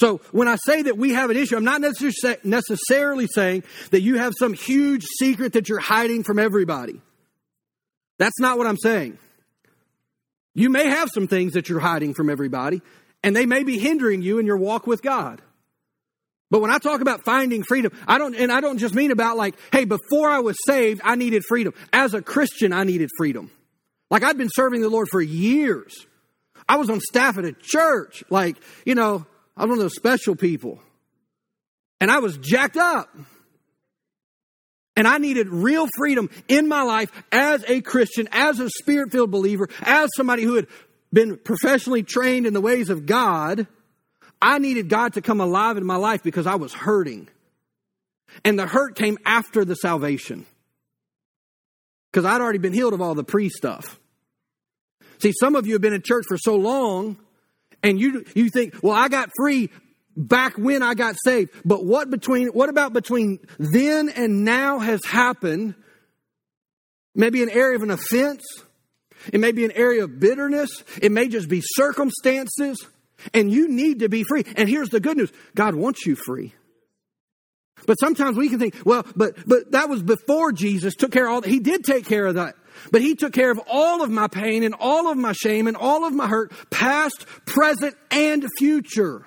So 0.00 0.22
when 0.32 0.48
I 0.48 0.56
say 0.64 0.80
that 0.80 0.96
we 0.96 1.12
have 1.12 1.28
an 1.28 1.36
issue, 1.36 1.58
I'm 1.58 1.64
not 1.64 1.82
necessarily 1.82 3.26
saying 3.26 3.64
that 3.90 4.00
you 4.00 4.16
have 4.16 4.32
some 4.38 4.54
huge 4.54 5.04
secret 5.04 5.52
that 5.52 5.68
you're 5.68 5.78
hiding 5.78 6.22
from 6.22 6.38
everybody. 6.38 7.02
That's 8.18 8.40
not 8.40 8.56
what 8.56 8.66
I'm 8.66 8.78
saying. 8.78 9.18
You 10.54 10.70
may 10.70 10.86
have 10.86 11.10
some 11.12 11.28
things 11.28 11.52
that 11.52 11.68
you're 11.68 11.80
hiding 11.80 12.14
from 12.14 12.30
everybody, 12.30 12.80
and 13.22 13.36
they 13.36 13.44
may 13.44 13.62
be 13.62 13.78
hindering 13.78 14.22
you 14.22 14.38
in 14.38 14.46
your 14.46 14.56
walk 14.56 14.86
with 14.86 15.02
God. 15.02 15.42
But 16.50 16.62
when 16.62 16.70
I 16.70 16.78
talk 16.78 17.02
about 17.02 17.22
finding 17.26 17.62
freedom, 17.62 17.92
I 18.08 18.16
don't, 18.16 18.34
and 18.34 18.50
I 18.50 18.62
don't 18.62 18.78
just 18.78 18.94
mean 18.94 19.10
about 19.10 19.36
like, 19.36 19.54
hey, 19.70 19.84
before 19.84 20.30
I 20.30 20.38
was 20.38 20.56
saved, 20.66 21.02
I 21.04 21.14
needed 21.14 21.44
freedom. 21.46 21.74
As 21.92 22.14
a 22.14 22.22
Christian, 22.22 22.72
I 22.72 22.84
needed 22.84 23.10
freedom. 23.18 23.50
Like 24.10 24.24
I'd 24.24 24.38
been 24.38 24.48
serving 24.50 24.80
the 24.80 24.88
Lord 24.88 25.08
for 25.10 25.20
years. 25.20 26.06
I 26.66 26.76
was 26.76 26.88
on 26.88 27.00
staff 27.00 27.36
at 27.36 27.44
a 27.44 27.52
church. 27.52 28.24
Like, 28.30 28.56
you 28.86 28.94
know, 28.94 29.26
I 29.60 29.64
was 29.64 29.68
one 29.68 29.78
of 29.78 29.84
those 29.84 29.94
special 29.94 30.34
people. 30.34 30.80
And 32.00 32.10
I 32.10 32.20
was 32.20 32.38
jacked 32.38 32.78
up. 32.78 33.14
And 34.96 35.06
I 35.06 35.18
needed 35.18 35.48
real 35.50 35.86
freedom 35.98 36.30
in 36.48 36.66
my 36.66 36.82
life 36.82 37.10
as 37.30 37.62
a 37.68 37.82
Christian, 37.82 38.26
as 38.32 38.58
a 38.58 38.70
spirit 38.70 39.12
filled 39.12 39.30
believer, 39.30 39.68
as 39.82 40.08
somebody 40.16 40.44
who 40.44 40.54
had 40.54 40.66
been 41.12 41.36
professionally 41.36 42.02
trained 42.02 42.46
in 42.46 42.54
the 42.54 42.60
ways 42.60 42.88
of 42.88 43.04
God. 43.04 43.66
I 44.40 44.58
needed 44.58 44.88
God 44.88 45.12
to 45.12 45.20
come 45.20 45.42
alive 45.42 45.76
in 45.76 45.84
my 45.84 45.96
life 45.96 46.22
because 46.22 46.46
I 46.46 46.54
was 46.54 46.72
hurting. 46.72 47.28
And 48.42 48.58
the 48.58 48.66
hurt 48.66 48.96
came 48.96 49.18
after 49.26 49.66
the 49.66 49.74
salvation. 49.74 50.46
Because 52.10 52.24
I'd 52.24 52.40
already 52.40 52.58
been 52.58 52.72
healed 52.72 52.94
of 52.94 53.02
all 53.02 53.14
the 53.14 53.24
pre 53.24 53.50
stuff. 53.50 54.00
See, 55.18 55.32
some 55.38 55.54
of 55.54 55.66
you 55.66 55.74
have 55.74 55.82
been 55.82 55.92
in 55.92 56.00
church 56.00 56.24
for 56.26 56.38
so 56.38 56.56
long 56.56 57.18
and 57.82 58.00
you 58.00 58.24
you 58.34 58.50
think, 58.50 58.74
well, 58.82 58.94
I 58.94 59.08
got 59.08 59.30
free 59.36 59.70
back 60.16 60.58
when 60.58 60.82
I 60.82 60.94
got 60.94 61.16
saved. 61.24 61.50
But 61.64 61.84
what 61.84 62.10
between 62.10 62.48
what 62.48 62.68
about 62.68 62.92
between 62.92 63.38
then 63.58 64.08
and 64.08 64.44
now 64.44 64.78
has 64.78 65.00
happened? 65.04 65.74
Maybe 67.14 67.42
an 67.42 67.50
area 67.50 67.76
of 67.76 67.82
an 67.82 67.90
offense. 67.90 68.44
It 69.32 69.40
may 69.40 69.52
be 69.52 69.64
an 69.64 69.72
area 69.72 70.04
of 70.04 70.18
bitterness. 70.18 70.70
It 71.02 71.12
may 71.12 71.28
just 71.28 71.48
be 71.48 71.60
circumstances. 71.62 72.78
And 73.34 73.52
you 73.52 73.68
need 73.68 73.98
to 73.98 74.08
be 74.08 74.24
free. 74.24 74.44
And 74.56 74.68
here's 74.68 74.88
the 74.88 75.00
good 75.00 75.16
news 75.16 75.32
God 75.54 75.74
wants 75.74 76.06
you 76.06 76.16
free. 76.16 76.54
But 77.86 77.94
sometimes 77.94 78.36
we 78.36 78.48
can 78.48 78.58
think, 78.58 78.76
well, 78.84 79.04
but 79.16 79.34
but 79.46 79.72
that 79.72 79.88
was 79.88 80.02
before 80.02 80.52
Jesus 80.52 80.94
took 80.94 81.12
care 81.12 81.26
of 81.26 81.32
all 81.32 81.40
that. 81.40 81.50
He 81.50 81.60
did 81.60 81.84
take 81.84 82.06
care 82.06 82.26
of 82.26 82.34
that. 82.36 82.54
But 82.90 83.02
he 83.02 83.14
took 83.14 83.32
care 83.32 83.50
of 83.50 83.60
all 83.70 84.02
of 84.02 84.10
my 84.10 84.28
pain 84.28 84.62
and 84.62 84.74
all 84.78 85.10
of 85.10 85.16
my 85.16 85.32
shame 85.32 85.66
and 85.66 85.76
all 85.76 86.04
of 86.04 86.12
my 86.12 86.26
hurt, 86.26 86.52
past, 86.70 87.26
present, 87.46 87.96
and 88.10 88.46
future. 88.58 89.26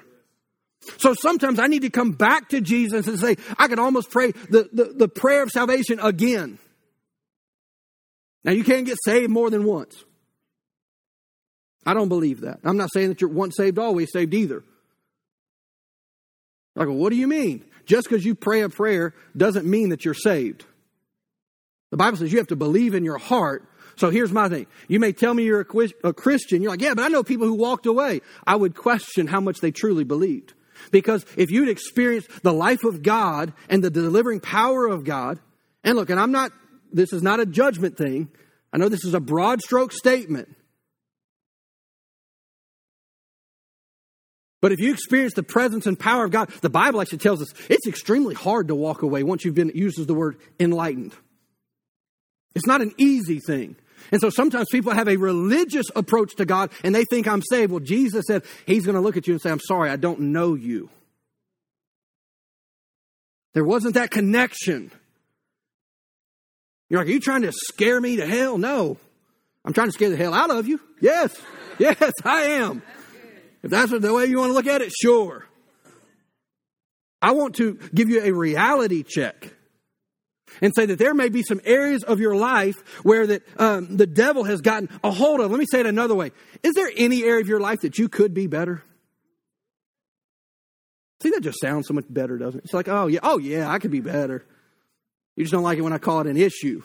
So 0.97 1.13
sometimes 1.13 1.59
I 1.59 1.67
need 1.67 1.83
to 1.83 1.89
come 1.89 2.11
back 2.11 2.49
to 2.49 2.61
Jesus 2.61 3.07
and 3.07 3.19
say, 3.19 3.37
I 3.57 3.67
can 3.67 3.79
almost 3.79 4.11
pray 4.11 4.31
the, 4.31 4.69
the, 4.73 4.83
the 4.95 5.07
prayer 5.07 5.43
of 5.43 5.49
salvation 5.49 5.99
again. 5.99 6.59
Now 8.43 8.51
you 8.51 8.63
can't 8.63 8.85
get 8.85 8.97
saved 9.03 9.31
more 9.31 9.49
than 9.49 9.63
once. 9.63 10.03
I 11.85 11.93
don't 11.93 12.09
believe 12.09 12.41
that. 12.41 12.59
I'm 12.63 12.77
not 12.77 12.89
saying 12.93 13.09
that 13.09 13.21
you're 13.21 13.29
once 13.29 13.55
saved, 13.57 13.79
always 13.79 14.11
saved 14.11 14.33
either. 14.33 14.63
I 16.77 16.85
go, 16.85 16.93
what 16.93 17.11
do 17.11 17.17
you 17.17 17.27
mean? 17.27 17.65
Just 17.85 18.09
because 18.09 18.25
you 18.25 18.35
pray 18.35 18.61
a 18.61 18.69
prayer 18.69 19.13
doesn't 19.35 19.65
mean 19.65 19.89
that 19.89 20.05
you're 20.05 20.13
saved. 20.13 20.65
The 21.93 21.97
Bible 21.97 22.17
says 22.17 22.31
you 22.31 22.39
have 22.39 22.47
to 22.47 22.55
believe 22.55 22.95
in 22.95 23.05
your 23.05 23.19
heart. 23.19 23.69
So 23.97 24.09
here's 24.09 24.31
my 24.31 24.49
thing. 24.49 24.65
You 24.87 24.99
may 24.99 25.11
tell 25.11 25.31
me 25.31 25.43
you're 25.43 25.59
a, 25.59 26.13
Christian. 26.13 26.63
You're 26.63 26.71
like, 26.71 26.81
yeah, 26.81 26.95
but 26.95 27.03
I 27.03 27.07
know 27.07 27.21
people 27.21 27.45
who 27.45 27.53
walked 27.53 27.85
away. 27.85 28.21
I 28.47 28.55
would 28.55 28.75
question 28.75 29.27
how 29.27 29.39
much 29.39 29.59
they 29.59 29.69
truly 29.69 30.03
believed. 30.03 30.55
Because 30.89 31.23
if 31.37 31.51
you'd 31.51 31.69
experienced 31.69 32.41
the 32.41 32.51
life 32.51 32.83
of 32.83 33.03
God 33.03 33.53
and 33.69 33.83
the 33.83 33.91
delivering 33.91 34.39
power 34.39 34.87
of 34.87 35.03
God, 35.03 35.37
and 35.83 35.95
look, 35.95 36.09
and 36.09 36.19
I'm 36.19 36.31
not 36.31 36.51
this 36.91 37.13
is 37.13 37.21
not 37.21 37.39
a 37.39 37.45
judgment 37.45 37.95
thing. 37.95 38.29
I 38.73 38.79
know 38.79 38.89
this 38.89 39.05
is 39.05 39.13
a 39.13 39.19
broad 39.19 39.61
stroke 39.61 39.91
statement. 39.91 40.49
But 44.61 44.71
if 44.71 44.79
you 44.79 44.91
experience 44.91 45.35
the 45.35 45.43
presence 45.43 45.85
and 45.85 45.99
power 45.99 46.25
of 46.25 46.31
God, 46.31 46.49
the 46.61 46.71
Bible 46.71 47.01
actually 47.01 47.19
tells 47.19 47.39
us 47.43 47.53
it's 47.69 47.85
extremely 47.85 48.33
hard 48.33 48.69
to 48.69 48.75
walk 48.75 49.03
away 49.03 49.21
once 49.21 49.45
you've 49.45 49.53
been 49.53 49.71
uses 49.75 50.07
the 50.07 50.15
word 50.15 50.37
enlightened. 50.59 51.13
It's 52.55 52.67
not 52.67 52.81
an 52.81 52.93
easy 52.97 53.39
thing. 53.39 53.75
And 54.11 54.21
so 54.21 54.29
sometimes 54.29 54.67
people 54.71 54.93
have 54.93 55.07
a 55.07 55.17
religious 55.17 55.87
approach 55.95 56.35
to 56.35 56.45
God 56.45 56.71
and 56.83 56.93
they 56.93 57.05
think 57.05 57.27
I'm 57.27 57.41
saved. 57.41 57.71
Well, 57.71 57.79
Jesus 57.79 58.25
said 58.27 58.43
he's 58.65 58.85
going 58.85 58.95
to 58.95 59.01
look 59.01 59.17
at 59.17 59.27
you 59.27 59.33
and 59.33 59.41
say, 59.41 59.49
I'm 59.49 59.59
sorry, 59.59 59.89
I 59.89 59.95
don't 59.95 60.19
know 60.19 60.53
you. 60.53 60.89
There 63.53 63.63
wasn't 63.63 63.95
that 63.95 64.11
connection. 64.11 64.91
You're 66.89 66.99
like, 66.99 67.07
are 67.07 67.11
you 67.11 67.19
trying 67.19 67.43
to 67.43 67.51
scare 67.51 67.99
me 67.99 68.17
to 68.17 68.27
hell? 68.27 68.57
No. 68.57 68.97
I'm 69.65 69.73
trying 69.73 69.87
to 69.87 69.93
scare 69.93 70.09
the 70.09 70.17
hell 70.17 70.33
out 70.33 70.51
of 70.51 70.67
you. 70.67 70.79
Yes. 70.99 71.35
Yes, 71.79 72.11
I 72.23 72.41
am. 72.43 72.83
If 73.63 73.71
that's 73.71 73.91
the 73.91 74.13
way 74.13 74.25
you 74.25 74.39
want 74.39 74.49
to 74.49 74.53
look 74.53 74.67
at 74.67 74.81
it, 74.81 74.91
sure. 74.91 75.45
I 77.21 77.31
want 77.31 77.55
to 77.55 77.79
give 77.95 78.09
you 78.09 78.21
a 78.21 78.31
reality 78.31 79.03
check 79.03 79.53
and 80.61 80.73
say 80.75 80.85
that 80.85 80.99
there 80.99 81.13
may 81.13 81.29
be 81.29 81.43
some 81.43 81.61
areas 81.63 82.03
of 82.03 82.19
your 82.19 82.35
life 82.35 82.75
where 83.03 83.27
that 83.27 83.43
um, 83.59 83.97
the 83.97 84.07
devil 84.07 84.43
has 84.43 84.61
gotten 84.61 84.89
a 85.03 85.11
hold 85.11 85.39
of. 85.39 85.51
Let 85.51 85.59
me 85.59 85.65
say 85.69 85.79
it 85.79 85.85
another 85.85 86.15
way: 86.15 86.31
Is 86.61 86.73
there 86.73 86.89
any 86.95 87.23
area 87.23 87.41
of 87.41 87.47
your 87.47 87.59
life 87.59 87.81
that 87.81 87.97
you 87.97 88.09
could 88.09 88.33
be 88.33 88.47
better? 88.47 88.83
See, 91.21 91.29
that 91.29 91.41
just 91.41 91.61
sounds 91.61 91.87
so 91.87 91.93
much 91.93 92.05
better, 92.09 92.37
doesn't 92.37 92.59
it? 92.59 92.63
It's 92.65 92.73
like, 92.73 92.89
oh 92.89 93.07
yeah, 93.07 93.21
oh 93.23 93.37
yeah, 93.37 93.71
I 93.71 93.79
could 93.79 93.91
be 93.91 94.01
better. 94.01 94.45
You 95.37 95.45
just 95.45 95.53
don't 95.53 95.63
like 95.63 95.77
it 95.77 95.81
when 95.81 95.93
I 95.93 95.97
call 95.97 96.19
it 96.19 96.27
an 96.27 96.37
issue. 96.37 96.83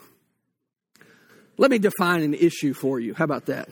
Let 1.56 1.72
me 1.72 1.78
define 1.78 2.22
an 2.22 2.34
issue 2.34 2.72
for 2.72 3.00
you. 3.00 3.14
How 3.14 3.24
about 3.24 3.46
that? 3.46 3.68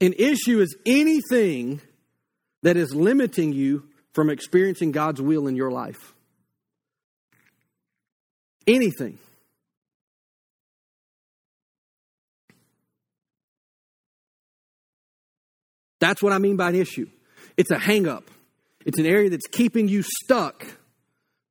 An 0.00 0.14
issue 0.14 0.60
is 0.60 0.74
anything 0.86 1.82
that 2.62 2.78
is 2.78 2.94
limiting 2.94 3.52
you 3.52 3.88
from 4.12 4.30
experiencing 4.30 4.92
God's 4.92 5.20
will 5.20 5.46
in 5.46 5.56
your 5.56 5.70
life. 5.70 6.14
Anything. 8.68 9.18
That's 16.00 16.22
what 16.22 16.32
I 16.32 16.38
mean 16.38 16.56
by 16.56 16.68
an 16.68 16.74
issue. 16.76 17.08
It's 17.56 17.70
a 17.70 17.78
hang 17.78 18.06
up. 18.06 18.30
It's 18.84 18.98
an 18.98 19.06
area 19.06 19.30
that's 19.30 19.46
keeping 19.48 19.88
you 19.88 20.02
stuck 20.02 20.66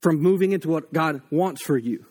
from 0.02 0.22
moving 0.22 0.54
into 0.54 0.70
what 0.70 0.94
God 0.94 1.22
wants 1.32 1.62
for 1.62 1.78
you. 1.78 2.06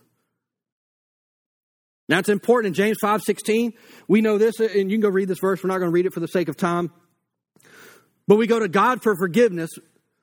Now 2.09 2.19
it's 2.19 2.29
important 2.29 2.69
in 2.69 2.75
James 2.75 2.99
5 3.01 3.23
16. 3.23 3.73
We 4.09 4.21
know 4.21 4.39
this, 4.39 4.59
and 4.61 4.91
you 4.91 4.97
can 4.97 5.01
go 5.01 5.09
read 5.09 5.29
this 5.29 5.39
verse. 5.41 5.63
We're 5.63 5.69
not 5.69 5.79
going 5.79 5.91
to 5.91 5.95
read 5.95 6.07
it 6.07 6.13
for 6.13 6.21
the 6.21 6.29
sake 6.29 6.49
of 6.49 6.57
time. 6.57 6.93
But 8.29 8.37
we 8.37 8.47
go 8.47 8.59
to 8.59 8.69
God 8.69 9.03
for 9.03 9.15
forgiveness, 9.17 9.71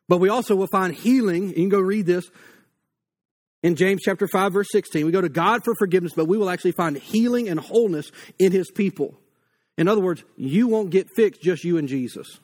but 0.09 0.17
we 0.19 0.29
also 0.29 0.55
will 0.55 0.67
find 0.67 0.93
healing. 0.93 1.49
You 1.49 1.55
can 1.55 1.69
go 1.69 1.79
read 1.79 2.05
this 2.05 2.29
in 3.63 3.75
James 3.75 4.01
chapter 4.03 4.27
5, 4.27 4.53
verse 4.53 4.67
16. 4.71 5.05
We 5.05 5.11
go 5.11 5.21
to 5.21 5.29
God 5.29 5.63
for 5.63 5.73
forgiveness, 5.75 6.13
but 6.15 6.27
we 6.27 6.37
will 6.37 6.49
actually 6.49 6.73
find 6.73 6.97
healing 6.97 7.49
and 7.49 7.59
wholeness 7.59 8.11
in 8.37 8.51
his 8.51 8.69
people. 8.69 9.15
In 9.77 9.87
other 9.87 10.01
words, 10.01 10.23
you 10.37 10.67
won't 10.67 10.91
get 10.91 11.07
fixed 11.15 11.41
just 11.41 11.63
you 11.63 11.77
and 11.77 11.87
Jesus. 11.87 12.39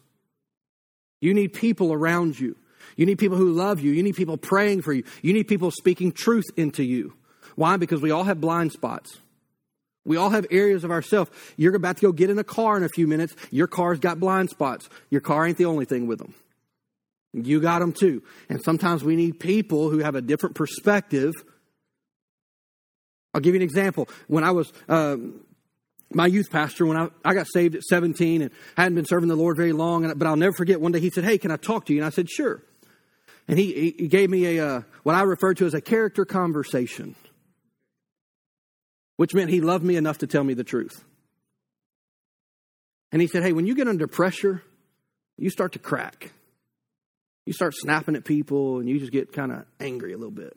You 1.21 1.33
need 1.33 1.53
people 1.53 1.93
around 1.93 2.39
you. 2.39 2.55
You 2.95 3.05
need 3.05 3.19
people 3.19 3.37
who 3.37 3.51
love 3.51 3.81
you. 3.81 3.91
You 3.91 4.01
need 4.01 4.15
people 4.15 4.37
praying 4.37 4.81
for 4.81 4.93
you. 4.93 5.03
You 5.21 5.33
need 5.33 5.47
people 5.47 5.69
speaking 5.71 6.11
truth 6.11 6.45
into 6.57 6.83
you. 6.83 7.13
Why? 7.55 7.77
Because 7.77 8.01
we 8.01 8.11
all 8.11 8.23
have 8.23 8.41
blind 8.41 8.71
spots. 8.71 9.19
We 10.05 10.17
all 10.17 10.29
have 10.29 10.47
areas 10.49 10.83
of 10.83 10.91
ourselves. 10.91 11.29
You're 11.57 11.75
about 11.75 11.97
to 11.97 12.01
go 12.01 12.11
get 12.11 12.29
in 12.29 12.39
a 12.39 12.43
car 12.43 12.77
in 12.77 12.83
a 12.83 12.89
few 12.89 13.05
minutes. 13.05 13.35
Your 13.51 13.67
car's 13.67 13.99
got 13.99 14.19
blind 14.19 14.49
spots. 14.49 14.89
Your 15.09 15.21
car 15.21 15.45
ain't 15.45 15.57
the 15.57 15.65
only 15.65 15.85
thing 15.85 16.07
with 16.07 16.19
them. 16.19 16.33
You 17.33 17.59
got 17.59 17.79
them 17.79 17.93
too. 17.93 18.23
And 18.49 18.61
sometimes 18.63 19.03
we 19.03 19.15
need 19.15 19.39
people 19.39 19.89
who 19.89 19.99
have 19.99 20.15
a 20.15 20.21
different 20.21 20.55
perspective. 20.55 21.33
I'll 23.33 23.41
give 23.41 23.53
you 23.53 23.59
an 23.59 23.63
example. 23.63 24.09
When 24.27 24.43
I 24.43 24.51
was 24.51 24.73
um, 24.87 25.41
my 26.11 26.25
youth 26.25 26.49
pastor, 26.49 26.85
when 26.85 26.97
I, 26.97 27.09
I 27.23 27.33
got 27.33 27.47
saved 27.47 27.75
at 27.75 27.83
17 27.83 28.41
and 28.41 28.51
hadn't 28.75 28.95
been 28.95 29.05
serving 29.05 29.29
the 29.29 29.35
Lord 29.35 29.57
very 29.57 29.73
long, 29.73 30.11
but 30.15 30.27
I'll 30.27 30.35
never 30.35 30.53
forget 30.53 30.81
one 30.81 30.91
day 30.91 30.99
he 30.99 31.11
said, 31.11 31.23
Hey, 31.23 31.37
can 31.37 31.51
I 31.51 31.57
talk 31.57 31.85
to 31.85 31.93
you? 31.93 31.99
And 31.99 32.05
I 32.05 32.09
said, 32.09 32.29
Sure. 32.29 32.63
And 33.47 33.57
he, 33.57 33.95
he 33.97 34.07
gave 34.07 34.29
me 34.29 34.57
a, 34.57 34.67
uh, 34.67 34.81
what 35.03 35.15
I 35.15 35.23
refer 35.23 35.55
to 35.55 35.65
as 35.65 35.73
a 35.73 35.81
character 35.81 36.23
conversation, 36.23 37.15
which 39.17 39.33
meant 39.33 39.49
he 39.49 39.61
loved 39.61 39.83
me 39.83 39.95
enough 39.95 40.19
to 40.19 40.27
tell 40.27 40.43
me 40.43 40.53
the 40.53 40.63
truth. 40.63 41.03
And 43.11 43.21
he 43.21 43.27
said, 43.27 43.43
Hey, 43.43 43.53
when 43.53 43.67
you 43.67 43.75
get 43.75 43.87
under 43.87 44.07
pressure, 44.07 44.63
you 45.37 45.51
start 45.51 45.73
to 45.73 45.79
crack. 45.79 46.31
You 47.49 47.53
start 47.53 47.73
snapping 47.73 48.15
at 48.15 48.25
people 48.25 48.77
and 48.77 48.87
you 48.87 48.99
just 48.99 49.11
get 49.11 49.33
kind 49.33 49.51
of 49.51 49.65
angry 49.79 50.13
a 50.13 50.17
little 50.17 50.29
bit. 50.29 50.55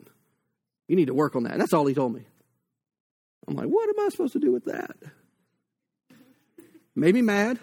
You 0.87 0.95
need 0.95 1.07
to 1.07 1.15
work 1.15 1.35
on 1.35 1.41
that. 1.41 1.53
And 1.53 1.59
that's 1.59 1.73
all 1.73 1.87
he 1.87 1.95
told 1.95 2.13
me. 2.13 2.21
I'm 3.47 3.55
like, 3.55 3.65
what 3.65 3.89
am 3.89 4.05
I 4.05 4.09
supposed 4.09 4.33
to 4.33 4.39
do 4.39 4.51
with 4.51 4.65
that? 4.65 4.95
Made 6.95 7.15
me 7.15 7.23
mad, 7.23 7.57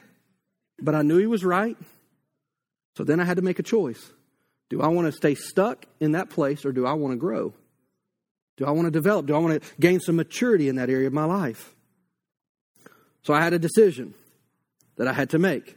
but 0.82 0.96
I 0.96 1.02
knew 1.02 1.16
he 1.18 1.28
was 1.28 1.44
right. 1.44 1.76
So 2.96 3.04
then 3.04 3.20
I 3.20 3.24
had 3.24 3.36
to 3.36 3.42
make 3.42 3.60
a 3.60 3.62
choice. 3.62 4.04
Do 4.68 4.82
I 4.82 4.88
want 4.88 5.06
to 5.06 5.12
stay 5.12 5.36
stuck 5.36 5.86
in 6.00 6.10
that 6.10 6.30
place 6.30 6.64
or 6.64 6.72
do 6.72 6.84
I 6.84 6.94
want 6.94 7.12
to 7.12 7.16
grow? 7.16 7.54
Do 8.56 8.64
I 8.64 8.72
want 8.72 8.86
to 8.86 8.90
develop? 8.90 9.26
Do 9.26 9.36
I 9.36 9.38
want 9.38 9.62
to 9.62 9.70
gain 9.78 10.00
some 10.00 10.16
maturity 10.16 10.68
in 10.68 10.74
that 10.74 10.90
area 10.90 11.06
of 11.06 11.12
my 11.12 11.26
life? 11.26 11.72
So 13.22 13.32
I 13.32 13.42
had 13.42 13.52
a 13.52 13.60
decision 13.60 14.12
that 14.96 15.06
I 15.06 15.12
had 15.12 15.30
to 15.30 15.38
make. 15.38 15.76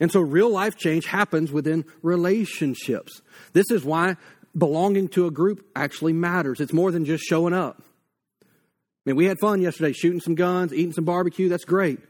And 0.00 0.10
so 0.10 0.20
real 0.20 0.50
life 0.50 0.76
change 0.76 1.04
happens 1.04 1.52
within 1.52 1.84
relationships. 2.02 3.20
This 3.52 3.70
is 3.70 3.84
why 3.84 4.16
belonging 4.56 5.08
to 5.10 5.26
a 5.26 5.30
group 5.30 5.64
actually 5.76 6.14
matters. 6.14 6.60
It's 6.60 6.72
more 6.72 6.90
than 6.90 7.04
just 7.04 7.22
showing 7.22 7.52
up. 7.52 7.82
I 8.42 8.46
mean, 9.04 9.16
we 9.16 9.26
had 9.26 9.38
fun 9.38 9.60
yesterday 9.60 9.92
shooting 9.92 10.20
some 10.20 10.34
guns, 10.34 10.72
eating 10.72 10.92
some 10.92 11.04
barbecue. 11.04 11.48
That's 11.48 11.64
great. 11.64 12.00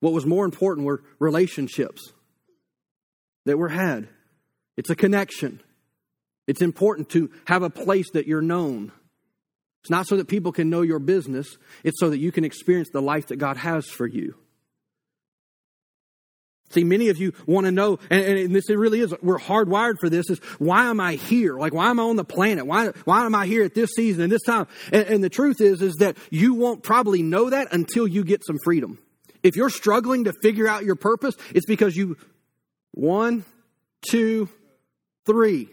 What 0.00 0.12
was 0.12 0.26
more 0.26 0.44
important 0.44 0.86
were 0.86 1.02
relationships 1.18 2.12
that 3.46 3.58
were 3.58 3.68
had. 3.68 4.08
It's 4.76 4.90
a 4.90 4.96
connection. 4.96 5.60
It's 6.46 6.62
important 6.62 7.10
to 7.10 7.30
have 7.44 7.62
a 7.62 7.70
place 7.70 8.10
that 8.12 8.26
you're 8.26 8.42
known. 8.42 8.92
It's 9.82 9.90
not 9.90 10.06
so 10.06 10.16
that 10.16 10.28
people 10.28 10.52
can 10.52 10.68
know 10.68 10.82
your 10.82 10.98
business, 10.98 11.56
it's 11.84 12.00
so 12.00 12.10
that 12.10 12.18
you 12.18 12.32
can 12.32 12.44
experience 12.44 12.88
the 12.92 13.00
life 13.00 13.28
that 13.28 13.36
God 13.36 13.56
has 13.56 13.86
for 13.86 14.06
you. 14.06 14.34
See, 16.70 16.84
many 16.84 17.08
of 17.08 17.18
you 17.18 17.32
want 17.46 17.66
to 17.66 17.72
know, 17.72 17.98
and, 18.10 18.24
and 18.24 18.54
this 18.54 18.70
it 18.70 18.78
really 18.78 19.00
is, 19.00 19.12
we're 19.22 19.38
hardwired 19.38 19.96
for 19.98 20.08
this, 20.08 20.30
is 20.30 20.38
why 20.58 20.86
am 20.86 21.00
I 21.00 21.14
here? 21.14 21.58
Like, 21.58 21.74
why 21.74 21.90
am 21.90 21.98
I 21.98 22.04
on 22.04 22.14
the 22.14 22.24
planet? 22.24 22.64
Why, 22.64 22.88
why 23.04 23.26
am 23.26 23.34
I 23.34 23.46
here 23.46 23.64
at 23.64 23.74
this 23.74 23.90
season 23.96 24.22
and 24.22 24.32
this 24.32 24.42
time? 24.42 24.68
And, 24.92 25.06
and 25.06 25.24
the 25.24 25.28
truth 25.28 25.60
is, 25.60 25.82
is 25.82 25.96
that 25.96 26.16
you 26.30 26.54
won't 26.54 26.84
probably 26.84 27.22
know 27.22 27.50
that 27.50 27.72
until 27.72 28.06
you 28.06 28.22
get 28.22 28.44
some 28.44 28.56
freedom. 28.62 28.98
If 29.42 29.56
you're 29.56 29.70
struggling 29.70 30.24
to 30.24 30.32
figure 30.42 30.68
out 30.68 30.84
your 30.84 30.94
purpose, 30.94 31.34
it's 31.52 31.66
because 31.66 31.96
you, 31.96 32.16
one, 32.92 33.44
two, 34.08 34.48
three. 35.26 35.70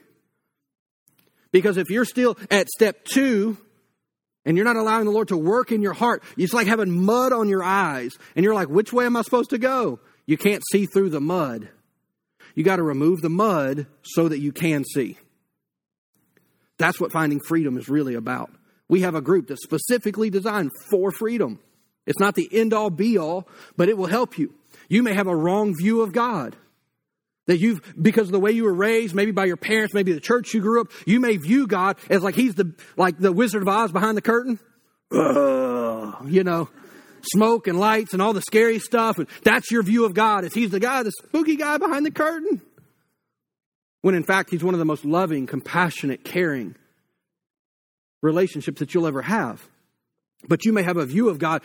Because 1.52 1.78
if 1.78 1.90
you're 1.92 2.06
still 2.06 2.38
at 2.50 2.70
step 2.70 3.06
two 3.06 3.58
and 4.46 4.58
you're 4.58 4.66
not 4.66 4.78
allowing 4.78 5.06
the 5.06 5.12
Lord 5.12 5.28
to 5.28 5.38
work 5.38 5.72
in 5.72 5.84
your 5.84 5.94
heart, 5.94 6.24
it's 6.38 6.54
like 6.54 6.66
having 6.66 7.06
mud 7.06 7.34
on 7.34 7.50
your 7.50 7.64
eyes. 7.64 8.18
And 8.36 8.44
you're 8.44 8.56
like, 8.56 8.70
which 8.70 8.92
way 8.92 9.06
am 9.06 9.16
I 9.16 9.22
supposed 9.22 9.52
to 9.52 9.60
go? 9.60 10.00
You 10.28 10.38
can't 10.38 10.62
see 10.72 10.86
through 10.86 11.10
the 11.10 11.22
mud. 11.22 11.70
You 12.54 12.64
got 12.64 12.76
to 12.76 12.84
remove 12.84 13.22
the 13.22 13.30
mud 13.30 13.88
so 14.04 14.28
that 14.28 14.40
you 14.40 14.52
can 14.52 14.84
see. 14.84 15.18
That's 16.78 17.00
what 17.00 17.12
finding 17.12 17.40
freedom 17.40 17.78
is 17.78 17.90
really 17.90 18.14
about. 18.14 18.52
We 18.90 19.02
have 19.02 19.16
a 19.16 19.22
group 19.22 19.48
that's 19.48 19.64
specifically 19.64 20.30
designed 20.30 20.72
for 20.92 21.12
freedom. 21.12 21.60
It's 22.06 22.20
not 22.20 22.36
the 22.36 22.48
end 22.52 22.74
all 22.74 22.90
be 22.90 23.18
all, 23.18 23.48
but 23.76 23.90
it 23.90 23.98
will 23.98 24.08
help 24.08 24.38
you. 24.38 24.54
You 24.90 25.04
may 25.04 25.14
have 25.14 25.28
a 25.28 25.36
wrong 25.36 25.76
view 25.76 26.02
of 26.02 26.14
God. 26.14 26.56
That 27.48 27.60
you've, 27.60 27.82
because 28.02 28.28
of 28.28 28.34
the 28.34 28.40
way 28.40 28.52
you 28.52 28.66
were 28.66 28.74
raised, 28.74 29.16
maybe 29.16 29.32
by 29.32 29.46
your 29.46 29.58
parents, 29.58 29.94
maybe 29.94 30.12
the 30.12 30.20
church 30.20 30.54
you 30.54 30.60
grew 30.62 30.82
up, 30.82 30.92
you 31.06 31.20
may 31.20 31.38
view 31.38 31.66
God 31.66 31.98
as 32.10 32.22
like 32.22 32.36
he's 32.36 32.56
the, 32.56 32.74
like 32.98 33.18
the 33.20 33.32
Wizard 33.32 33.62
of 33.62 33.70
Oz 33.70 33.92
behind 33.92 34.18
the 34.18 34.22
curtain. 34.22 34.60
You 35.12 36.44
know, 36.44 36.70
smoke 37.22 37.68
and 37.68 37.80
lights 37.80 38.14
and 38.14 38.22
all 38.22 38.34
the 38.34 38.42
scary 38.42 38.80
stuff. 38.80 39.18
And 39.18 39.28
that's 39.44 39.72
your 39.72 39.84
view 39.84 40.06
of 40.06 40.14
God, 40.14 40.44
is 40.44 40.54
he's 40.54 40.72
the 40.72 40.80
guy, 40.80 41.04
the 41.04 41.12
spooky 41.12 41.56
guy 41.56 41.78
behind 41.78 42.06
the 42.06 42.12
curtain. 42.12 42.62
When 44.02 44.16
in 44.16 44.24
fact, 44.24 44.50
he's 44.52 44.64
one 44.64 44.74
of 44.74 44.80
the 44.80 44.86
most 44.86 45.06
loving, 45.06 45.48
compassionate, 45.48 46.24
caring 46.24 46.76
relationships 48.22 48.80
that 48.80 48.94
you'll 48.94 49.08
ever 49.08 49.22
have. 49.22 49.68
But 50.48 50.66
you 50.66 50.74
may 50.74 50.84
have 50.84 50.98
a 50.98 51.06
view 51.06 51.30
of 51.30 51.40
God 51.40 51.62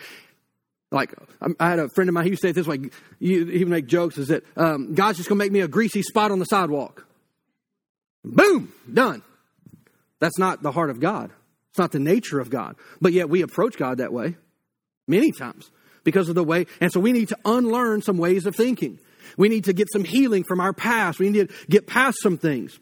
like 0.91 1.15
I 1.59 1.71
had 1.71 1.79
a 1.79 1.89
friend 1.89 2.09
of 2.09 2.15
mine. 2.15 2.25
He 2.25 2.31
used 2.31 2.43
to 2.43 2.49
say 2.49 2.51
it 2.51 2.55
this 2.55 2.67
way. 2.67 2.79
He 3.19 3.39
would 3.45 3.69
make 3.69 3.87
jokes. 3.87 4.19
Is 4.19 4.29
that 4.29 4.45
um, 4.57 4.95
God's 4.95 5.19
just 5.19 5.29
going 5.29 5.39
to 5.39 5.45
make 5.45 5.53
me 5.53 5.61
a 5.61 5.69
greasy 5.69 6.03
spot 6.03 6.31
on 6.31 6.39
the 6.39 6.45
sidewalk? 6.45 7.07
Boom, 8.25 8.73
done. 8.93 9.23
That's 10.21 10.39
not 10.39 10.63
the 10.63 10.71
heart 10.71 10.91
of 10.91 11.01
God. 11.01 11.31
It's 11.71 11.79
not 11.79 11.93
the 11.93 11.99
nature 11.99 12.39
of 12.39 12.51
God. 12.51 12.77
But 13.01 13.13
yet 13.13 13.29
we 13.29 13.43
approach 13.43 13.77
God 13.77 13.99
that 13.99 14.13
way 14.13 14.37
many 15.13 15.31
times 15.31 15.71
because 16.05 16.29
of 16.29 16.35
the 16.35 16.43
way. 16.43 16.67
And 16.81 16.91
so 16.91 16.99
we 16.99 17.13
need 17.13 17.29
to 17.29 17.39
unlearn 17.45 18.03
some 18.03 18.19
ways 18.19 18.47
of 18.47 18.57
thinking. 18.57 18.99
We 19.37 19.49
need 19.49 19.65
to 19.65 19.73
get 19.73 19.89
some 19.93 20.05
healing 20.05 20.43
from 20.43 20.61
our 20.61 20.73
past. 20.73 21.19
We 21.19 21.31
need 21.31 21.49
to 21.49 21.55
get 21.69 21.87
past 21.87 22.19
some 22.21 22.39
things. 22.39 22.79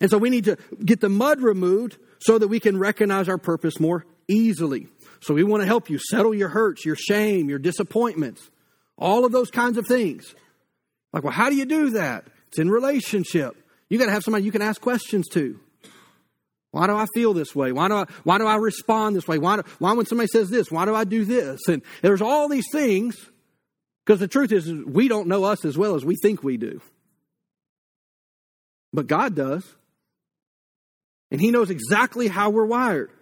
And 0.00 0.10
so 0.10 0.18
we 0.18 0.28
need 0.28 0.44
to 0.44 0.56
get 0.84 1.00
the 1.00 1.08
mud 1.08 1.40
removed 1.40 1.96
so 2.18 2.38
that 2.38 2.48
we 2.48 2.60
can 2.60 2.78
recognize 2.78 3.28
our 3.28 3.38
purpose 3.38 3.80
more 3.80 4.04
easily. 4.28 4.88
So 5.20 5.32
we 5.32 5.44
want 5.44 5.62
to 5.62 5.66
help 5.66 5.88
you 5.88 5.98
settle 5.98 6.34
your 6.34 6.50
hurts, 6.50 6.84
your 6.84 6.96
shame, 6.96 7.48
your 7.48 7.58
disappointments, 7.58 8.50
all 8.98 9.24
of 9.24 9.32
those 9.32 9.50
kinds 9.50 9.78
of 9.78 9.86
things. 9.86 10.34
Like, 11.12 11.22
well, 11.22 11.32
how 11.32 11.48
do 11.48 11.56
you 11.56 11.64
do 11.64 11.90
that? 11.90 12.26
It's 12.48 12.58
in 12.58 12.68
relationship. 12.70 13.56
You 13.88 13.98
got 13.98 14.06
to 14.06 14.12
have 14.12 14.24
somebody 14.24 14.44
you 14.44 14.52
can 14.52 14.62
ask 14.62 14.80
questions 14.80 15.28
to. 15.32 15.58
Why 16.74 16.88
do 16.88 16.96
I 16.96 17.06
feel 17.14 17.34
this 17.34 17.54
way? 17.54 17.70
Why 17.70 17.86
do 17.86 17.94
I, 17.94 18.04
why 18.24 18.36
do 18.36 18.46
I 18.48 18.56
respond 18.56 19.14
this 19.14 19.28
way? 19.28 19.38
Why, 19.38 19.54
do, 19.54 19.62
why 19.78 19.92
when 19.92 20.06
somebody 20.06 20.26
says 20.26 20.50
this, 20.50 20.72
why 20.72 20.84
do 20.84 20.92
I 20.92 21.04
do 21.04 21.24
this? 21.24 21.60
And 21.68 21.82
there's 22.02 22.20
all 22.20 22.48
these 22.48 22.66
things 22.72 23.30
because 24.04 24.18
the 24.18 24.26
truth 24.26 24.50
is, 24.50 24.68
we 24.84 25.06
don't 25.06 25.28
know 25.28 25.44
us 25.44 25.64
as 25.64 25.78
well 25.78 25.94
as 25.94 26.04
we 26.04 26.16
think 26.20 26.42
we 26.42 26.56
do. 26.56 26.80
But 28.92 29.06
God 29.06 29.36
does. 29.36 29.64
And 31.30 31.40
He 31.40 31.52
knows 31.52 31.70
exactly 31.70 32.26
how 32.26 32.50
we're 32.50 32.66
wired. 32.66 33.12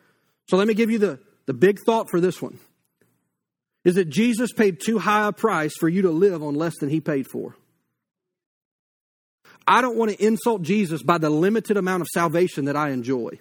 So 0.48 0.56
let 0.56 0.66
me 0.66 0.72
give 0.72 0.90
you 0.90 0.98
the, 0.98 1.20
the 1.44 1.52
big 1.52 1.78
thought 1.84 2.08
for 2.08 2.20
this 2.20 2.40
one 2.40 2.58
is 3.84 3.96
that 3.96 4.08
Jesus 4.08 4.50
paid 4.50 4.80
too 4.80 4.98
high 4.98 5.28
a 5.28 5.32
price 5.32 5.74
for 5.78 5.90
you 5.90 6.02
to 6.02 6.10
live 6.10 6.42
on 6.42 6.54
less 6.54 6.78
than 6.80 6.88
He 6.88 7.02
paid 7.02 7.26
for. 7.30 7.54
I 9.66 9.80
don't 9.80 9.96
want 9.96 10.10
to 10.10 10.24
insult 10.24 10.62
Jesus 10.62 11.02
by 11.02 11.18
the 11.18 11.30
limited 11.30 11.76
amount 11.76 12.02
of 12.02 12.08
salvation 12.12 12.66
that 12.66 12.76
I 12.76 12.90
enjoy. 12.90 13.38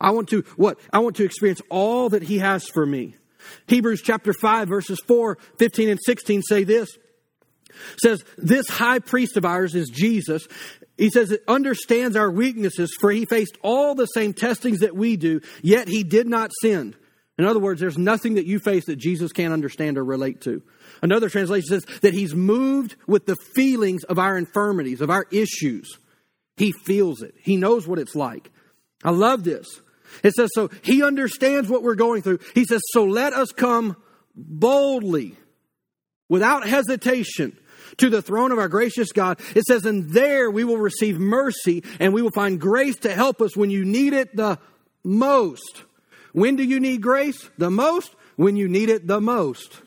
I 0.00 0.10
want 0.10 0.28
to 0.30 0.42
what? 0.56 0.78
I 0.92 0.98
want 1.00 1.16
to 1.16 1.24
experience 1.24 1.60
all 1.68 2.08
that 2.10 2.22
he 2.22 2.38
has 2.38 2.66
for 2.66 2.86
me. 2.86 3.14
Hebrews 3.66 4.02
chapter 4.02 4.32
5 4.32 4.68
verses 4.68 4.98
4, 5.06 5.36
15 5.58 5.88
and 5.90 6.00
16 6.04 6.42
say 6.42 6.64
this. 6.64 6.88
Says 8.02 8.24
this 8.36 8.68
high 8.68 8.98
priest 8.98 9.36
of 9.36 9.44
ours 9.44 9.74
is 9.74 9.88
Jesus. 9.88 10.46
He 10.96 11.10
says 11.10 11.30
it 11.30 11.42
understands 11.48 12.16
our 12.16 12.30
weaknesses 12.30 12.94
for 13.00 13.10
he 13.10 13.24
faced 13.24 13.56
all 13.62 13.94
the 13.94 14.06
same 14.06 14.32
testings 14.34 14.80
that 14.80 14.94
we 14.94 15.16
do, 15.16 15.40
yet 15.62 15.88
he 15.88 16.02
did 16.02 16.26
not 16.26 16.50
sin. 16.60 16.94
In 17.40 17.46
other 17.46 17.58
words, 17.58 17.80
there's 17.80 17.96
nothing 17.96 18.34
that 18.34 18.44
you 18.44 18.58
face 18.58 18.84
that 18.84 18.96
Jesus 18.96 19.32
can't 19.32 19.54
understand 19.54 19.96
or 19.96 20.04
relate 20.04 20.42
to. 20.42 20.62
Another 21.00 21.30
translation 21.30 21.66
says 21.66 21.86
that 22.02 22.12
he's 22.12 22.34
moved 22.34 22.96
with 23.06 23.24
the 23.24 23.34
feelings 23.34 24.04
of 24.04 24.18
our 24.18 24.36
infirmities, 24.36 25.00
of 25.00 25.08
our 25.08 25.24
issues. 25.30 25.98
He 26.58 26.72
feels 26.84 27.22
it. 27.22 27.34
He 27.40 27.56
knows 27.56 27.88
what 27.88 27.98
it's 27.98 28.14
like. 28.14 28.50
I 29.02 29.08
love 29.08 29.42
this. 29.42 29.66
It 30.22 30.34
says, 30.34 30.50
so 30.52 30.68
he 30.82 31.02
understands 31.02 31.70
what 31.70 31.82
we're 31.82 31.94
going 31.94 32.20
through. 32.20 32.40
He 32.54 32.66
says, 32.66 32.82
so 32.90 33.04
let 33.04 33.32
us 33.32 33.52
come 33.52 33.96
boldly, 34.36 35.34
without 36.28 36.68
hesitation, 36.68 37.56
to 37.96 38.10
the 38.10 38.20
throne 38.20 38.52
of 38.52 38.58
our 38.58 38.68
gracious 38.68 39.12
God. 39.12 39.40
It 39.56 39.64
says, 39.64 39.86
and 39.86 40.10
there 40.10 40.50
we 40.50 40.64
will 40.64 40.76
receive 40.76 41.18
mercy 41.18 41.84
and 41.98 42.12
we 42.12 42.20
will 42.20 42.32
find 42.32 42.60
grace 42.60 42.96
to 42.96 43.14
help 43.14 43.40
us 43.40 43.56
when 43.56 43.70
you 43.70 43.86
need 43.86 44.12
it 44.12 44.36
the 44.36 44.58
most. 45.02 45.84
When 46.32 46.56
do 46.56 46.62
you 46.62 46.80
need 46.80 47.02
grace? 47.02 47.48
The 47.58 47.70
most? 47.70 48.14
When 48.36 48.56
you 48.56 48.68
need 48.68 48.88
it 48.88 49.06
the 49.06 49.20
most. 49.20 49.80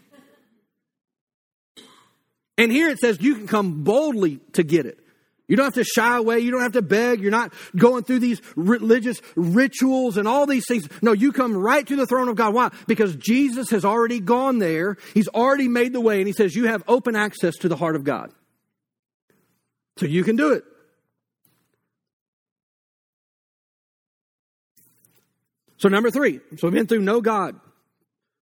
And 2.57 2.71
here 2.71 2.89
it 2.89 2.99
says 2.99 3.21
you 3.21 3.35
can 3.35 3.47
come 3.47 3.83
boldly 3.83 4.39
to 4.53 4.63
get 4.63 4.85
it. 4.85 4.99
You 5.47 5.57
don't 5.57 5.65
have 5.65 5.73
to 5.73 5.83
shy 5.83 6.17
away. 6.17 6.39
You 6.39 6.51
don't 6.51 6.61
have 6.61 6.73
to 6.73 6.81
beg. 6.81 7.21
You're 7.21 7.31
not 7.31 7.53
going 7.75 8.03
through 8.03 8.19
these 8.19 8.41
religious 8.55 9.21
rituals 9.35 10.17
and 10.17 10.27
all 10.27 10.45
these 10.45 10.65
things. 10.67 10.87
No, 11.01 11.11
you 11.11 11.31
come 11.31 11.55
right 11.55 11.85
to 11.85 11.95
the 11.95 12.05
throne 12.05 12.29
of 12.29 12.35
God. 12.35 12.53
Why? 12.53 12.71
Because 12.87 13.15
Jesus 13.17 13.69
has 13.71 13.83
already 13.83 14.19
gone 14.19 14.59
there. 14.59 14.97
He's 15.13 15.27
already 15.27 15.67
made 15.67 15.93
the 15.93 15.99
way, 15.99 16.19
and 16.19 16.27
He 16.27 16.33
says 16.33 16.55
you 16.55 16.67
have 16.67 16.83
open 16.87 17.15
access 17.15 17.55
to 17.57 17.67
the 17.67 17.75
heart 17.75 17.95
of 17.95 18.03
God. 18.03 18.31
So 19.97 20.05
you 20.05 20.23
can 20.23 20.37
do 20.37 20.53
it. 20.53 20.63
So, 25.83 25.89
number 25.89 26.09
three. 26.09 26.39
So, 26.55 26.69
we've 26.69 26.71
been 26.71 26.87
through 26.87 27.01
know 27.01 27.19
God, 27.19 27.59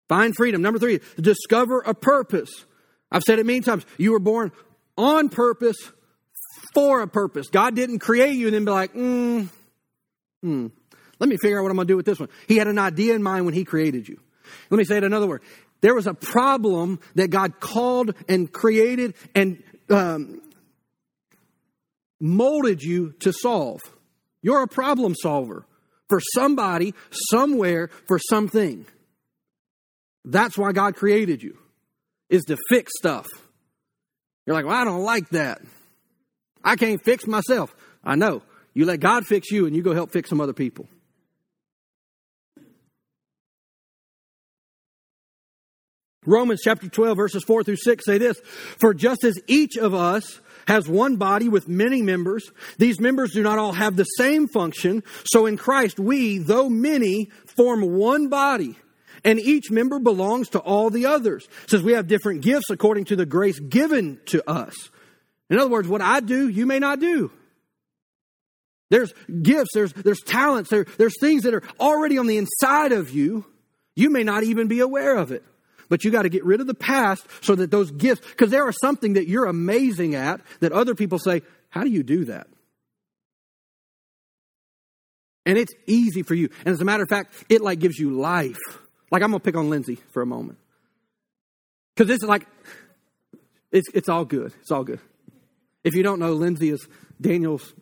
find 0.07 0.35
freedom. 0.35 0.61
Number 0.61 0.77
three, 0.77 0.99
discover 1.19 1.79
a 1.79 1.95
purpose. 1.95 2.51
I've 3.11 3.23
said 3.23 3.39
it 3.39 3.47
many 3.47 3.61
times. 3.61 3.83
You 3.97 4.11
were 4.11 4.19
born 4.19 4.51
on 4.95 5.29
purpose 5.29 5.91
for 6.75 7.01
a 7.01 7.07
purpose. 7.07 7.49
God 7.49 7.75
didn't 7.75 7.97
create 7.97 8.35
you 8.35 8.45
and 8.45 8.53
then 8.53 8.63
be 8.63 8.69
like, 8.69 8.93
mm, 8.93 9.49
hmm, 10.43 10.67
let 11.19 11.29
me 11.31 11.37
figure 11.41 11.57
out 11.57 11.63
what 11.63 11.71
I'm 11.71 11.77
going 11.77 11.87
to 11.87 11.91
do 11.91 11.97
with 11.97 12.05
this 12.05 12.19
one. 12.19 12.29
He 12.47 12.57
had 12.57 12.67
an 12.67 12.77
idea 12.77 13.15
in 13.15 13.23
mind 13.23 13.45
when 13.45 13.55
He 13.55 13.63
created 13.63 14.07
you. 14.07 14.19
Let 14.69 14.77
me 14.77 14.83
say 14.83 14.97
it 14.97 15.03
another 15.03 15.25
word. 15.25 15.41
There 15.81 15.95
was 15.95 16.05
a 16.05 16.13
problem 16.13 16.99
that 17.15 17.31
God 17.31 17.59
called 17.59 18.13
and 18.29 18.51
created 18.51 19.15
and 19.33 19.63
um, 19.89 20.43
molded 22.19 22.83
you 22.83 23.13
to 23.21 23.33
solve. 23.33 23.81
You're 24.43 24.61
a 24.61 24.67
problem 24.67 25.15
solver 25.19 25.65
for 26.11 26.19
somebody, 26.35 26.93
somewhere, 27.29 27.89
for 28.05 28.19
something. 28.19 28.85
That's 30.25 30.57
why 30.57 30.73
God 30.73 30.97
created 30.97 31.41
you 31.41 31.57
is 32.29 32.43
to 32.43 32.57
fix 32.67 32.91
stuff. 32.97 33.27
You're 34.45 34.57
like, 34.57 34.65
well, 34.65 34.75
I 34.75 34.83
don't 34.83 35.03
like 35.03 35.29
that. 35.29 35.61
I 36.65 36.75
can't 36.75 37.01
fix 37.01 37.25
myself. 37.25 37.73
I 38.03 38.15
know. 38.15 38.41
You 38.73 38.83
let 38.83 38.99
God 38.99 39.25
fix 39.25 39.51
you 39.51 39.65
and 39.65 39.73
you 39.75 39.81
go 39.81 39.93
help 39.93 40.11
fix 40.11 40.29
some 40.29 40.41
other 40.41 40.51
people. 40.51 40.89
Romans 46.25 46.59
chapter 46.61 46.89
12, 46.89 47.15
verses 47.15 47.43
4 47.45 47.63
through 47.63 47.77
6 47.77 48.05
say 48.05 48.17
this 48.17 48.39
For 48.79 48.93
just 48.93 49.23
as 49.23 49.39
each 49.47 49.77
of 49.77 49.93
us 49.93 50.41
has 50.67 50.87
one 50.87 51.17
body 51.17 51.49
with 51.49 51.67
many 51.67 52.01
members, 52.01 52.51
these 52.77 52.99
members 52.99 53.31
do 53.31 53.43
not 53.43 53.57
all 53.57 53.73
have 53.73 53.95
the 53.95 54.03
same 54.03 54.47
function. 54.47 55.03
So 55.25 55.45
in 55.45 55.57
Christ, 55.57 55.99
we, 55.99 56.37
though 56.37 56.69
many, 56.69 57.29
form 57.45 57.81
one 57.81 58.29
body 58.29 58.77
and 59.23 59.39
each 59.39 59.69
member 59.71 59.99
belongs 59.99 60.49
to 60.49 60.59
all 60.59 60.89
the 60.89 61.05
others. 61.05 61.47
Says 61.67 61.83
we 61.83 61.93
have 61.93 62.07
different 62.07 62.41
gifts 62.41 62.69
according 62.69 63.05
to 63.05 63.15
the 63.15 63.25
grace 63.25 63.59
given 63.59 64.19
to 64.27 64.47
us. 64.49 64.89
In 65.49 65.59
other 65.59 65.69
words, 65.69 65.87
what 65.87 66.01
I 66.01 66.21
do, 66.21 66.47
you 66.47 66.65
may 66.65 66.79
not 66.79 66.99
do. 66.99 67.31
There's 68.89 69.13
gifts, 69.41 69.69
there's, 69.73 69.93
there's 69.93 70.19
talents, 70.19 70.69
there, 70.69 70.85
there's 70.97 71.17
things 71.19 71.43
that 71.43 71.53
are 71.53 71.63
already 71.79 72.17
on 72.17 72.27
the 72.27 72.37
inside 72.37 72.91
of 72.91 73.11
you. 73.11 73.45
You 73.95 74.09
may 74.09 74.23
not 74.23 74.43
even 74.43 74.67
be 74.67 74.79
aware 74.79 75.15
of 75.15 75.31
it. 75.31 75.43
But 75.91 76.05
you 76.05 76.09
got 76.09 76.21
to 76.21 76.29
get 76.29 76.45
rid 76.45 76.61
of 76.61 76.67
the 76.67 76.73
past 76.73 77.27
so 77.41 77.53
that 77.53 77.69
those 77.69 77.91
gifts, 77.91 78.25
because 78.25 78.49
there 78.49 78.63
are 78.63 78.71
something 78.71 79.13
that 79.13 79.27
you're 79.27 79.43
amazing 79.43 80.15
at 80.15 80.39
that 80.61 80.71
other 80.71 80.95
people 80.95 81.19
say, 81.19 81.41
How 81.67 81.83
do 81.83 81.89
you 81.89 82.01
do 82.01 82.23
that? 82.25 82.47
And 85.45 85.57
it's 85.57 85.73
easy 85.87 86.23
for 86.23 86.33
you. 86.33 86.49
And 86.59 86.69
as 86.69 86.79
a 86.79 86.85
matter 86.85 87.03
of 87.03 87.09
fact, 87.09 87.33
it 87.49 87.59
like 87.59 87.79
gives 87.79 87.99
you 87.99 88.11
life. 88.11 88.55
Like, 89.11 89.21
I'm 89.21 89.33
to 89.33 89.39
pick 89.41 89.57
on 89.57 89.69
Lindsay 89.69 89.95
for 90.11 90.21
a 90.21 90.25
moment. 90.25 90.59
Because 91.93 92.07
this 92.07 92.23
is 92.23 92.29
like, 92.29 92.47
it's, 93.69 93.89
it's 93.93 94.07
all 94.07 94.23
good. 94.23 94.53
It's 94.61 94.71
all 94.71 94.85
good. 94.85 95.01
If 95.83 95.93
you 95.93 96.03
don't 96.03 96.19
know, 96.19 96.31
Lindsay 96.31 96.69
is 96.69 96.87
Daniel's 97.19 97.73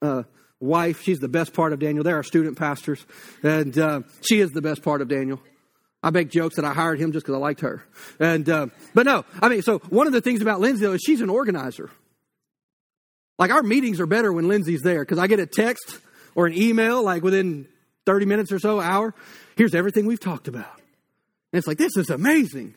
uh, 0.00 0.24
wife. 0.58 1.00
She's 1.02 1.20
the 1.20 1.28
best 1.28 1.54
part 1.54 1.72
of 1.72 1.78
Daniel. 1.78 2.02
They're 2.02 2.16
our 2.16 2.24
student 2.24 2.58
pastors, 2.58 3.06
and 3.44 3.78
uh, 3.78 4.00
she 4.28 4.40
is 4.40 4.50
the 4.50 4.62
best 4.62 4.82
part 4.82 5.00
of 5.00 5.06
Daniel. 5.06 5.40
I 6.02 6.10
make 6.10 6.30
jokes 6.30 6.56
that 6.56 6.64
I 6.64 6.72
hired 6.72 6.98
him 6.98 7.12
just 7.12 7.24
because 7.24 7.36
I 7.36 7.38
liked 7.38 7.60
her. 7.60 7.84
And 8.18 8.48
uh, 8.48 8.66
but 8.94 9.06
no, 9.06 9.24
I 9.40 9.48
mean, 9.48 9.62
so 9.62 9.78
one 9.78 10.06
of 10.06 10.12
the 10.12 10.20
things 10.20 10.42
about 10.42 10.60
Lindsay 10.60 10.84
though 10.84 10.92
is 10.92 11.02
she's 11.04 11.20
an 11.20 11.30
organizer. 11.30 11.90
Like 13.38 13.50
our 13.50 13.62
meetings 13.62 14.00
are 14.00 14.06
better 14.06 14.32
when 14.32 14.48
Lindsay's 14.48 14.82
there 14.82 15.00
because 15.00 15.18
I 15.18 15.26
get 15.26 15.40
a 15.40 15.46
text 15.46 15.98
or 16.34 16.46
an 16.46 16.54
email 16.56 17.02
like 17.02 17.22
within 17.22 17.66
30 18.04 18.26
minutes 18.26 18.52
or 18.52 18.58
so, 18.58 18.80
hour, 18.80 19.14
Here's 19.56 19.74
everything 19.74 20.06
we've 20.06 20.20
talked 20.20 20.48
about. 20.48 20.74
And 21.52 21.58
it's 21.58 21.66
like, 21.66 21.78
this 21.78 21.96
is 21.96 22.10
amazing. 22.10 22.74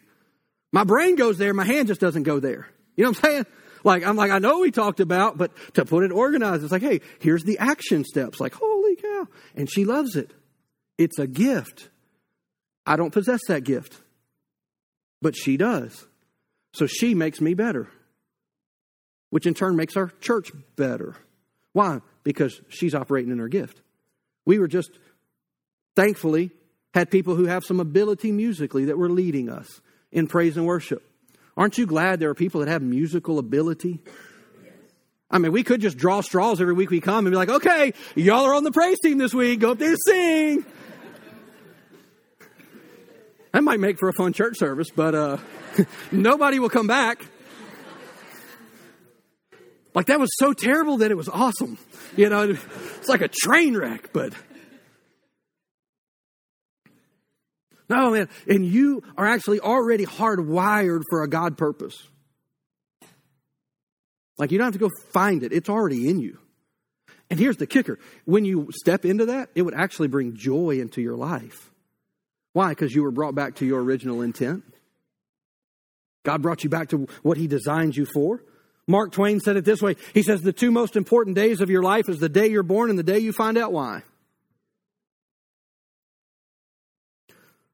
My 0.72 0.84
brain 0.84 1.16
goes 1.16 1.38
there, 1.38 1.54
my 1.54 1.64
hand 1.64 1.88
just 1.88 2.02
doesn't 2.02 2.24
go 2.24 2.40
there. 2.40 2.68
You 2.96 3.04
know 3.04 3.12
what 3.12 3.18
I'm 3.20 3.24
saying? 3.24 3.46
Like, 3.84 4.06
I'm 4.06 4.16
like, 4.16 4.32
I 4.32 4.40
know 4.40 4.60
we 4.60 4.72
talked 4.72 5.00
about, 5.00 5.38
but 5.38 5.52
to 5.76 5.86
put 5.86 6.04
it 6.04 6.12
organized, 6.12 6.64
it's 6.64 6.72
like, 6.72 6.82
hey, 6.82 7.02
here's 7.20 7.44
the 7.44 7.60
action 7.60 8.04
steps. 8.04 8.40
Like, 8.40 8.54
holy 8.54 8.96
cow. 8.96 9.28
And 9.56 9.72
she 9.72 9.86
loves 9.86 10.16
it. 10.16 10.32
It's 10.98 11.20
a 11.20 11.28
gift. 11.28 11.90
I 12.86 12.96
don't 12.96 13.12
possess 13.12 13.42
that 13.48 13.64
gift, 13.64 14.00
but 15.22 15.36
she 15.36 15.58
does. 15.58 16.06
So 16.74 16.88
she 16.88 17.16
makes 17.16 17.42
me 17.42 17.54
better, 17.54 17.88
which 19.30 19.46
in 19.46 19.54
turn 19.54 19.76
makes 19.76 19.96
our 19.96 20.12
church 20.22 20.52
better. 20.76 21.16
Why? 21.74 22.02
Because 22.24 22.62
she's 22.70 22.94
operating 22.94 23.32
in 23.32 23.40
her 23.40 23.48
gift. 23.48 23.82
We 24.46 24.60
were 24.60 24.68
just, 24.68 24.92
thankfully, 25.96 26.52
had 26.94 27.10
people 27.10 27.36
who 27.36 27.46
have 27.46 27.66
some 27.66 27.80
ability 27.80 28.32
musically 28.32 28.86
that 28.86 28.98
were 28.98 29.10
leading 29.10 29.50
us 29.50 29.82
in 30.12 30.28
praise 30.28 30.58
and 30.58 30.66
worship. 30.66 31.04
Aren't 31.58 31.78
you 31.78 31.86
glad 31.86 32.20
there 32.20 32.30
are 32.30 32.36
people 32.36 32.60
that 32.62 32.70
have 32.70 32.82
musical 32.82 33.40
ability? 33.40 34.00
I 35.32 35.40
mean, 35.40 35.52
we 35.52 35.64
could 35.64 35.82
just 35.82 35.98
draw 35.98 36.22
straws 36.22 36.62
every 36.62 36.74
week 36.74 36.92
we 36.92 37.02
come 37.02 37.26
and 37.26 37.34
be 37.34 37.38
like, 37.38 37.50
okay, 37.50 37.94
y'all 38.16 38.46
are 38.46 38.54
on 38.54 38.64
the 38.64 38.72
praise 38.72 39.00
team 39.00 39.18
this 39.18 39.34
week. 39.34 39.60
Go 39.60 39.72
up 39.72 39.80
there 39.80 39.90
and 39.90 39.98
sing. 40.06 40.66
That 43.56 43.64
might 43.64 43.80
make 43.80 43.98
for 43.98 44.10
a 44.10 44.14
fun 44.14 44.34
church 44.34 44.58
service, 44.58 44.90
but 44.94 45.16
uh, 45.16 45.38
nobody 46.12 46.60
will 46.60 46.68
come 46.68 46.88
back. 46.88 47.26
Like 49.94 50.08
that 50.08 50.20
was 50.20 50.30
so 50.38 50.52
terrible 50.52 50.98
that 50.98 51.10
it 51.10 51.16
was 51.16 51.30
awesome. 51.30 51.78
You 52.18 52.28
know, 52.28 52.50
it's 52.50 53.08
like 53.08 53.22
a 53.22 53.30
train 53.30 53.78
wreck, 53.78 54.12
but 54.12 54.34
no, 57.88 58.12
man. 58.12 58.28
And 58.46 58.66
you 58.66 59.04
are 59.18 59.26
actually 59.26 59.62
already 59.62 60.06
hardwired 60.06 61.04
for 61.10 61.24
a 61.24 61.30
God 61.30 61.58
purpose. 61.58 61.96
Like 64.38 64.52
you 64.52 64.58
don't 64.58 64.66
have 64.66 64.74
to 64.74 64.80
go 64.80 64.90
find 65.14 65.44
it, 65.44 65.54
it's 65.54 65.70
already 65.70 66.10
in 66.10 66.20
you. 66.20 66.40
And 67.30 67.40
here's 67.40 67.56
the 67.56 67.68
kicker 67.68 68.00
when 68.26 68.44
you 68.44 68.68
step 68.74 69.06
into 69.06 69.28
that, 69.28 69.48
it 69.56 69.62
would 69.62 69.76
actually 69.76 70.10
bring 70.10 70.36
joy 70.36 70.82
into 70.82 71.02
your 71.02 71.16
life. 71.16 71.72
Why? 72.56 72.70
Because 72.70 72.96
you 72.96 73.04
were 73.04 73.12
brought 73.12 73.36
back 73.36 73.56
to 73.56 73.66
your 73.66 73.84
original 73.84 74.22
intent. 74.22 74.64
God 76.24 76.42
brought 76.42 76.64
you 76.64 76.70
back 76.70 76.88
to 76.92 77.06
what 77.22 77.36
He 77.36 77.48
designed 77.48 77.98
you 77.98 78.06
for. 78.06 78.42
Mark 78.88 79.12
Twain 79.12 79.42
said 79.42 79.58
it 79.58 79.66
this 79.66 79.82
way 79.82 79.98
He 80.14 80.24
says, 80.24 80.40
The 80.40 80.54
two 80.54 80.72
most 80.72 80.96
important 80.96 81.36
days 81.36 81.60
of 81.60 81.70
your 81.70 81.84
life 81.84 82.08
is 82.08 82.18
the 82.18 82.30
day 82.30 82.48
you're 82.48 82.64
born 82.64 82.90
and 82.90 82.98
the 82.98 83.04
day 83.04 83.20
you 83.20 83.34
find 83.34 83.58
out 83.58 83.74
why. 83.74 84.04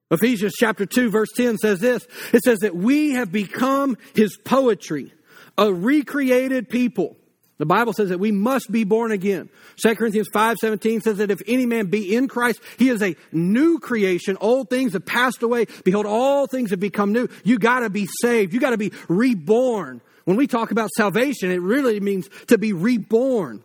Ephesians 0.10 0.54
chapter 0.58 0.88
2, 0.88 1.12
verse 1.12 1.30
10 1.38 1.60
says 1.60 1.80
this 1.80 2.08
It 2.34 2.42
says 2.42 2.58
that 2.62 2.76
we 2.76 3.12
have 3.12 3.32
become 3.32 4.00
His 4.16 4.36
poetry, 4.36 5.14
a 5.60 5.72
recreated 5.72 6.70
people. 6.70 7.18
The 7.62 7.68
Bible 7.68 7.94
says 7.94 8.10
that 8.10 8.20
we 8.20 8.32
must 8.32 8.72
be 8.72 8.84
born 8.86 9.12
again. 9.12 9.48
2 9.76 9.96
Corinthians 9.96 10.28
5:17 10.34 11.00
says 11.00 11.18
that 11.18 11.30
if 11.30 11.44
any 11.46 11.68
man 11.68 11.92
be 11.92 12.16
in 12.16 12.28
Christ, 12.28 12.60
he 12.80 12.90
is 12.90 13.04
a 13.04 13.16
new 13.32 13.78
creation. 13.78 14.36
Old 14.42 14.68
things 14.68 14.94
have 14.94 15.06
passed 15.06 15.44
away. 15.44 15.68
Behold, 15.84 16.08
all 16.08 16.48
things 16.48 16.72
have 16.72 16.80
become 16.80 17.14
new. 17.14 17.28
You 17.44 17.60
gotta 17.60 17.92
be 17.92 18.08
saved. 18.20 18.52
You 18.52 18.60
gotta 18.60 18.80
be 18.80 18.92
reborn. 19.08 20.02
When 20.26 20.38
we 20.38 20.48
talk 20.48 20.72
about 20.72 20.90
salvation, 20.98 21.52
it 21.52 21.62
really 21.62 22.00
means 22.00 22.30
to 22.48 22.58
be 22.58 22.74
reborn, 22.74 23.64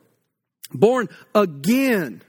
born 0.75 1.09
again. 1.35 2.21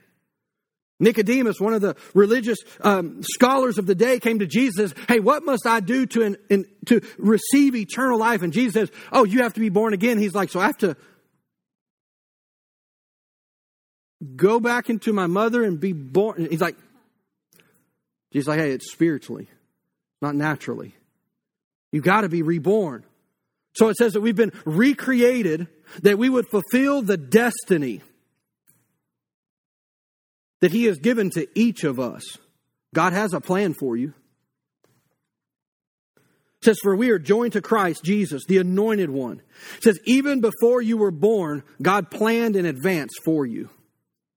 Nicodemus, 1.01 1.59
one 1.59 1.73
of 1.73 1.81
the 1.81 1.97
religious 2.13 2.59
um, 2.79 3.21
scholars 3.23 3.77
of 3.77 3.87
the 3.87 3.93
day, 3.93 4.21
came 4.21 4.39
to 4.39 4.47
Jesus. 4.47 4.93
Hey, 5.09 5.19
what 5.19 5.43
must 5.43 5.67
I 5.67 5.81
do 5.81 6.05
to 6.05 6.37
in, 6.49 6.65
to 6.85 7.01
receive 7.17 7.75
eternal 7.75 8.17
life? 8.17 8.41
And 8.41 8.53
Jesus 8.53 8.73
says, 8.73 8.91
"Oh, 9.11 9.25
you 9.25 9.43
have 9.43 9.55
to 9.55 9.59
be 9.59 9.67
born 9.67 9.93
again." 9.93 10.17
He's 10.17 10.33
like, 10.33 10.49
"So 10.49 10.61
I 10.61 10.67
have 10.67 10.77
to 10.77 10.95
go 14.35 14.59
back 14.59 14.89
into 14.89 15.13
my 15.13 15.27
mother 15.27 15.63
and 15.63 15.79
be 15.79 15.93
born?" 15.93 16.47
He's 16.49 16.61
like, 16.61 16.77
"Jesus, 18.31 18.47
like, 18.47 18.59
hey, 18.59 18.71
it's 18.71 18.91
spiritually, 18.91 19.47
not 20.21 20.35
naturally. 20.35 20.95
You 21.91 22.01
got 22.01 22.21
to 22.21 22.29
be 22.29 22.41
reborn." 22.41 23.03
So 23.73 23.89
it 23.89 23.97
says 23.97 24.13
that 24.13 24.21
we've 24.21 24.35
been 24.35 24.53
recreated 24.65 25.67
that 26.01 26.17
we 26.17 26.29
would 26.29 26.47
fulfill 26.47 27.03
the 27.03 27.17
destiny 27.17 28.01
that 30.61 30.71
He 30.71 30.85
has 30.85 30.97
given 30.97 31.29
to 31.31 31.47
each 31.53 31.83
of 31.83 31.99
us. 31.99 32.23
God 32.93 33.13
has 33.13 33.33
a 33.33 33.41
plan 33.41 33.75
for 33.79 33.95
you. 33.95 34.13
It 36.17 36.65
says, 36.65 36.79
For 36.81 36.95
we 36.95 37.11
are 37.11 37.19
joined 37.19 37.53
to 37.53 37.61
Christ 37.61 38.03
Jesus, 38.03 38.45
the 38.45 38.57
anointed 38.57 39.11
one. 39.11 39.41
It 39.77 39.83
says, 39.83 39.99
Even 40.05 40.41
before 40.41 40.81
you 40.81 40.97
were 40.97 41.11
born, 41.11 41.63
God 41.81 42.09
planned 42.09 42.55
in 42.55 42.65
advance 42.65 43.13
for 43.23 43.45
you. 43.45 43.69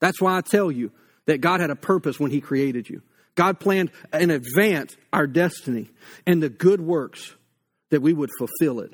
That's 0.01 0.21
why 0.21 0.37
I 0.37 0.41
tell 0.41 0.71
you 0.71 0.91
that 1.27 1.41
God 1.41 1.61
had 1.61 1.71
a 1.71 1.77
purpose 1.77 2.19
when 2.19 2.31
He 2.31 2.41
created 2.41 2.89
you. 2.89 3.03
God 3.35 3.61
planned 3.61 3.91
in 4.13 4.31
advance 4.31 4.97
our 5.13 5.27
destiny 5.27 5.91
and 6.27 6.43
the 6.43 6.49
good 6.49 6.81
works 6.81 7.35
that 7.91 8.03
we 8.03 8.13
would 8.13 8.31
fulfill 8.39 8.81
it. 8.81 8.93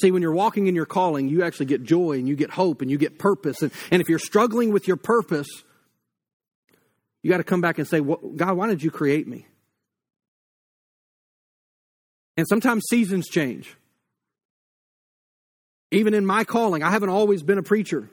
See, 0.00 0.12
when 0.12 0.22
you're 0.22 0.32
walking 0.32 0.68
in 0.68 0.76
your 0.76 0.86
calling, 0.86 1.28
you 1.28 1.42
actually 1.42 1.66
get 1.66 1.82
joy 1.82 2.12
and 2.12 2.28
you 2.28 2.36
get 2.36 2.50
hope 2.50 2.82
and 2.82 2.90
you 2.90 2.98
get 2.98 3.18
purpose. 3.18 3.62
And, 3.62 3.72
and 3.90 4.00
if 4.00 4.08
you're 4.08 4.20
struggling 4.20 4.72
with 4.72 4.86
your 4.86 4.96
purpose, 4.96 5.48
you 7.22 7.30
got 7.30 7.38
to 7.38 7.44
come 7.44 7.60
back 7.60 7.78
and 7.78 7.88
say, 7.88 8.00
God, 8.00 8.56
why 8.56 8.68
did 8.68 8.82
you 8.82 8.92
create 8.92 9.26
me? 9.26 9.46
And 12.36 12.46
sometimes 12.48 12.84
seasons 12.88 13.26
change. 13.26 13.74
Even 15.90 16.14
in 16.14 16.24
my 16.24 16.44
calling, 16.44 16.84
I 16.84 16.90
haven't 16.90 17.08
always 17.08 17.42
been 17.42 17.58
a 17.58 17.62
preacher. 17.62 18.08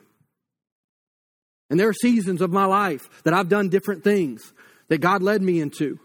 And 1.70 1.80
there 1.80 1.88
are 1.88 1.94
seasons 1.94 2.40
of 2.40 2.52
my 2.52 2.64
life 2.64 3.08
that 3.24 3.34
I've 3.34 3.48
done 3.48 3.68
different 3.68 4.04
things 4.04 4.52
that 4.88 4.98
God 4.98 5.22
led 5.22 5.42
me 5.42 5.60
into. 5.60 5.98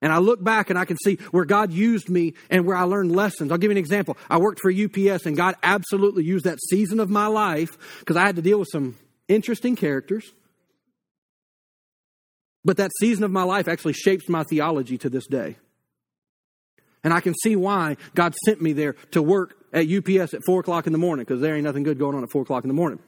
And 0.00 0.12
I 0.12 0.18
look 0.18 0.42
back 0.42 0.70
and 0.70 0.78
I 0.78 0.84
can 0.84 0.96
see 1.02 1.16
where 1.32 1.44
God 1.44 1.72
used 1.72 2.08
me 2.08 2.34
and 2.50 2.64
where 2.64 2.76
I 2.76 2.82
learned 2.82 3.14
lessons. 3.14 3.50
I'll 3.50 3.58
give 3.58 3.70
you 3.70 3.76
an 3.76 3.78
example. 3.78 4.16
I 4.30 4.38
worked 4.38 4.60
for 4.60 4.70
UPS 4.70 5.26
and 5.26 5.36
God 5.36 5.56
absolutely 5.62 6.24
used 6.24 6.44
that 6.44 6.58
season 6.70 7.00
of 7.00 7.10
my 7.10 7.26
life 7.26 7.70
because 8.00 8.16
I 8.16 8.24
had 8.24 8.36
to 8.36 8.42
deal 8.42 8.60
with 8.60 8.68
some 8.70 8.96
interesting 9.26 9.74
characters. 9.74 10.30
But 12.64 12.76
that 12.76 12.90
season 13.00 13.24
of 13.24 13.30
my 13.30 13.42
life 13.42 13.66
actually 13.66 13.94
shapes 13.94 14.28
my 14.28 14.44
theology 14.44 14.98
to 14.98 15.10
this 15.10 15.26
day. 15.26 15.56
And 17.02 17.12
I 17.12 17.20
can 17.20 17.34
see 17.42 17.56
why 17.56 17.96
God 18.14 18.34
sent 18.44 18.60
me 18.60 18.72
there 18.72 18.94
to 19.12 19.22
work 19.22 19.54
at 19.72 19.88
UPS 19.88 20.34
at 20.34 20.44
4 20.44 20.60
o'clock 20.60 20.86
in 20.86 20.92
the 20.92 20.98
morning 20.98 21.24
because 21.24 21.40
there 21.40 21.54
ain't 21.54 21.64
nothing 21.64 21.82
good 21.82 21.98
going 21.98 22.16
on 22.16 22.22
at 22.22 22.30
4 22.30 22.42
o'clock 22.42 22.64
in 22.64 22.68
the 22.68 22.74
morning. 22.74 22.98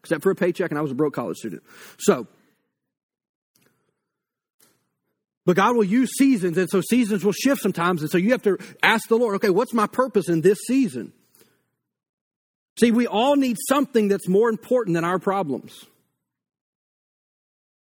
Except 0.00 0.22
for 0.22 0.30
a 0.30 0.34
paycheck, 0.34 0.70
and 0.70 0.78
I 0.78 0.82
was 0.82 0.90
a 0.90 0.94
broke 0.94 1.14
college 1.14 1.36
student. 1.36 1.62
So, 1.98 2.26
But 5.46 5.56
God 5.56 5.74
will 5.74 5.84
use 5.84 6.10
seasons, 6.16 6.56
and 6.58 6.68
so 6.70 6.80
seasons 6.80 7.24
will 7.24 7.32
shift 7.32 7.62
sometimes. 7.62 8.02
And 8.02 8.10
so 8.10 8.18
you 8.18 8.30
have 8.30 8.42
to 8.42 8.58
ask 8.82 9.08
the 9.08 9.16
Lord, 9.16 9.34
okay, 9.36 9.50
what's 9.50 9.72
my 9.72 9.86
purpose 9.86 10.28
in 10.28 10.42
this 10.42 10.58
season? 10.66 11.12
See, 12.78 12.92
we 12.92 13.06
all 13.06 13.36
need 13.36 13.56
something 13.68 14.08
that's 14.08 14.28
more 14.28 14.48
important 14.48 14.94
than 14.94 15.04
our 15.04 15.18
problems. 15.18 15.84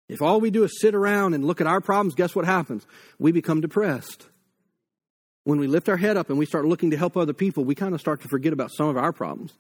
If 0.08 0.22
all 0.22 0.42
we 0.42 0.50
do 0.50 0.64
is 0.64 0.82
sit 0.82 0.96
around 0.96 1.36
and 1.36 1.46
look 1.46 1.62
at 1.62 1.68
our 1.68 1.80
problems, 1.82 2.16
guess 2.16 2.36
what 2.36 2.46
happens? 2.46 2.88
We 3.20 3.32
become 3.32 3.62
depressed. 3.62 4.26
When 5.44 5.60
we 5.60 5.68
lift 5.68 5.90
our 5.90 5.98
head 5.98 6.18
up 6.18 6.30
and 6.30 6.40
we 6.40 6.46
start 6.46 6.66
looking 6.66 6.92
to 6.92 6.98
help 6.98 7.16
other 7.16 7.34
people, 7.34 7.64
we 7.64 7.76
kind 7.76 7.94
of 7.94 8.02
start 8.02 8.22
to 8.22 8.28
forget 8.28 8.52
about 8.52 8.72
some 8.72 8.88
of 8.88 8.98
our 8.98 9.14
problems. 9.14 9.54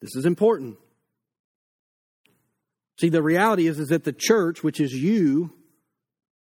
This 0.00 0.14
is 0.16 0.26
important. 0.26 0.76
See, 2.98 3.08
the 3.08 3.22
reality 3.22 3.66
is, 3.66 3.78
is 3.78 3.88
that 3.88 4.04
the 4.04 4.12
church, 4.12 4.62
which 4.62 4.80
is 4.80 4.92
you, 4.92 5.52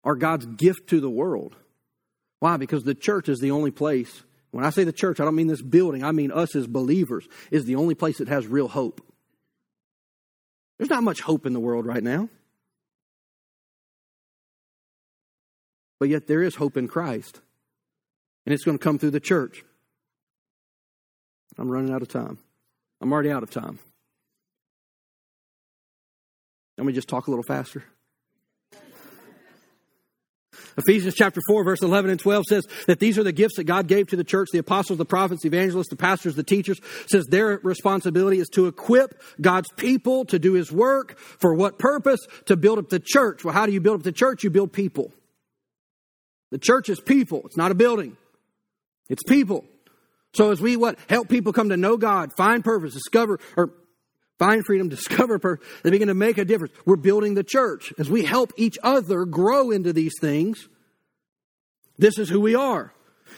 are 0.05 0.15
God's 0.15 0.47
gift 0.47 0.89
to 0.91 1.01
the 1.01 1.11
world. 1.11 1.57
Why? 2.41 2.57
Because 2.57 2.85
the 2.85 2.95
church 2.95 3.29
is 3.29 3.41
the 3.41 3.51
only 3.51 3.71
place. 3.71 4.23
When 4.51 4.65
I 4.65 4.71
say 4.71 4.85
the 4.85 4.93
church, 4.93 5.21
I 5.21 5.25
don't 5.25 5.35
mean 5.35 5.49
this 5.49 5.61
building, 5.61 6.05
I 6.05 6.13
mean 6.13 6.33
us 6.33 6.57
as 6.57 6.67
believers, 6.67 7.27
is 7.51 7.65
the 7.65 7.77
only 7.77 7.95
place 7.95 8.19
that 8.19 8.29
has 8.29 8.47
real 8.47 8.69
hope. 8.69 9.03
There's 10.79 10.91
not 10.91 11.03
much 11.03 11.21
hope 11.21 11.45
in 11.45 11.53
the 11.53 11.61
world 11.61 11.85
right 11.85 12.03
now. 12.03 12.29
But 15.99 16.09
yet 16.09 16.29
there 16.29 16.43
is 16.43 16.55
hope 16.55 16.77
in 16.77 16.87
Christ. 16.87 17.41
And 18.47 18.55
it's 18.55 18.65
going 18.65 18.79
to 18.79 18.83
come 18.83 18.99
through 18.99 19.11
the 19.11 19.21
church. 19.21 19.65
I'm 21.59 21.69
running 21.69 21.93
out 21.93 22.03
of 22.03 22.09
time. 22.09 22.39
I'm 23.01 23.13
already 23.13 23.31
out 23.31 23.43
of 23.43 23.51
time. 23.51 23.79
Let 26.77 26.87
me 26.87 26.93
just 26.93 27.09
talk 27.09 27.27
a 27.27 27.31
little 27.31 27.45
faster. 27.45 27.85
Ephesians 30.77 31.15
chapter 31.17 31.41
4, 31.49 31.65
verse 31.65 31.83
11 31.83 32.11
and 32.13 32.21
12 32.21 32.45
says 32.49 32.65
that 32.87 33.01
these 33.01 33.19
are 33.19 33.25
the 33.25 33.33
gifts 33.33 33.57
that 33.57 33.65
God 33.65 33.89
gave 33.89 34.07
to 34.09 34.17
the 34.17 34.23
church 34.23 34.49
the 34.53 34.59
apostles, 34.59 34.97
the 34.97 35.05
prophets, 35.05 35.43
the 35.43 35.49
evangelists, 35.49 35.89
the 35.89 35.97
pastors, 35.97 36.37
the 36.37 36.45
teachers. 36.45 36.79
Says 37.09 37.27
their 37.27 37.59
responsibility 37.65 38.39
is 38.39 38.49
to 38.51 38.69
equip 38.69 39.21
God's 39.41 39.71
people 39.73 40.25
to 40.27 40.39
do 40.39 40.53
his 40.53 40.71
work. 40.71 41.19
For 41.19 41.53
what 41.53 41.81
purpose? 41.81 42.21
To 42.47 42.57
build 42.57 42.79
up 42.79 42.91
the 42.91 43.01
church. 43.01 43.45
Well, 43.45 43.55
how 43.55 43.67
do 43.67 43.73
you 43.73 43.81
build 43.81 43.97
up 43.97 44.05
the 44.05 44.13
church? 44.13 44.45
You 44.45 44.51
build 44.51 44.73
people. 44.73 45.13
The 46.51 46.59
church 46.59 46.89
is 46.89 47.01
people, 47.01 47.43
it's 47.45 47.57
not 47.57 47.71
a 47.71 47.75
building, 47.75 48.17
it's 49.09 49.23
people. 49.23 49.65
So 50.35 50.51
as 50.51 50.61
we 50.61 50.77
what 50.77 50.99
help 51.09 51.29
people 51.29 51.53
come 51.53 51.71
to 51.71 51.77
know 51.77 51.97
God, 51.97 52.33
find 52.37 52.65
purpose, 52.65 52.95
discover 52.95 53.41
or 53.57 53.73
find 54.39 54.65
freedom, 54.65 54.89
discover 54.89 55.39
purpose, 55.39 55.67
they 55.83 55.91
begin 55.91 56.09
to 56.09 56.15
make 56.15 56.39
a 56.39 56.45
difference. 56.45 56.75
We're 56.85 56.97
building 56.97 57.35
the 57.35 57.45
church. 57.45 57.93
As 57.99 58.11
we 58.11 58.25
help 58.25 58.53
each 58.57 58.79
other 58.83 59.25
grow 59.25 59.71
into 59.71 59.93
these 59.93 60.15
things, 60.21 60.69
this 61.97 62.19
is 62.19 62.29
who 62.29 62.41
we 62.41 62.55
are. 62.55 62.93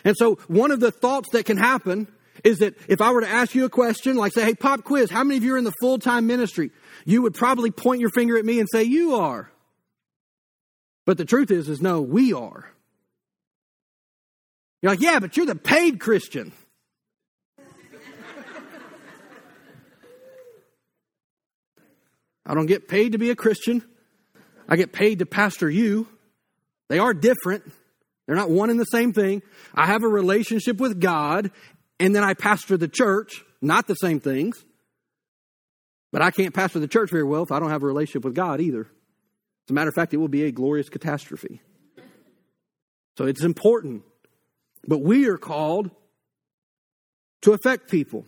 And 0.04 0.16
so 0.16 0.36
one 0.46 0.70
of 0.70 0.80
the 0.80 0.90
thoughts 0.90 1.30
that 1.32 1.46
can 1.46 1.56
happen 1.56 2.08
is 2.44 2.58
that 2.58 2.74
if 2.88 3.00
I 3.00 3.12
were 3.12 3.20
to 3.20 3.28
ask 3.28 3.54
you 3.54 3.64
a 3.64 3.70
question, 3.70 4.16
like 4.16 4.32
say, 4.32 4.44
hey, 4.44 4.54
pop 4.54 4.84
quiz, 4.84 5.10
how 5.10 5.24
many 5.24 5.36
of 5.36 5.44
you 5.44 5.54
are 5.54 5.58
in 5.58 5.64
the 5.64 5.74
full 5.80 5.98
time 5.98 6.26
ministry? 6.26 6.70
You 7.04 7.22
would 7.22 7.34
probably 7.34 7.70
point 7.70 8.00
your 8.00 8.10
finger 8.10 8.38
at 8.38 8.44
me 8.44 8.60
and 8.60 8.68
say, 8.70 8.82
you 8.82 9.16
are. 9.16 9.50
But 11.06 11.18
the 11.18 11.24
truth 11.24 11.50
is, 11.50 11.68
is 11.68 11.80
no, 11.80 12.00
we 12.00 12.32
are. 12.32 12.70
You're 14.82 14.92
like, 14.92 15.00
yeah, 15.00 15.18
but 15.18 15.36
you're 15.36 15.46
the 15.46 15.54
paid 15.54 16.00
Christian. 16.00 16.52
I 22.50 22.54
don't 22.54 22.66
get 22.66 22.88
paid 22.88 23.12
to 23.12 23.18
be 23.18 23.30
a 23.30 23.36
Christian. 23.36 23.80
I 24.68 24.74
get 24.74 24.92
paid 24.92 25.20
to 25.20 25.26
pastor 25.26 25.70
you. 25.70 26.08
They 26.88 26.98
are 26.98 27.14
different. 27.14 27.62
They're 28.26 28.34
not 28.34 28.50
one 28.50 28.70
and 28.70 28.80
the 28.80 28.86
same 28.86 29.12
thing. 29.12 29.42
I 29.72 29.86
have 29.86 30.02
a 30.02 30.08
relationship 30.08 30.78
with 30.78 31.00
God, 31.00 31.52
and 32.00 32.12
then 32.12 32.24
I 32.24 32.34
pastor 32.34 32.76
the 32.76 32.88
church, 32.88 33.44
not 33.62 33.86
the 33.86 33.94
same 33.94 34.18
things. 34.18 34.64
But 36.10 36.22
I 36.22 36.32
can't 36.32 36.52
pastor 36.52 36.80
the 36.80 36.88
church 36.88 37.12
very 37.12 37.22
well 37.22 37.44
if 37.44 37.52
I 37.52 37.60
don't 37.60 37.70
have 37.70 37.84
a 37.84 37.86
relationship 37.86 38.24
with 38.24 38.34
God 38.34 38.60
either. 38.60 38.80
As 38.80 39.70
a 39.70 39.72
matter 39.72 39.88
of 39.88 39.94
fact, 39.94 40.12
it 40.12 40.16
will 40.16 40.26
be 40.26 40.42
a 40.42 40.50
glorious 40.50 40.88
catastrophe. 40.88 41.62
So 43.16 43.26
it's 43.26 43.44
important. 43.44 44.02
But 44.88 45.02
we 45.02 45.28
are 45.28 45.38
called 45.38 45.92
to 47.42 47.52
affect 47.52 47.88
people. 47.88 48.26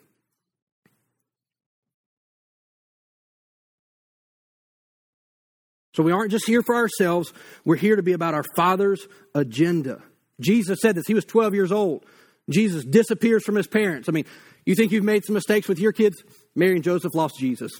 So 5.94 6.02
we 6.02 6.12
aren't 6.12 6.30
just 6.30 6.46
here 6.46 6.62
for 6.62 6.74
ourselves, 6.74 7.32
we're 7.64 7.76
here 7.76 7.96
to 7.96 8.02
be 8.02 8.12
about 8.12 8.34
our 8.34 8.44
Father's 8.56 9.06
agenda. 9.34 10.02
Jesus 10.40 10.78
said 10.80 10.94
this. 10.94 11.06
He 11.06 11.14
was 11.14 11.24
12 11.24 11.54
years 11.54 11.72
old. 11.72 12.04
Jesus 12.50 12.84
disappears 12.84 13.44
from 13.44 13.54
his 13.54 13.66
parents. 13.66 14.08
I 14.08 14.12
mean, 14.12 14.24
you 14.64 14.74
think 14.74 14.92
you've 14.92 15.04
made 15.04 15.24
some 15.24 15.34
mistakes 15.34 15.68
with 15.68 15.78
your 15.78 15.92
kids? 15.92 16.22
Mary 16.54 16.74
and 16.74 16.84
Joseph 16.84 17.14
lost 17.14 17.38
Jesus. 17.38 17.72